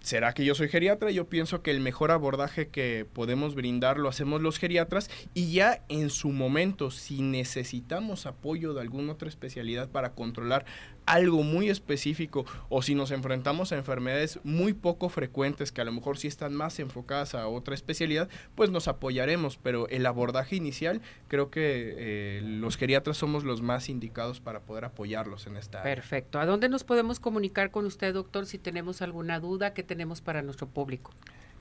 ¿Será 0.03 0.33
que 0.33 0.47
yo 0.47 0.55
soy 0.55 0.69
geriatra? 0.69 1.11
Yo 1.11 1.29
pienso 1.29 1.63
que 1.63 1.71
el 1.71 1.81
mejor 1.81 2.11
abordaje 2.11 2.69
que 2.69 3.07
podemos 3.13 3.55
brindar 3.55 3.99
lo 3.99 4.09
hacemos 4.09 4.41
los 4.41 4.59
geriatras 4.59 5.11
y 5.35 5.53
ya 5.53 5.85
en 5.91 6.09
su 6.09 6.31
momento, 6.31 6.91
si 6.91 7.21
necesitamos 7.21 8.25
apoyo 8.25 8.73
de 8.73 8.81
alguna 8.81 9.13
otra 9.13 9.29
especialidad 9.29 9.91
para 9.91 10.13
controlar 10.13 10.65
algo 11.07 11.43
muy 11.43 11.71
específico 11.71 12.45
o 12.69 12.83
si 12.83 12.95
nos 12.95 13.11
enfrentamos 13.11 13.73
a 13.73 13.77
enfermedades 13.77 14.39
muy 14.45 14.73
poco 14.73 15.09
frecuentes 15.09 15.73
que 15.73 15.81
a 15.81 15.85
lo 15.85 15.93
mejor 15.93 16.19
sí 16.19 16.29
están 16.29 16.55
más 16.55 16.79
enfocadas 16.79 17.35
a 17.35 17.49
otra 17.49 17.75
especialidad, 17.75 18.29
pues 18.55 18.71
nos 18.71 18.89
apoyaremos, 18.89 19.57
pero 19.57 19.89
el 19.89 20.07
abordaje 20.07 20.57
inicial 20.57 21.01
creo 21.29 21.51
que 21.51 21.95
eh, 21.97 22.41
los 22.43 22.77
geriatras 22.77 23.17
somos 23.17 23.45
los 23.45 23.63
más 23.63 23.89
indicados 23.89 24.41
para 24.41 24.61
poder 24.61 24.85
apoyarlos 24.85 25.47
en 25.47 25.57
esta. 25.57 25.83
Perfecto. 25.83 26.39
¿A 26.39 26.47
dónde 26.47 26.69
nos 26.69 26.85
podemos 26.85 27.21
comunicar 27.21 27.71
con 27.71 27.87
usted, 27.87 28.15
doctor, 28.15 28.47
si 28.47 28.59
tenemos 28.59 29.03
alguna 29.03 29.41
duda 29.41 29.75
que 29.75 29.83
tenemos 29.83 30.21
para 30.21 30.43
nuestro 30.43 30.69
público? 30.69 31.13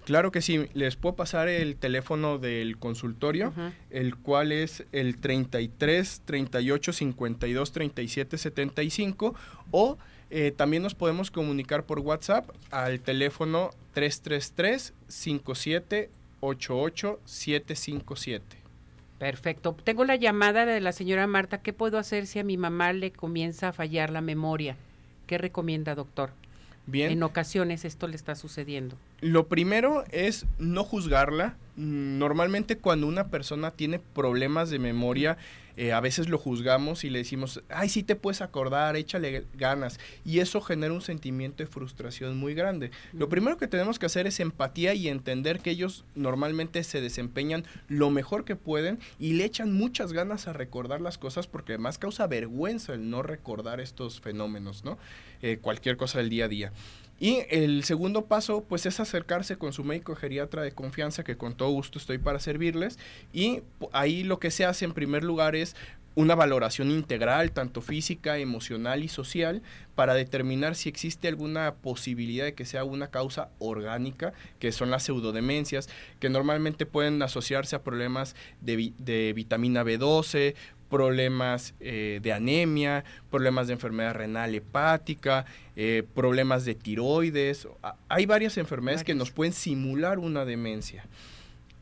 Claro 0.05 0.31
que 0.31 0.41
sí, 0.41 0.67
les 0.73 0.95
puedo 0.95 1.15
pasar 1.15 1.47
el 1.49 1.75
teléfono 1.75 2.39
del 2.39 2.77
consultorio, 2.77 3.53
el 3.89 4.15
cual 4.15 4.51
es 4.51 4.85
el 4.91 5.17
33 5.17 6.21
38 6.25 6.93
52 6.93 7.71
37 7.71 8.37
75 8.37 9.35
o 9.71 9.97
eh, 10.31 10.51
también 10.55 10.83
nos 10.83 10.95
podemos 10.95 11.31
comunicar 11.31 11.83
por 11.85 11.99
WhatsApp 11.99 12.49
al 12.71 12.99
teléfono 12.99 13.71
333 13.93 14.93
57 15.07 16.09
88 16.41 17.19
757. 17.25 18.57
Perfecto. 19.17 19.75
Tengo 19.83 20.05
la 20.05 20.15
llamada 20.15 20.65
de 20.65 20.79
la 20.79 20.91
señora 20.91 21.27
Marta. 21.27 21.61
¿Qué 21.61 21.73
puedo 21.73 21.97
hacer 21.97 22.25
si 22.25 22.39
a 22.39 22.43
mi 22.43 22.57
mamá 22.57 22.93
le 22.93 23.11
comienza 23.11 23.69
a 23.69 23.73
fallar 23.73 24.11
la 24.11 24.21
memoria? 24.21 24.77
¿Qué 25.27 25.37
recomienda, 25.37 25.93
doctor? 25.93 26.31
Bien. 26.85 27.11
En 27.11 27.23
ocasiones 27.23 27.83
esto 27.83 28.07
le 28.07 28.15
está 28.15 28.35
sucediendo. 28.35 28.95
Lo 29.21 29.47
primero 29.47 30.03
es 30.11 30.45
no 30.57 30.83
juzgarla. 30.83 31.57
Normalmente 31.75 32.77
cuando 32.77 33.07
una 33.07 33.29
persona 33.29 33.71
tiene 33.71 33.99
problemas 33.99 34.69
de 34.69 34.79
memoria, 34.79 35.37
eh, 35.77 35.93
a 35.93 36.01
veces 36.01 36.27
lo 36.27 36.37
juzgamos 36.37 37.05
y 37.05 37.09
le 37.09 37.19
decimos, 37.19 37.63
ay, 37.69 37.87
sí 37.87 38.03
te 38.03 38.17
puedes 38.17 38.41
acordar, 38.41 38.97
échale 38.97 39.45
ganas. 39.53 39.97
Y 40.25 40.39
eso 40.39 40.59
genera 40.59 40.93
un 40.93 40.99
sentimiento 40.99 41.63
de 41.63 41.67
frustración 41.67 42.37
muy 42.37 42.53
grande. 42.53 42.91
Lo 43.13 43.29
primero 43.29 43.57
que 43.57 43.69
tenemos 43.69 43.97
que 43.97 44.05
hacer 44.05 44.27
es 44.27 44.41
empatía 44.41 44.93
y 44.93 45.07
entender 45.07 45.61
que 45.61 45.69
ellos 45.69 46.03
normalmente 46.15 46.83
se 46.83 46.99
desempeñan 46.99 47.63
lo 47.87 48.09
mejor 48.09 48.43
que 48.43 48.57
pueden 48.57 48.99
y 49.19 49.33
le 49.33 49.45
echan 49.45 49.71
muchas 49.71 50.11
ganas 50.11 50.49
a 50.49 50.53
recordar 50.53 50.99
las 50.99 51.17
cosas 51.17 51.47
porque 51.47 51.73
además 51.73 51.97
causa 51.97 52.27
vergüenza 52.27 52.93
el 52.93 53.09
no 53.09 53.23
recordar 53.23 53.79
estos 53.79 54.19
fenómenos, 54.19 54.83
¿no? 54.83 54.97
Eh, 55.41 55.59
cualquier 55.61 55.95
cosa 55.95 56.17
del 56.17 56.29
día 56.29 56.43
a 56.43 56.49
día. 56.49 56.73
Y 57.19 57.39
el 57.49 57.83
segundo 57.83 58.25
paso, 58.25 58.63
pues 58.63 58.85
es 58.85 58.99
acercarse 58.99 59.57
con 59.57 59.73
su 59.73 59.83
médico 59.83 60.15
geriatra 60.15 60.61
de 60.61 60.71
confianza, 60.71 61.23
que 61.23 61.37
con 61.37 61.55
todo 61.55 61.69
gusto 61.71 61.99
estoy 61.99 62.17
para 62.17 62.39
servirles. 62.39 62.97
Y 63.33 63.61
ahí 63.91 64.23
lo 64.23 64.39
que 64.39 64.51
se 64.51 64.65
hace 64.65 64.85
en 64.85 64.93
primer 64.93 65.23
lugar 65.23 65.55
es 65.55 65.75
una 66.15 66.35
valoración 66.35 66.91
integral, 66.91 67.51
tanto 67.51 67.81
física, 67.81 68.37
emocional 68.37 69.03
y 69.03 69.07
social, 69.07 69.61
para 69.95 70.13
determinar 70.15 70.75
si 70.75 70.89
existe 70.89 71.27
alguna 71.27 71.75
posibilidad 71.75 72.45
de 72.45 72.53
que 72.53 72.65
sea 72.65 72.83
una 72.83 73.07
causa 73.07 73.49
orgánica, 73.59 74.33
que 74.59 74.71
son 74.71 74.89
las 74.91 75.03
pseudodemencias, 75.03 75.87
que 76.19 76.29
normalmente 76.29 76.85
pueden 76.85 77.21
asociarse 77.21 77.75
a 77.75 77.83
problemas 77.83 78.35
de, 78.59 78.93
de 78.97 79.33
vitamina 79.33 79.83
B12, 79.83 80.55
problemas 80.89 81.73
eh, 81.79 82.19
de 82.21 82.33
anemia, 82.33 83.03
problemas 83.29 83.67
de 83.67 83.73
enfermedad 83.73 84.15
renal 84.15 84.55
hepática, 84.55 85.45
eh, 85.75 86.03
problemas 86.15 86.65
de 86.65 86.75
tiroides. 86.75 87.67
Hay 88.09 88.25
varias 88.25 88.57
enfermedades 88.57 89.03
que 89.03 89.15
nos 89.15 89.31
pueden 89.31 89.53
simular 89.53 90.19
una 90.19 90.45
demencia. 90.45 91.05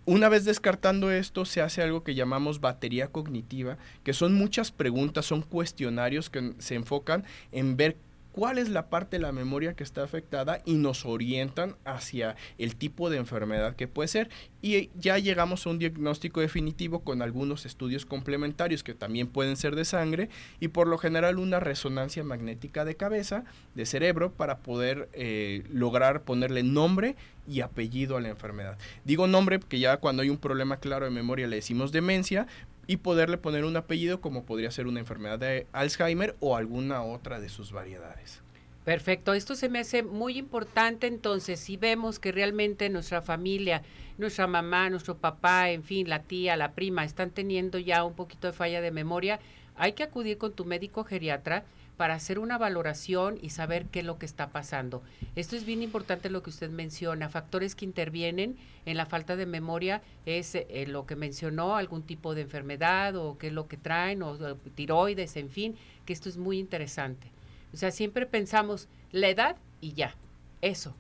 Una 0.05 0.29
vez 0.29 0.45
descartando 0.45 1.11
esto, 1.11 1.43
se 1.43 1.61
hace 1.61 1.81
algo 1.81 2.01
que 2.01 2.15
llamamos 2.15 2.61
batería 2.61 3.07
cognitiva, 3.07 3.77
que 4.05 4.13
son 4.13 4.33
muchas 4.35 4.71
preguntas, 4.71 5.25
son 5.25 5.41
cuestionarios 5.41 6.29
que 6.29 6.53
se 6.59 6.75
enfocan 6.75 7.25
en 7.51 7.75
ver 7.75 7.97
cuál 8.37 8.59
es 8.59 8.69
la 8.69 8.87
parte 8.87 9.17
de 9.17 9.23
la 9.23 9.31
memoria 9.31 9.73
que 9.73 9.83
está 9.83 10.03
afectada 10.03 10.61
y 10.63 10.75
nos 10.75 11.07
orientan 11.07 11.75
hacia 11.85 12.35
el 12.59 12.75
tipo 12.75 13.09
de 13.09 13.17
enfermedad 13.17 13.75
que 13.75 13.87
puede 13.87 14.09
ser 14.09 14.29
y 14.61 14.91
ya 14.93 15.17
llegamos 15.17 15.65
a 15.65 15.71
un 15.71 15.79
diagnóstico 15.79 16.39
definitivo 16.39 16.99
con 16.99 17.23
algunos 17.23 17.65
estudios 17.65 18.05
complementarios 18.05 18.83
que 18.83 18.93
también 18.93 19.25
pueden 19.25 19.57
ser 19.57 19.75
de 19.75 19.85
sangre 19.85 20.29
y 20.59 20.67
por 20.67 20.87
lo 20.87 20.99
general 20.99 21.39
una 21.39 21.59
resonancia 21.59 22.23
magnética 22.23 22.85
de 22.85 22.95
cabeza, 22.95 23.43
de 23.73 23.87
cerebro, 23.87 24.31
para 24.31 24.59
poder 24.59 25.09
eh, 25.13 25.63
lograr 25.71 26.21
ponerle 26.21 26.61
nombre 26.61 27.15
y 27.47 27.61
apellido 27.61 28.17
a 28.17 28.21
la 28.21 28.29
enfermedad. 28.29 28.77
Digo 29.03 29.25
nombre 29.25 29.57
porque 29.57 29.79
ya 29.79 29.97
cuando 29.97 30.21
hay 30.21 30.29
un 30.29 30.37
problema 30.37 30.77
claro 30.77 31.05
de 31.05 31.11
memoria 31.11 31.47
le 31.47 31.55
decimos 31.55 31.91
demencia, 31.91 32.45
y 32.87 32.97
poderle 32.97 33.37
poner 33.37 33.65
un 33.65 33.77
apellido 33.77 34.21
como 34.21 34.43
podría 34.43 34.71
ser 34.71 34.87
una 34.87 35.01
enfermedad 35.01 35.37
de 35.37 35.67
Alzheimer 35.73 36.35
o 36.39 36.55
alguna 36.55 37.03
otra 37.03 37.39
de 37.39 37.49
sus 37.49 37.71
variedades. 37.71 38.41
Perfecto, 38.85 39.33
esto 39.33 39.55
se 39.55 39.67
me 39.67 39.79
hace 39.79 40.01
muy 40.01 40.37
importante 40.37 41.07
entonces, 41.07 41.59
si 41.59 41.75
vemos 41.75 42.19
que 42.19 42.31
realmente 42.31 42.89
nuestra 42.89 43.21
familia, 43.21 43.81
nuestra 44.17 44.47
mamá, 44.47 44.89
nuestro 44.89 45.17
papá, 45.17 45.69
en 45.71 45.83
fin, 45.83 46.07
la 46.07 46.23
tía, 46.23 46.55
la 46.55 46.71
prima, 46.71 47.03
están 47.03 47.31
teniendo 47.31 47.79
ya 47.79 48.05
un 48.05 48.13
poquito 48.13 48.47
de 48.47 48.53
falla 48.53 48.79
de 48.79 48.91
memoria, 48.91 49.41
hay 49.75 49.91
que 49.91 50.03
acudir 50.03 50.37
con 50.37 50.53
tu 50.53 50.63
médico 50.63 51.03
geriatra 51.03 51.65
para 51.97 52.13
hacer 52.13 52.37
una 52.39 52.57
valoración 52.57 53.39
y 53.41 53.49
saber 53.49 53.87
qué 53.87 53.99
es 53.99 54.05
lo 54.05 54.19
que 54.19 54.27
está 54.27 54.51
pasando. 54.51 55.01
Esto 55.35 55.55
es 55.55 55.65
bien 55.65 55.81
importante 55.81 56.29
lo 56.29 56.43
que 56.43 56.51
usted 56.51 56.69
menciona. 56.69 57.27
Factores 57.27 57.75
que 57.75 57.85
intervienen 57.85 58.55
en 58.85 58.97
la 58.97 59.07
falta 59.07 59.35
de 59.35 59.47
memoria 59.47 60.03
es 60.25 60.53
eh, 60.55 60.85
lo 60.87 61.05
que 61.07 61.15
mencionó, 61.15 61.75
algún 61.75 62.03
tipo 62.03 62.35
de 62.35 62.41
enfermedad 62.41 63.15
o 63.15 63.37
qué 63.37 63.47
es 63.47 63.53
lo 63.53 63.67
que 63.67 63.77
traen, 63.77 64.21
o, 64.21 64.37
tiroides, 64.75 65.35
en 65.35 65.49
fin, 65.49 65.75
que 66.05 66.13
esto 66.13 66.29
es 66.29 66.37
muy 66.37 66.59
interesante. 66.59 67.27
O 67.73 67.77
sea, 67.77 67.91
siempre 67.91 68.25
pensamos 68.25 68.87
la 69.11 69.29
edad 69.29 69.57
y 69.81 69.93
ya, 69.93 70.15
eso. 70.61 70.95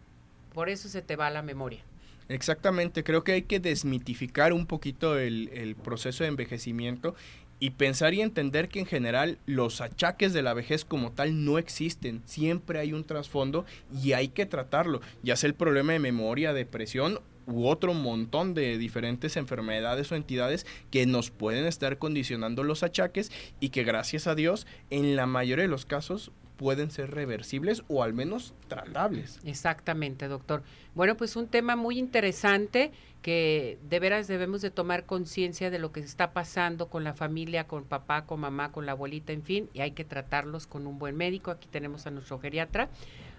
Por 0.53 0.69
eso 0.69 0.89
se 0.89 1.03
te 1.03 1.15
va 1.15 1.29
la 1.29 1.43
memoria. 1.43 1.83
Exactamente, 2.29 3.03
creo 3.03 3.23
que 3.23 3.31
hay 3.31 3.43
que 3.43 3.59
desmitificar 3.59 4.51
un 4.51 4.65
poquito 4.65 5.17
el, 5.17 5.75
proceso 5.81 6.23
de 6.23 6.29
envejecimiento 6.29 7.15
y 7.59 7.71
pensar 7.71 8.13
y 8.13 8.21
entender 8.21 8.69
que 8.69 8.79
en 8.79 8.85
general 8.85 9.39
los 9.45 9.81
achaques 9.81 10.33
de 10.33 10.41
la 10.41 10.53
vejez 10.53 10.85
como 10.85 11.11
tal 11.11 11.43
no 11.45 11.57
existen, 11.57 12.21
siempre 12.25 12.79
hay 12.79 12.93
un 12.93 13.03
trasfondo 13.03 13.65
y 14.03 14.13
hay 14.13 14.29
que 14.29 14.45
tratarlo, 14.45 15.01
ya 15.23 15.35
sea 15.35 15.47
el 15.47 15.55
problema 15.55 15.93
de 15.93 15.99
memoria, 15.99 16.53
depresión 16.53 17.19
u 17.47 17.65
otro 17.67 17.93
montón 17.93 18.53
de 18.53 18.77
diferentes 18.77 19.37
enfermedades 19.37 20.11
o 20.11 20.15
entidades 20.15 20.65
que 20.91 21.05
nos 21.05 21.31
pueden 21.31 21.65
estar 21.65 21.97
condicionando 21.97 22.63
los 22.63 22.83
achaques 22.83 23.31
y 23.59 23.69
que 23.69 23.83
gracias 23.83 24.27
a 24.27 24.35
Dios 24.35 24.67
en 24.89 25.15
la 25.15 25.25
mayoría 25.25 25.63
de 25.63 25.69
los 25.69 25.85
casos 25.85 26.31
pueden 26.57 26.91
ser 26.91 27.11
reversibles 27.11 27.83
o 27.87 28.03
al 28.03 28.13
menos 28.13 28.53
tratables. 28.67 29.39
Exactamente, 29.45 30.27
doctor. 30.27 30.63
Bueno, 30.95 31.15
pues 31.15 31.35
un 31.35 31.47
tema 31.47 31.75
muy 31.75 31.97
interesante 31.97 32.91
que 33.21 33.77
de 33.87 33.99
veras 33.99 34.27
debemos 34.27 34.61
de 34.61 34.71
tomar 34.71 35.05
conciencia 35.05 35.69
de 35.69 35.79
lo 35.79 35.91
que 35.91 35.99
está 35.99 36.33
pasando 36.33 36.89
con 36.89 37.03
la 37.03 37.13
familia, 37.13 37.67
con 37.67 37.83
papá, 37.83 38.25
con 38.25 38.39
mamá, 38.39 38.71
con 38.71 38.85
la 38.85 38.93
abuelita, 38.93 39.33
en 39.33 39.43
fin, 39.43 39.69
y 39.73 39.81
hay 39.81 39.91
que 39.91 40.03
tratarlos 40.03 40.67
con 40.67 40.87
un 40.87 40.97
buen 40.99 41.15
médico. 41.15 41.51
Aquí 41.51 41.67
tenemos 41.69 42.07
a 42.07 42.11
nuestro 42.11 42.39
geriatra 42.39 42.89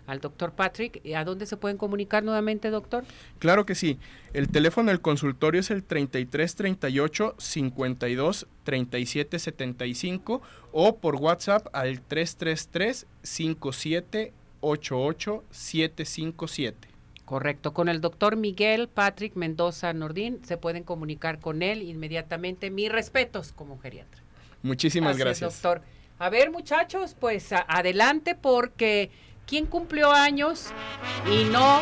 al 0.08 0.20
doctor 0.20 0.52
Patrick. 0.52 1.00
¿A 1.14 1.22
dónde 1.22 1.46
se 1.46 1.56
pueden 1.56 1.76
comunicar 1.76 2.24
nuevamente, 2.24 2.70
doctor? 2.70 3.04
Claro 3.38 3.64
que 3.64 3.76
sí. 3.76 3.98
El 4.32 4.48
teléfono 4.48 4.90
del 4.90 5.00
consultorio 5.00 5.60
es 5.60 5.70
el 5.70 5.84
3338 5.84 7.34
52 7.38 8.46
37 8.64 9.38
75 9.38 10.42
o 10.72 10.96
por 10.96 11.16
WhatsApp 11.16 11.68
al 11.72 12.00
333 12.00 13.06
57 13.22 14.32
88 14.60 15.44
757. 15.50 16.88
Correcto. 17.24 17.74
Con 17.74 17.90
el 17.90 18.00
doctor 18.00 18.36
Miguel 18.36 18.88
Patrick 18.88 19.36
Mendoza 19.36 19.92
Nordín 19.92 20.40
se 20.44 20.56
pueden 20.56 20.82
comunicar 20.82 21.38
con 21.38 21.62
él 21.62 21.82
inmediatamente. 21.82 22.70
Mis 22.70 22.90
respetos 22.90 23.52
como 23.52 23.78
geriatra. 23.78 24.22
Muchísimas 24.62 25.18
gracias. 25.18 25.54
Es, 25.54 25.62
doctor. 25.62 25.82
A 26.18 26.30
ver, 26.30 26.50
muchachos, 26.50 27.14
pues 27.18 27.52
adelante 27.52 28.34
porque 28.34 29.10
¿quién 29.48 29.66
cumplió 29.66 30.12
años 30.12 30.66
y 31.32 31.44
no 31.44 31.80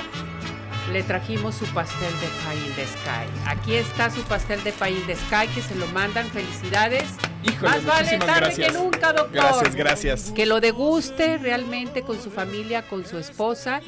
le 0.92 1.02
trajimos 1.02 1.56
su 1.56 1.66
pastel 1.66 2.12
de 2.20 2.26
pie 2.28 2.72
the 2.76 2.86
sky? 2.86 3.26
Aquí 3.46 3.74
está 3.74 4.08
su 4.10 4.22
pastel 4.22 4.62
de 4.64 4.72
pie 4.72 5.00
the 5.06 5.16
sky 5.16 5.48
que 5.54 5.60
se 5.60 5.74
lo 5.74 5.86
mandan. 5.88 6.26
Felicidades. 6.30 7.04
Híjole, 7.42 7.70
Más 7.72 7.84
vale 7.84 8.18
tarde 8.18 8.34
gracias. 8.40 8.72
que 8.72 8.78
nunca, 8.78 9.12
doctor. 9.12 9.32
Gracias, 9.32 9.74
gracias. 9.74 10.32
Que 10.32 10.46
lo 10.46 10.60
deguste 10.60 11.38
realmente 11.38 12.02
con 12.02 12.20
su 12.20 12.30
familia, 12.30 12.82
con 12.88 13.04
su 13.04 13.18
esposa 13.18 13.80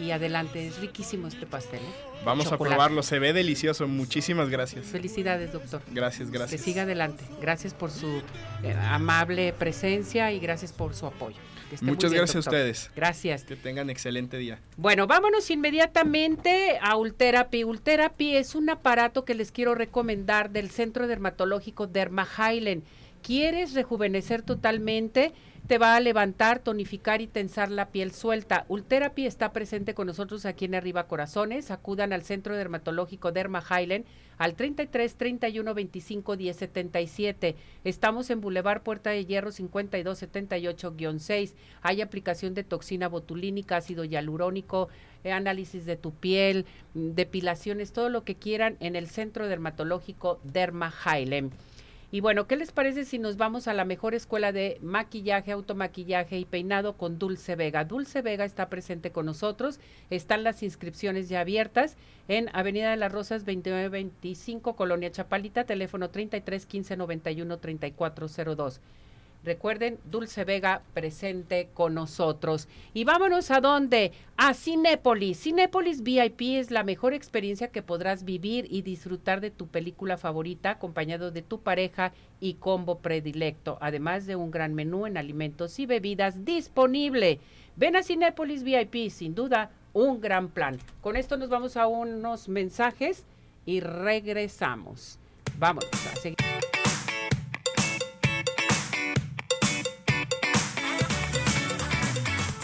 y 0.00 0.10
adelante. 0.10 0.66
Es 0.66 0.78
riquísimo 0.78 1.28
este 1.28 1.46
pastel. 1.46 1.80
¿eh? 1.80 1.92
Vamos 2.24 2.44
Chocolate. 2.44 2.74
a 2.74 2.76
probarlo, 2.76 3.02
se 3.02 3.18
ve 3.18 3.32
delicioso. 3.32 3.88
Muchísimas 3.88 4.48
gracias. 4.48 4.86
Felicidades, 4.86 5.52
doctor. 5.52 5.82
Gracias, 5.90 6.30
gracias. 6.30 6.60
Que 6.60 6.64
siga 6.64 6.82
adelante. 6.82 7.24
Gracias 7.40 7.74
por 7.74 7.90
su 7.90 8.22
eh, 8.62 8.74
amable 8.90 9.52
presencia 9.52 10.30
y 10.32 10.38
gracias 10.38 10.72
por 10.72 10.94
su 10.94 11.06
apoyo. 11.06 11.36
Que 11.72 11.76
esté 11.76 11.86
muy 11.86 11.94
Muchas 11.94 12.10
bien, 12.10 12.20
gracias 12.20 12.44
doctor. 12.44 12.60
a 12.60 12.64
ustedes. 12.64 12.90
Gracias. 12.94 13.44
Que 13.44 13.56
tengan 13.56 13.88
excelente 13.88 14.36
día. 14.36 14.60
Bueno, 14.76 15.06
vámonos 15.06 15.50
inmediatamente 15.50 16.78
a 16.82 16.96
Ultherapy. 16.96 17.64
Ultherapy 17.64 18.36
es 18.36 18.54
un 18.54 18.68
aparato 18.68 19.24
que 19.24 19.34
les 19.34 19.52
quiero 19.52 19.74
recomendar 19.74 20.50
del 20.50 20.68
Centro 20.68 21.06
Dermatológico 21.06 21.86
Derma 21.86 22.28
Highland. 22.28 22.82
¿Quieres 23.22 23.72
rejuvenecer 23.72 24.42
totalmente? 24.42 25.32
Te 25.72 25.78
va 25.78 25.96
a 25.96 26.00
levantar, 26.00 26.58
tonificar 26.58 27.22
y 27.22 27.26
tensar 27.26 27.70
la 27.70 27.88
piel 27.88 28.12
suelta. 28.12 28.66
Ultherapy 28.68 29.24
está 29.24 29.54
presente 29.54 29.94
con 29.94 30.06
nosotros 30.06 30.44
aquí 30.44 30.66
en 30.66 30.74
Arriba 30.74 31.06
Corazones. 31.06 31.70
Acudan 31.70 32.12
al 32.12 32.24
Centro 32.24 32.54
Dermatológico 32.54 33.32
Derma 33.32 33.64
Highland 33.64 34.04
al 34.36 34.54
33 34.54 35.14
31 35.14 35.72
25 35.72 36.36
10 36.36 36.56
77. 36.58 37.56
Estamos 37.84 38.28
en 38.28 38.42
Boulevard 38.42 38.82
Puerta 38.82 39.08
de 39.08 39.24
Hierro 39.24 39.50
52 39.50 40.22
78-6. 40.22 41.54
Hay 41.80 42.02
aplicación 42.02 42.52
de 42.52 42.64
toxina 42.64 43.08
botulínica, 43.08 43.78
ácido 43.78 44.04
hialurónico, 44.04 44.90
eh, 45.24 45.32
análisis 45.32 45.86
de 45.86 45.96
tu 45.96 46.12
piel, 46.12 46.66
mm, 46.92 47.12
depilaciones, 47.12 47.94
todo 47.94 48.10
lo 48.10 48.24
que 48.24 48.34
quieran 48.34 48.76
en 48.80 48.94
el 48.94 49.08
Centro 49.08 49.48
Dermatológico 49.48 50.38
Derma 50.44 50.92
Highland. 51.06 51.54
Y 52.14 52.20
bueno, 52.20 52.46
¿qué 52.46 52.56
les 52.56 52.72
parece 52.72 53.06
si 53.06 53.18
nos 53.18 53.38
vamos 53.38 53.66
a 53.68 53.72
la 53.72 53.86
mejor 53.86 54.14
escuela 54.14 54.52
de 54.52 54.76
maquillaje, 54.82 55.50
automaquillaje 55.50 56.38
y 56.38 56.44
peinado 56.44 56.98
con 56.98 57.18
Dulce 57.18 57.56
Vega? 57.56 57.86
Dulce 57.86 58.20
Vega 58.20 58.44
está 58.44 58.68
presente 58.68 59.12
con 59.12 59.24
nosotros, 59.24 59.80
están 60.10 60.44
las 60.44 60.62
inscripciones 60.62 61.30
ya 61.30 61.40
abiertas 61.40 61.96
en 62.28 62.50
Avenida 62.52 62.90
de 62.90 62.98
las 62.98 63.12
Rosas 63.12 63.46
2925, 63.46 64.76
Colonia 64.76 65.10
Chapalita, 65.10 65.64
teléfono 65.64 66.10
33 66.10 66.66
15 66.66 66.98
91 66.98 67.58
3402. 67.58 68.80
Recuerden, 69.44 69.98
Dulce 70.04 70.44
Vega 70.44 70.82
presente 70.94 71.68
con 71.74 71.94
nosotros. 71.94 72.68
Y 72.94 73.04
vámonos 73.04 73.50
a 73.50 73.60
dónde? 73.60 74.12
A 74.36 74.54
Cinépolis. 74.54 75.42
Cinépolis 75.42 76.02
VIP 76.02 76.58
es 76.58 76.70
la 76.70 76.84
mejor 76.84 77.12
experiencia 77.12 77.68
que 77.68 77.82
podrás 77.82 78.24
vivir 78.24 78.66
y 78.70 78.82
disfrutar 78.82 79.40
de 79.40 79.50
tu 79.50 79.66
película 79.66 80.16
favorita 80.16 80.70
acompañado 80.70 81.32
de 81.32 81.42
tu 81.42 81.60
pareja 81.60 82.12
y 82.38 82.54
combo 82.54 82.98
predilecto, 82.98 83.78
además 83.80 84.26
de 84.26 84.36
un 84.36 84.52
gran 84.52 84.74
menú 84.74 85.06
en 85.06 85.16
alimentos 85.16 85.78
y 85.80 85.86
bebidas 85.86 86.44
disponible. 86.44 87.40
Ven 87.74 87.96
a 87.96 88.02
Cinépolis 88.02 88.62
VIP, 88.62 89.10
sin 89.10 89.34
duda, 89.34 89.70
un 89.92 90.20
gran 90.20 90.48
plan. 90.50 90.78
Con 91.00 91.16
esto 91.16 91.36
nos 91.36 91.48
vamos 91.48 91.76
a 91.76 91.88
unos 91.88 92.48
mensajes 92.48 93.24
y 93.66 93.80
regresamos. 93.80 95.18
Vamos 95.58 95.84
a 95.92 96.16
seguir. 96.16 96.36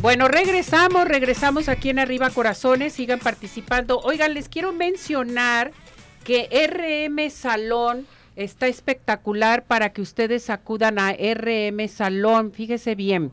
Bueno, 0.00 0.28
regresamos, 0.28 1.08
regresamos 1.08 1.68
aquí 1.68 1.90
en 1.90 1.98
Arriba 1.98 2.30
Corazones, 2.30 2.92
sigan 2.92 3.18
participando. 3.18 3.98
Oigan, 3.98 4.32
les 4.32 4.48
quiero 4.48 4.72
mencionar 4.72 5.72
que 6.22 6.48
RM 6.52 7.28
Salón 7.30 8.06
está 8.36 8.68
espectacular 8.68 9.64
para 9.64 9.92
que 9.92 10.00
ustedes 10.00 10.50
acudan 10.50 11.00
a 11.00 11.12
RM 11.14 11.88
Salón. 11.88 12.52
Fíjese 12.52 12.94
bien, 12.94 13.32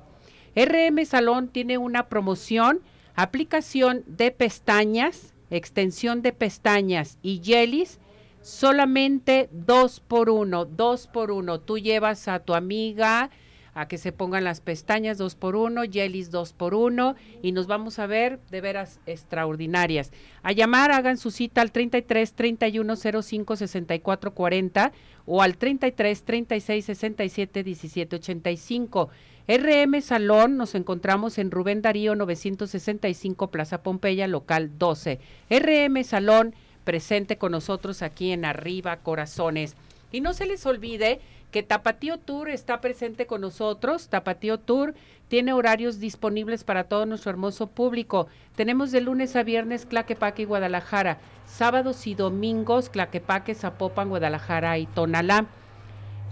RM 0.56 1.06
Salón 1.06 1.50
tiene 1.50 1.78
una 1.78 2.08
promoción, 2.08 2.82
aplicación 3.14 4.04
de 4.08 4.32
pestañas, 4.32 5.36
extensión 5.52 6.24
de 6.24 6.34
pestañas 6.34 7.20
y 7.22 7.42
jellies, 7.44 8.00
solamente 8.42 9.50
dos 9.52 10.00
por 10.00 10.32
uno, 10.32 10.66
dos 10.66 11.06
por 11.06 11.30
uno. 11.30 11.60
Tú 11.60 11.78
llevas 11.78 12.28
a 12.28 12.40
tu 12.40 12.56
amiga 12.56 13.30
a 13.76 13.88
que 13.88 13.98
se 13.98 14.14
pongan 14.14 14.46
las 14.46 14.62
pestañas 14.62 15.18
dos 15.18 15.36
por 15.36 15.56
uno, 15.56 15.84
jellies 15.84 16.32
dos 16.32 16.54
por 16.54 16.74
uno 16.74 17.16
y 17.44 17.52
nos 17.52 17.68
vamos 17.68 18.00
a 18.00 18.08
ver 18.08 18.40
de 18.50 18.62
veras 18.62 19.02
extraordinarias. 19.06 20.12
A 20.44 20.54
llamar, 20.54 20.92
hagan 20.92 21.18
su 21.18 21.30
cita 21.30 21.62
al 21.62 21.74
33 21.74 22.34
31 22.34 22.96
05 22.96 23.56
64 23.58 24.34
40 24.34 24.92
o 25.26 25.42
al 25.42 25.58
33 25.58 26.24
36 26.24 26.86
67 26.86 27.64
17 27.64 28.16
85. 28.16 29.10
RM 29.48 30.02
Salón, 30.02 30.58
nos 30.58 30.74
encontramos 30.74 31.38
en 31.38 31.52
Rubén 31.52 31.82
Darío 31.82 32.16
965 32.16 33.52
Plaza 33.52 33.84
Pompeya, 33.84 34.28
local 34.28 34.72
12. 34.80 35.20
RM 35.50 36.04
Salón, 36.04 36.56
presente 36.86 37.38
con 37.38 37.52
nosotros 37.52 38.02
aquí 38.02 38.32
en 38.32 38.46
Arriba 38.46 38.98
Corazones. 38.98 39.76
Y 40.12 40.22
no 40.22 40.34
se 40.34 40.46
les 40.46 40.66
olvide 40.66 41.20
que 41.56 41.64
Tapatío 41.64 42.18
Tour 42.18 42.50
está 42.50 42.82
presente 42.82 43.28
con 43.28 43.40
nosotros. 43.40 44.10
Tapatío 44.10 44.60
Tour 44.60 44.94
tiene 45.30 45.54
horarios 45.54 46.02
disponibles 46.02 46.66
para 46.66 46.84
todo 46.84 47.06
nuestro 47.06 47.32
hermoso 47.32 47.68
público. 47.68 48.28
Tenemos 48.58 48.92
de 48.92 49.00
lunes 49.00 49.38
a 49.38 49.44
viernes 49.44 49.86
Claquepaque 49.86 50.42
y 50.42 50.46
Guadalajara, 50.46 51.18
sábados 51.46 52.08
y 52.08 52.14
domingos 52.14 52.90
Claquepaque, 52.90 53.56
Zapopan, 53.56 54.10
Guadalajara 54.10 54.78
y 54.80 54.86
Tonalá. 54.86 55.46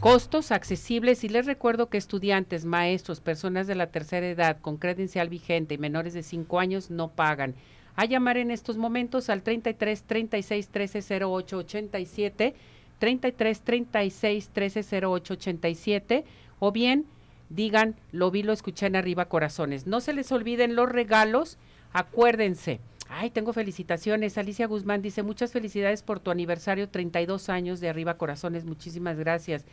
Costos 0.02 0.52
accesibles 0.52 1.24
y 1.24 1.30
les 1.30 1.46
recuerdo 1.46 1.88
que 1.88 2.00
estudiantes, 2.00 2.66
maestros, 2.66 3.22
personas 3.22 3.66
de 3.66 3.76
la 3.76 3.88
tercera 3.88 4.28
edad 4.28 4.58
con 4.60 4.76
credencial 4.76 5.30
vigente 5.30 5.76
y 5.76 5.78
menores 5.78 6.14
de 6.14 6.24
5 6.24 6.60
años 6.60 6.92
no 6.92 7.12
pagan. 7.12 7.56
A 7.96 8.04
llamar 8.04 8.36
en 8.36 8.52
estos 8.52 8.76
momentos 8.76 9.30
al 9.30 9.42
33 9.42 10.04
36 10.04 10.68
13 10.68 11.24
08 11.24 11.58
87, 11.60 12.56
33 13.04 13.60
36 13.60 14.50
13 14.54 15.06
08 15.06 15.34
87 15.34 16.24
o 16.60 16.72
bien 16.72 17.04
digan, 17.50 17.96
lo 18.14 18.32
vi, 18.32 18.44
lo 18.44 18.54
escuché 18.54 18.86
en 18.86 18.96
arriba 18.96 19.26
corazones. 19.26 19.88
No 19.88 20.00
se 20.00 20.14
les 20.14 20.32
olviden 20.32 20.78
los 20.78 20.88
regalos, 20.88 21.58
acuérdense. 21.92 22.80
Ay, 23.10 23.30
tengo 23.30 23.52
felicitaciones. 23.52 24.38
Alicia 24.38 24.68
Guzmán 24.68 25.02
dice, 25.02 25.22
muchas 25.22 25.52
felicidades 25.52 26.02
por 26.02 26.22
tu 26.22 26.32
aniversario, 26.32 26.88
32 26.88 27.50
años 27.50 27.82
de 27.82 27.90
arriba 27.90 28.18
corazones. 28.18 28.64
Muchísimas 28.64 29.20
gracias. 29.20 29.66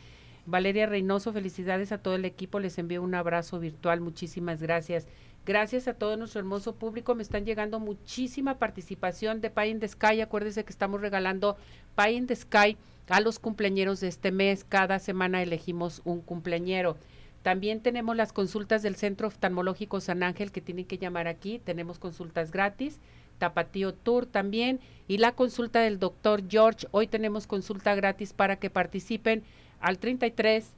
Valeria 0.44 0.86
Reynoso, 0.86 1.32
felicidades 1.32 1.92
a 1.92 1.98
todo 1.98 2.16
el 2.16 2.24
equipo, 2.24 2.58
les 2.58 2.78
envío 2.78 3.00
un 3.00 3.14
abrazo 3.14 3.60
virtual, 3.60 4.00
muchísimas 4.00 4.60
gracias. 4.60 5.06
Gracias 5.46 5.88
a 5.88 5.94
todo 5.94 6.16
nuestro 6.16 6.40
hermoso 6.40 6.74
público, 6.74 7.14
me 7.14 7.22
están 7.22 7.46
llegando 7.46 7.80
muchísima 7.80 8.58
participación 8.58 9.40
de 9.40 9.50
Pie 9.50 9.68
in 9.68 9.80
the 9.80 9.88
Sky, 9.88 10.20
acuérdense 10.20 10.64
que 10.64 10.72
estamos 10.72 11.00
regalando 11.00 11.56
Pie 11.96 12.12
in 12.12 12.26
the 12.26 12.36
Sky 12.36 12.76
a 13.08 13.20
los 13.20 13.38
cumpleañeros 13.38 14.00
de 14.00 14.08
este 14.08 14.32
mes, 14.32 14.64
cada 14.64 14.98
semana 14.98 15.42
elegimos 15.42 16.02
un 16.04 16.20
cumpleañero. 16.20 16.98
También 17.42 17.80
tenemos 17.80 18.16
las 18.16 18.34
consultas 18.34 18.82
del 18.82 18.96
Centro 18.96 19.28
Oftalmológico 19.28 20.00
San 20.00 20.22
Ángel 20.22 20.52
que 20.52 20.60
tienen 20.60 20.84
que 20.84 20.98
llamar 20.98 21.26
aquí, 21.26 21.58
tenemos 21.58 21.98
consultas 21.98 22.50
gratis. 22.50 23.00
Tapatío 23.38 23.94
Tour 23.94 24.26
también 24.26 24.78
y 25.08 25.16
la 25.16 25.32
consulta 25.32 25.80
del 25.80 25.98
doctor 25.98 26.42
George. 26.48 26.86
Hoy 26.92 27.08
tenemos 27.08 27.46
consulta 27.48 27.94
gratis 27.94 28.32
para 28.34 28.56
que 28.56 28.70
participen 28.70 29.42
al 29.80 29.98
33 29.98 30.74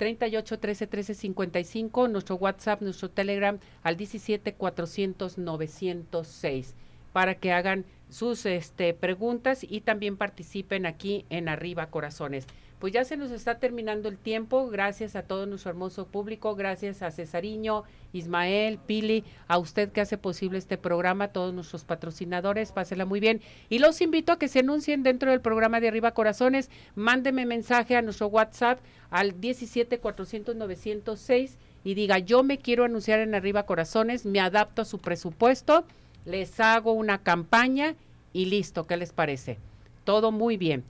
38 0.00 0.58
13 0.58 0.86
13 0.86 1.14
55, 1.14 2.08
nuestro 2.08 2.36
WhatsApp, 2.36 2.80
nuestro 2.80 3.10
Telegram 3.10 3.58
al 3.82 3.98
17 3.98 4.54
400 4.54 5.36
906 5.36 6.74
para 7.12 7.34
que 7.34 7.52
hagan 7.52 7.84
sus 8.08 8.46
este, 8.46 8.94
preguntas 8.94 9.62
y 9.62 9.82
también 9.82 10.16
participen 10.16 10.86
aquí 10.86 11.26
en 11.28 11.50
Arriba 11.50 11.90
Corazones 11.90 12.46
pues 12.80 12.94
ya 12.94 13.04
se 13.04 13.18
nos 13.18 13.30
está 13.30 13.58
terminando 13.58 14.08
el 14.08 14.16
tiempo. 14.16 14.68
Gracias 14.70 15.14
a 15.14 15.22
todo 15.22 15.44
nuestro 15.44 15.70
hermoso 15.70 16.06
público, 16.06 16.56
gracias 16.56 17.02
a 17.02 17.10
Cesariño, 17.10 17.84
Ismael, 18.14 18.78
Pili, 18.78 19.22
a 19.48 19.58
usted 19.58 19.92
que 19.92 20.00
hace 20.00 20.16
posible 20.16 20.56
este 20.56 20.78
programa, 20.78 21.24
a 21.24 21.28
todos 21.28 21.52
nuestros 21.52 21.84
patrocinadores, 21.84 22.72
pásela 22.72 23.04
muy 23.04 23.20
bien. 23.20 23.42
Y 23.68 23.80
los 23.80 24.00
invito 24.00 24.32
a 24.32 24.38
que 24.38 24.48
se 24.48 24.60
anuncien 24.60 25.02
dentro 25.02 25.30
del 25.30 25.42
programa 25.42 25.78
de 25.78 25.88
Arriba 25.88 26.12
Corazones. 26.12 26.70
Mándeme 26.94 27.44
mensaje 27.44 27.96
a 27.96 28.02
nuestro 28.02 28.28
WhatsApp 28.28 28.80
al 29.10 29.38
17 29.42 29.98
400 29.98 30.56
906 30.56 31.58
y 31.84 31.94
diga, 31.94 32.18
yo 32.18 32.42
me 32.42 32.56
quiero 32.58 32.84
anunciar 32.84 33.20
en 33.20 33.34
Arriba 33.34 33.64
Corazones, 33.64 34.24
me 34.24 34.40
adapto 34.40 34.82
a 34.82 34.86
su 34.86 34.98
presupuesto, 34.98 35.84
les 36.24 36.58
hago 36.60 36.92
una 36.92 37.18
campaña 37.18 37.94
y 38.32 38.46
listo, 38.46 38.86
¿qué 38.86 38.96
les 38.96 39.12
parece? 39.12 39.58
Todo 40.04 40.32
muy 40.32 40.56
bien. 40.56 40.82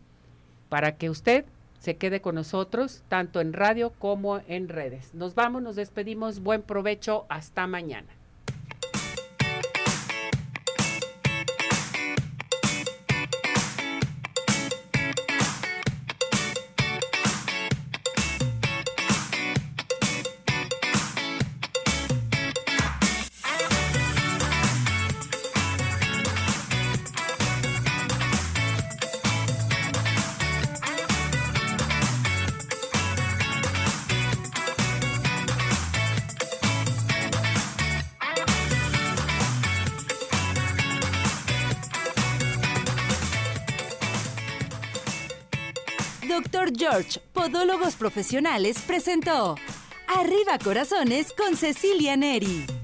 Para 0.69 0.97
que 0.97 1.11
usted 1.11 1.45
se 1.81 1.97
quede 1.97 2.21
con 2.21 2.35
nosotros, 2.35 3.03
tanto 3.09 3.41
en 3.41 3.55
radio 3.55 3.91
como 3.99 4.41
en 4.47 4.69
redes. 4.69 5.15
Nos 5.15 5.35
vamos, 5.35 5.63
nos 5.63 5.77
despedimos, 5.77 6.41
buen 6.41 6.63
provecho, 6.63 7.25
hasta 7.31 7.67
mañana. 7.67 8.20
Profesionales, 47.89 48.83
presentó 48.87 49.57
Arriba 50.07 50.59
Corazones 50.63 51.33
con 51.33 51.57
Cecilia 51.57 52.15
Neri. 52.15 52.80